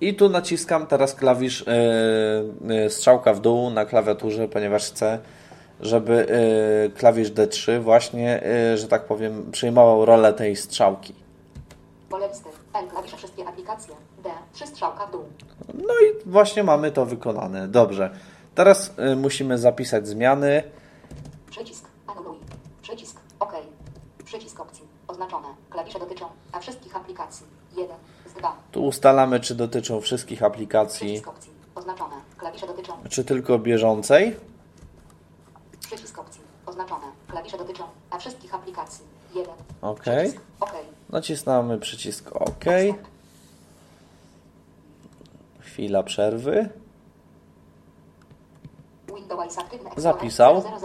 I 0.00 0.14
tu 0.14 0.28
naciskam 0.28 0.86
teraz 0.86 1.14
klawisz 1.14 1.64
yy, 2.68 2.74
yy, 2.74 2.90
strzałka 2.90 3.34
w 3.34 3.40
dół 3.40 3.70
na 3.70 3.84
klawiaturze, 3.84 4.48
ponieważ 4.48 4.86
chcę, 4.90 5.18
żeby 5.80 6.26
yy, 6.84 6.98
klawisz 6.98 7.30
D3 7.30 7.80
właśnie, 7.80 8.42
yy, 8.70 8.78
że 8.78 8.88
tak 8.88 9.04
powiem, 9.04 9.50
przyjmował 9.52 10.04
rolę 10.04 10.32
tej 10.32 10.56
strzałki. 10.56 11.14
Pole 12.10 12.28
listy. 12.28 12.55
L 12.82 12.88
klawisze 12.88 13.16
wszystkie 13.16 13.48
aplikacje. 13.48 13.94
D. 14.22 14.30
3 14.52 14.66
strzałka 14.66 15.06
w 15.06 15.10
dół. 15.12 15.24
No 15.74 15.94
i 15.94 16.28
właśnie 16.30 16.64
mamy 16.64 16.92
to 16.92 17.06
wykonane. 17.06 17.68
Dobrze. 17.68 18.10
Teraz 18.54 18.92
yy, 18.98 19.16
musimy 19.16 19.58
zapisać 19.58 20.08
zmiany. 20.08 20.62
Przycisk. 21.50 21.84
Anuluj. 22.06 22.36
Przycisk. 22.82 23.20
OK. 23.40 23.52
Przycisk 24.24 24.60
opcji. 24.60 24.84
Oznaczone. 25.08 25.48
Klawisze 25.70 25.98
dotyczą 25.98 26.26
a 26.52 26.60
wszystkich 26.60 26.96
aplikacji. 26.96 27.46
1 27.76 27.96
z 28.26 28.32
2. 28.32 28.56
Tu 28.72 28.84
ustalamy, 28.84 29.40
czy 29.40 29.54
dotyczą 29.54 30.00
wszystkich 30.00 30.42
aplikacji, 30.42 31.06
Przycisk 31.06 31.28
opcji. 31.28 31.52
Oznaczone. 31.74 32.14
Klawisze 32.36 32.66
dotyczą. 32.66 32.92
czy 33.10 33.24
tylko 33.24 33.58
bieżącej. 33.58 34.36
Przycisk 35.80 36.18
opcji. 36.18 36.40
Oznaczone. 36.66 37.06
Klawisze 37.28 37.58
dotyczą 37.58 37.84
a 38.10 38.18
wszystkich 38.18 38.54
aplikacji. 38.54 39.04
1. 39.34 39.54
OK. 39.82 40.00
Przycisk. 40.00 40.40
OK. 40.60 40.72
Nacisnamy 41.10 41.78
przycisk 41.78 42.36
OK. 42.36 42.64
Chwila 45.60 46.02
przerwy. 46.02 46.68
Zapisał. 49.96 50.62
000. 50.62 50.78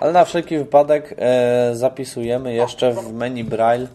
Ale 0.00 0.12
na 0.12 0.24
wszelki 0.24 0.58
wypadek 0.58 1.14
e, 1.18 1.70
zapisujemy 1.74 2.54
jeszcze 2.54 2.92
w 2.92 3.12
menu 3.12 3.44
Braille. 3.44 3.88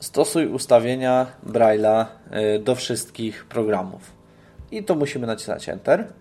Stosuj 0.00 0.46
ustawienia 0.46 1.26
Braille'a 1.46 2.06
e, 2.30 2.58
do 2.58 2.74
wszystkich 2.74 3.44
programów. 3.44 4.02
I 4.70 4.84
to 4.84 4.94
musimy 4.94 5.26
nacisnąć 5.26 5.68
Enter. 5.68 6.12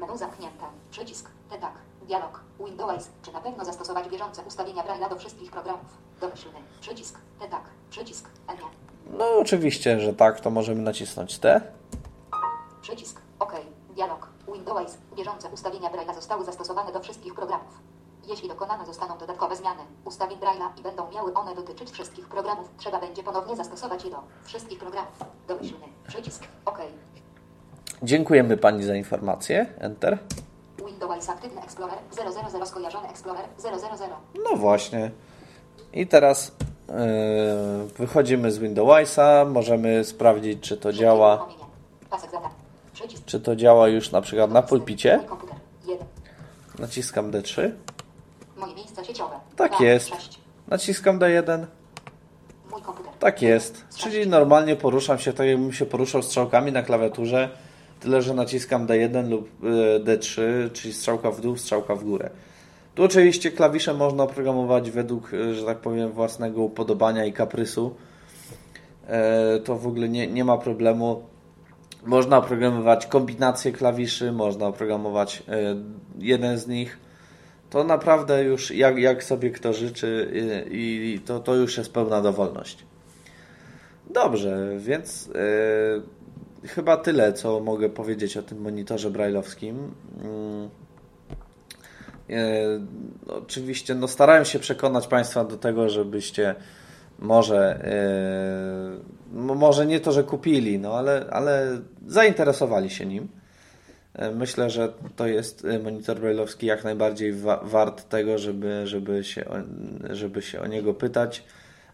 Menu 0.00 0.18
zamknięte. 0.18 0.64
Przycisk. 0.90 1.30
tak. 1.60 1.72
Dialog. 2.06 2.41
Windows. 2.72 3.08
Czy 3.22 3.32
na 3.32 3.40
pewno 3.40 3.64
zastosować 3.64 4.08
bieżące 4.08 4.42
ustawienia 4.42 4.82
Braille'a 4.82 5.08
do 5.10 5.16
wszystkich 5.16 5.50
programów? 5.50 5.98
Domyślny. 6.20 6.58
Przycisk. 6.80 7.18
tak. 7.50 7.62
Przycisk. 7.90 8.28
N. 8.48 8.56
No 9.18 9.24
oczywiście, 9.38 10.00
że 10.00 10.14
tak, 10.14 10.40
to 10.40 10.50
możemy 10.50 10.82
nacisnąć 10.82 11.38
T. 11.38 11.60
Przycisk. 12.82 13.20
OK. 13.38 13.52
Dialog. 13.94 14.28
Windows. 14.52 14.96
Bieżące 15.16 15.48
ustawienia 15.48 15.90
Braille'a 15.90 16.14
zostały 16.14 16.44
zastosowane 16.44 16.92
do 16.92 17.00
wszystkich 17.00 17.34
programów. 17.34 17.80
Jeśli 18.28 18.48
dokonane 18.48 18.86
zostaną 18.86 19.18
dodatkowe 19.18 19.56
zmiany 19.56 19.82
ustawień 20.04 20.38
Braille'a 20.38 20.80
i 20.80 20.82
będą 20.82 21.10
miały 21.10 21.34
one 21.34 21.54
dotyczyć 21.54 21.90
wszystkich 21.90 22.28
programów, 22.28 22.68
trzeba 22.78 23.00
będzie 23.00 23.22
ponownie 23.22 23.56
zastosować 23.56 24.04
je 24.04 24.10
do 24.10 24.22
wszystkich 24.44 24.78
programów. 24.78 25.18
Domyślny. 25.48 25.86
Przycisk. 26.08 26.44
OK. 26.64 26.78
Dziękujemy 28.02 28.56
Pani 28.56 28.84
za 28.84 28.96
informację. 28.96 29.66
Enter. 29.78 30.18
Windows 30.86 31.28
Aktywny 31.28 31.62
Explorer 31.62 31.98
000 32.42 32.66
skojarzony 32.66 33.08
Explorer 33.08 33.44
000. 33.58 33.76
No 34.50 34.56
właśnie. 34.56 35.10
I 35.92 36.06
teraz 36.06 36.52
e, 36.88 37.86
wychodzimy 37.98 38.52
z 38.52 38.58
Windowsa. 38.58 39.44
Możemy 39.44 40.04
sprawdzić, 40.04 40.60
czy 40.60 40.76
to 40.76 40.92
działa. 40.92 41.48
Czy 43.26 43.40
to 43.40 43.56
działa 43.56 43.88
już 43.88 44.10
na 44.10 44.20
przykład 44.20 44.50
na 44.50 44.62
pulpicie. 44.62 45.16
Mój 45.16 45.26
komputer. 45.26 45.56
1. 45.86 46.06
Naciskam 46.78 47.30
D3. 47.30 47.70
Moje 48.56 48.74
miejsca 48.74 49.04
sieciowe. 49.04 49.36
Tak 49.56 49.72
2, 49.72 49.84
jest. 49.84 50.08
6. 50.08 50.38
Naciskam 50.68 51.18
D1. 51.18 51.66
Mój 52.70 52.82
komputer. 52.82 53.12
Tak 53.18 53.42
jest. 53.42 53.84
Czyli 53.96 54.26
normalnie 54.26 54.76
poruszam 54.76 55.18
się 55.18 55.32
tak, 55.32 55.46
jakbym 55.46 55.72
się 55.72 55.86
poruszał 55.86 56.22
strzałkami 56.22 56.72
na 56.72 56.82
klawiaturze, 56.82 57.48
tyle 58.02 58.22
że 58.22 58.34
naciskam 58.34 58.86
D1 58.86 59.28
lub 59.30 59.48
e, 59.64 60.00
D3, 60.00 60.42
czyli 60.72 60.94
strzałka 60.94 61.30
w 61.30 61.40
dół, 61.40 61.56
strzałka 61.56 61.94
w 61.94 62.04
górę. 62.04 62.30
Tu 62.94 63.04
oczywiście 63.04 63.50
klawisze 63.50 63.94
można 63.94 64.24
oprogramować 64.24 64.90
według, 64.90 65.34
e, 65.34 65.54
że 65.54 65.64
tak 65.64 65.78
powiem, 65.78 66.12
własnego 66.12 66.62
upodobania 66.62 67.24
i 67.24 67.32
kaprysu. 67.32 67.94
E, 69.06 69.60
To 69.60 69.76
w 69.76 69.86
ogóle 69.86 70.08
nie, 70.08 70.26
nie 70.26 70.44
ma 70.44 70.58
problemu. 70.58 71.22
Można 72.06 72.38
oprogramować 72.38 73.06
kombinację 73.06 73.72
klawiszy, 73.72 74.32
można 74.32 74.66
oprogramować 74.66 75.42
e, 75.48 75.76
jeden 76.18 76.58
z 76.58 76.66
nich. 76.66 76.98
To 77.70 77.84
naprawdę 77.84 78.44
już 78.44 78.70
jak, 78.70 78.98
jak 78.98 79.24
sobie 79.24 79.50
kto 79.50 79.72
życzy 79.72 80.32
i, 80.70 81.14
i 81.14 81.20
to, 81.20 81.40
to 81.40 81.54
już 81.54 81.78
jest 81.78 81.92
pełna 81.92 82.20
dowolność. 82.20 82.84
Dobrze, 84.10 84.76
więc 84.78 85.30
e, 85.34 86.21
chyba 86.64 86.96
tyle, 86.96 87.32
co 87.32 87.60
mogę 87.60 87.88
powiedzieć 87.88 88.36
o 88.36 88.42
tym 88.42 88.60
monitorze 88.60 89.10
brajlowskim. 89.10 89.94
Mm. 90.24 90.70
E, 92.30 92.64
oczywiście 93.28 93.94
no, 93.94 94.08
starałem 94.08 94.44
się 94.44 94.58
przekonać 94.58 95.06
Państwa 95.06 95.44
do 95.44 95.56
tego, 95.56 95.88
żebyście 95.88 96.54
może, 97.18 97.84
e, 97.84 99.36
mo- 99.36 99.54
może 99.54 99.86
nie 99.86 100.00
to, 100.00 100.12
że 100.12 100.24
kupili, 100.24 100.78
no, 100.78 100.94
ale, 100.94 101.26
ale 101.30 101.78
zainteresowali 102.06 102.90
się 102.90 103.06
nim. 103.06 103.28
Myślę, 104.34 104.70
że 104.70 104.92
to 105.16 105.26
jest 105.26 105.66
monitor 105.84 106.20
brailleowski 106.20 106.66
jak 106.66 106.84
najbardziej 106.84 107.32
wa 107.32 107.56
wart 107.56 108.08
tego, 108.08 108.38
żeby, 108.38 108.86
żeby, 108.86 109.24
się 109.24 109.44
o, 109.44 109.54
żeby 110.10 110.42
się 110.42 110.60
o 110.60 110.66
niego 110.66 110.94
pytać, 110.94 111.44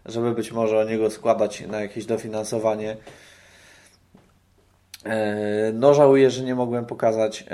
żeby 0.05 0.31
być 0.31 0.51
może 0.51 0.79
o 0.79 0.83
niego 0.83 1.09
składać 1.09 1.67
na 1.67 1.81
jakieś 1.81 2.05
dofinansowanie. 2.05 2.97
No 5.73 5.93
żałuję, 5.93 6.29
że 6.29 6.43
nie 6.43 6.55
mogłem 6.55 6.85
pokazać 6.85 7.45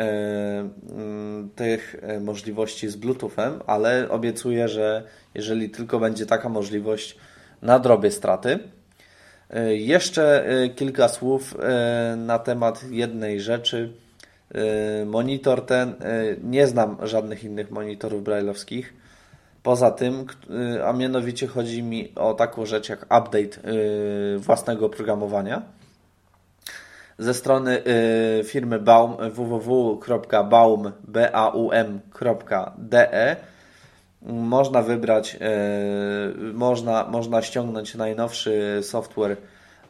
tych 1.55 1.95
możliwości 2.21 2.89
z 2.89 2.95
Bluetoothem, 2.95 3.61
ale 3.67 4.09
obiecuję, 4.09 4.67
że 4.67 5.03
jeżeli 5.35 5.69
tylko 5.69 5.99
będzie 5.99 6.25
taka 6.25 6.49
możliwość, 6.49 7.17
nadrobię 7.61 8.11
straty. 8.11 8.59
E, 9.49 9.75
jeszcze 9.75 10.45
e, 10.47 10.69
kilka 10.69 11.07
słów 11.07 11.55
e, 11.59 12.15
na 12.15 12.39
temat 12.39 12.83
jednej 12.91 13.41
rzeczy. 13.41 13.93
Monitor 15.05 15.65
ten, 15.65 15.93
nie 16.43 16.67
znam 16.67 16.97
żadnych 17.03 17.43
innych 17.43 17.71
monitorów 17.71 18.23
brailleowskich. 18.23 18.93
Poza 19.63 19.91
tym, 19.91 20.25
a 20.85 20.93
mianowicie 20.93 21.47
chodzi 21.47 21.83
mi 21.83 22.15
o 22.15 22.33
taką 22.33 22.65
rzecz 22.65 22.89
jak 22.89 23.03
update 23.03 23.49
własnego 24.37 24.85
oprogramowania. 24.85 25.61
Ze 27.19 27.33
strony 27.33 27.83
firmy 28.43 28.79
Baum 28.79 29.17
www.baum.de 29.31 30.11
można 34.25 34.81
wybrać, 34.81 35.37
e, 35.41 35.49
można, 36.53 37.07
można 37.11 37.41
ściągnąć 37.41 37.95
najnowszy 37.95 38.79
software 38.81 39.37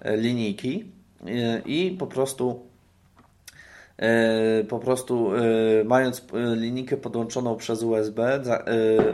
e, 0.02 0.18
linijki 0.18 0.92
e, 1.28 1.62
i 1.66 1.92
po 2.00 2.08
prostu 2.08 2.66
po 4.70 4.80
prostu 4.80 5.32
mając 5.86 6.24
linijkę 6.56 6.98
podłączoną 6.98 7.56
przez 7.56 7.84
USB 7.84 8.40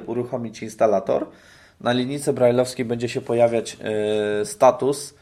uruchomić 0.08 0.64
instalator. 0.64 1.28
Na 1.82 1.92
linijce 1.92 2.34
brailleowskiej 2.34 2.86
będzie 2.86 3.10
się 3.10 3.22
pojawiać 3.22 3.78
status, 4.44 5.14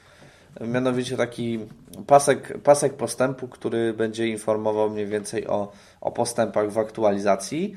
mianowicie 0.61 1.17
taki 1.17 1.59
pasek, 2.07 2.61
pasek 2.63 2.93
postępu, 2.93 3.47
który 3.47 3.93
będzie 3.93 4.27
informował 4.27 4.89
mniej 4.89 5.07
więcej 5.07 5.47
o, 5.47 5.71
o 6.01 6.11
postępach 6.11 6.71
w 6.71 6.77
aktualizacji. 6.77 7.75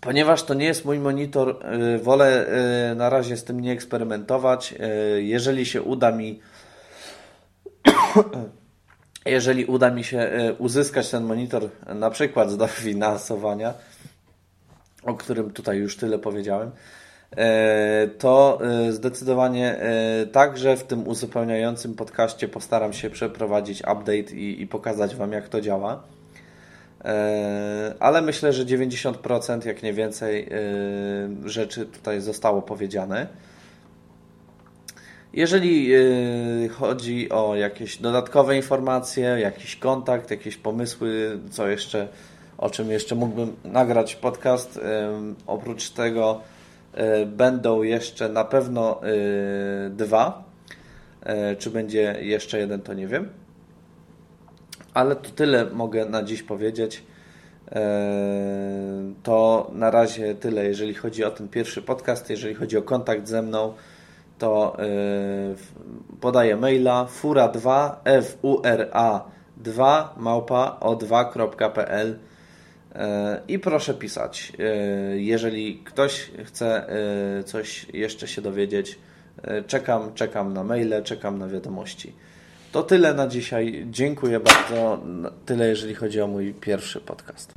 Ponieważ 0.00 0.42
to 0.42 0.54
nie 0.54 0.66
jest 0.66 0.84
mój 0.84 0.98
monitor, 0.98 1.60
y, 1.94 1.98
wolę 1.98 2.46
y, 2.92 2.94
na 2.94 3.10
razie 3.10 3.36
z 3.36 3.44
tym 3.44 3.60
nie 3.60 3.72
eksperymentować. 3.72 4.74
Jeżeli 5.18 5.66
się 5.66 5.82
uda 5.82 6.12
mi 6.12 6.40
jeżeli 9.26 9.64
uda 9.64 9.90
mi 9.90 10.04
się 10.04 10.30
uzyskać 10.58 11.10
ten 11.10 11.24
monitor 11.24 11.68
na 11.94 12.10
przykład 12.10 12.50
z 12.50 12.56
dofinansowania, 12.56 13.74
o 15.02 15.14
którym 15.14 15.50
tutaj 15.50 15.78
już 15.78 15.96
tyle 15.96 16.18
powiedziałem, 16.18 16.70
to 18.18 18.58
zdecydowanie 18.90 19.76
także 20.32 20.76
w 20.76 20.84
tym 20.84 21.08
uzupełniającym 21.08 21.94
podcaście 21.94 22.48
postaram 22.48 22.92
się 22.92 23.10
przeprowadzić 23.10 23.80
update 23.80 24.34
i, 24.34 24.62
i 24.62 24.66
pokazać 24.66 25.16
Wam, 25.16 25.32
jak 25.32 25.48
to 25.48 25.60
działa. 25.60 26.02
E, 27.04 27.94
ale 28.00 28.22
myślę, 28.22 28.52
że 28.52 28.64
90%, 28.64 29.66
jak 29.66 29.82
nie 29.82 29.92
więcej, 29.92 30.42
e, 30.42 31.48
rzeczy 31.48 31.86
tutaj 31.86 32.20
zostało 32.20 32.62
powiedziane. 32.62 33.26
Jeżeli 35.32 35.94
e, 35.94 35.98
chodzi 36.68 37.30
o 37.30 37.56
jakieś 37.56 37.96
dodatkowe 37.96 38.56
informacje, 38.56 39.22
jakiś 39.22 39.76
kontakt, 39.76 40.30
jakieś 40.30 40.56
pomysły, 40.56 41.38
co 41.50 41.68
jeszcze, 41.68 42.08
o 42.58 42.70
czym 42.70 42.90
jeszcze 42.90 43.14
mógłbym 43.14 43.56
nagrać 43.64 44.14
podcast, 44.14 44.80
oprócz 45.46 45.90
tego 45.90 46.40
będą 47.26 47.82
jeszcze 47.82 48.28
na 48.28 48.44
pewno 48.44 49.00
dwa. 49.90 50.44
Czy 51.58 51.70
będzie 51.70 52.16
jeszcze 52.20 52.58
jeden, 52.58 52.80
to 52.80 52.94
nie 52.94 53.06
wiem. 53.06 53.28
Ale 54.94 55.16
to 55.16 55.30
tyle 55.30 55.64
mogę 55.64 56.04
na 56.04 56.22
dziś 56.22 56.42
powiedzieć. 56.42 57.02
E, 57.72 59.12
to 59.22 59.70
na 59.72 59.90
razie 59.90 60.34
tyle, 60.34 60.64
jeżeli 60.64 60.94
chodzi 60.94 61.24
o 61.24 61.30
ten 61.30 61.48
pierwszy 61.48 61.82
podcast. 61.82 62.30
Jeżeli 62.30 62.54
chodzi 62.54 62.76
o 62.76 62.82
kontakt 62.82 63.28
ze 63.28 63.42
mną, 63.42 63.74
to 64.38 64.76
e, 64.78 64.86
podaję 66.20 66.56
maila 66.56 67.08
fura2 67.22 67.90
fura 68.22 69.24
2 69.56 70.14
małpa 70.16 70.78
o2.pl 70.80 72.10
e, 72.10 72.27
i 73.48 73.58
proszę 73.58 73.94
pisać. 73.94 74.52
Jeżeli 75.14 75.78
ktoś 75.84 76.30
chce 76.44 76.86
coś 77.46 77.86
jeszcze 77.92 78.28
się 78.28 78.42
dowiedzieć, 78.42 78.98
czekam, 79.66 80.14
czekam 80.14 80.52
na 80.52 80.64
maile, 80.64 81.02
czekam 81.04 81.38
na 81.38 81.48
wiadomości. 81.48 82.12
To 82.72 82.82
tyle 82.82 83.14
na 83.14 83.26
dzisiaj. 83.26 83.86
Dziękuję 83.90 84.40
bardzo. 84.40 85.02
Tyle, 85.46 85.68
jeżeli 85.68 85.94
chodzi 85.94 86.20
o 86.20 86.26
mój 86.26 86.54
pierwszy 86.54 87.00
podcast. 87.00 87.54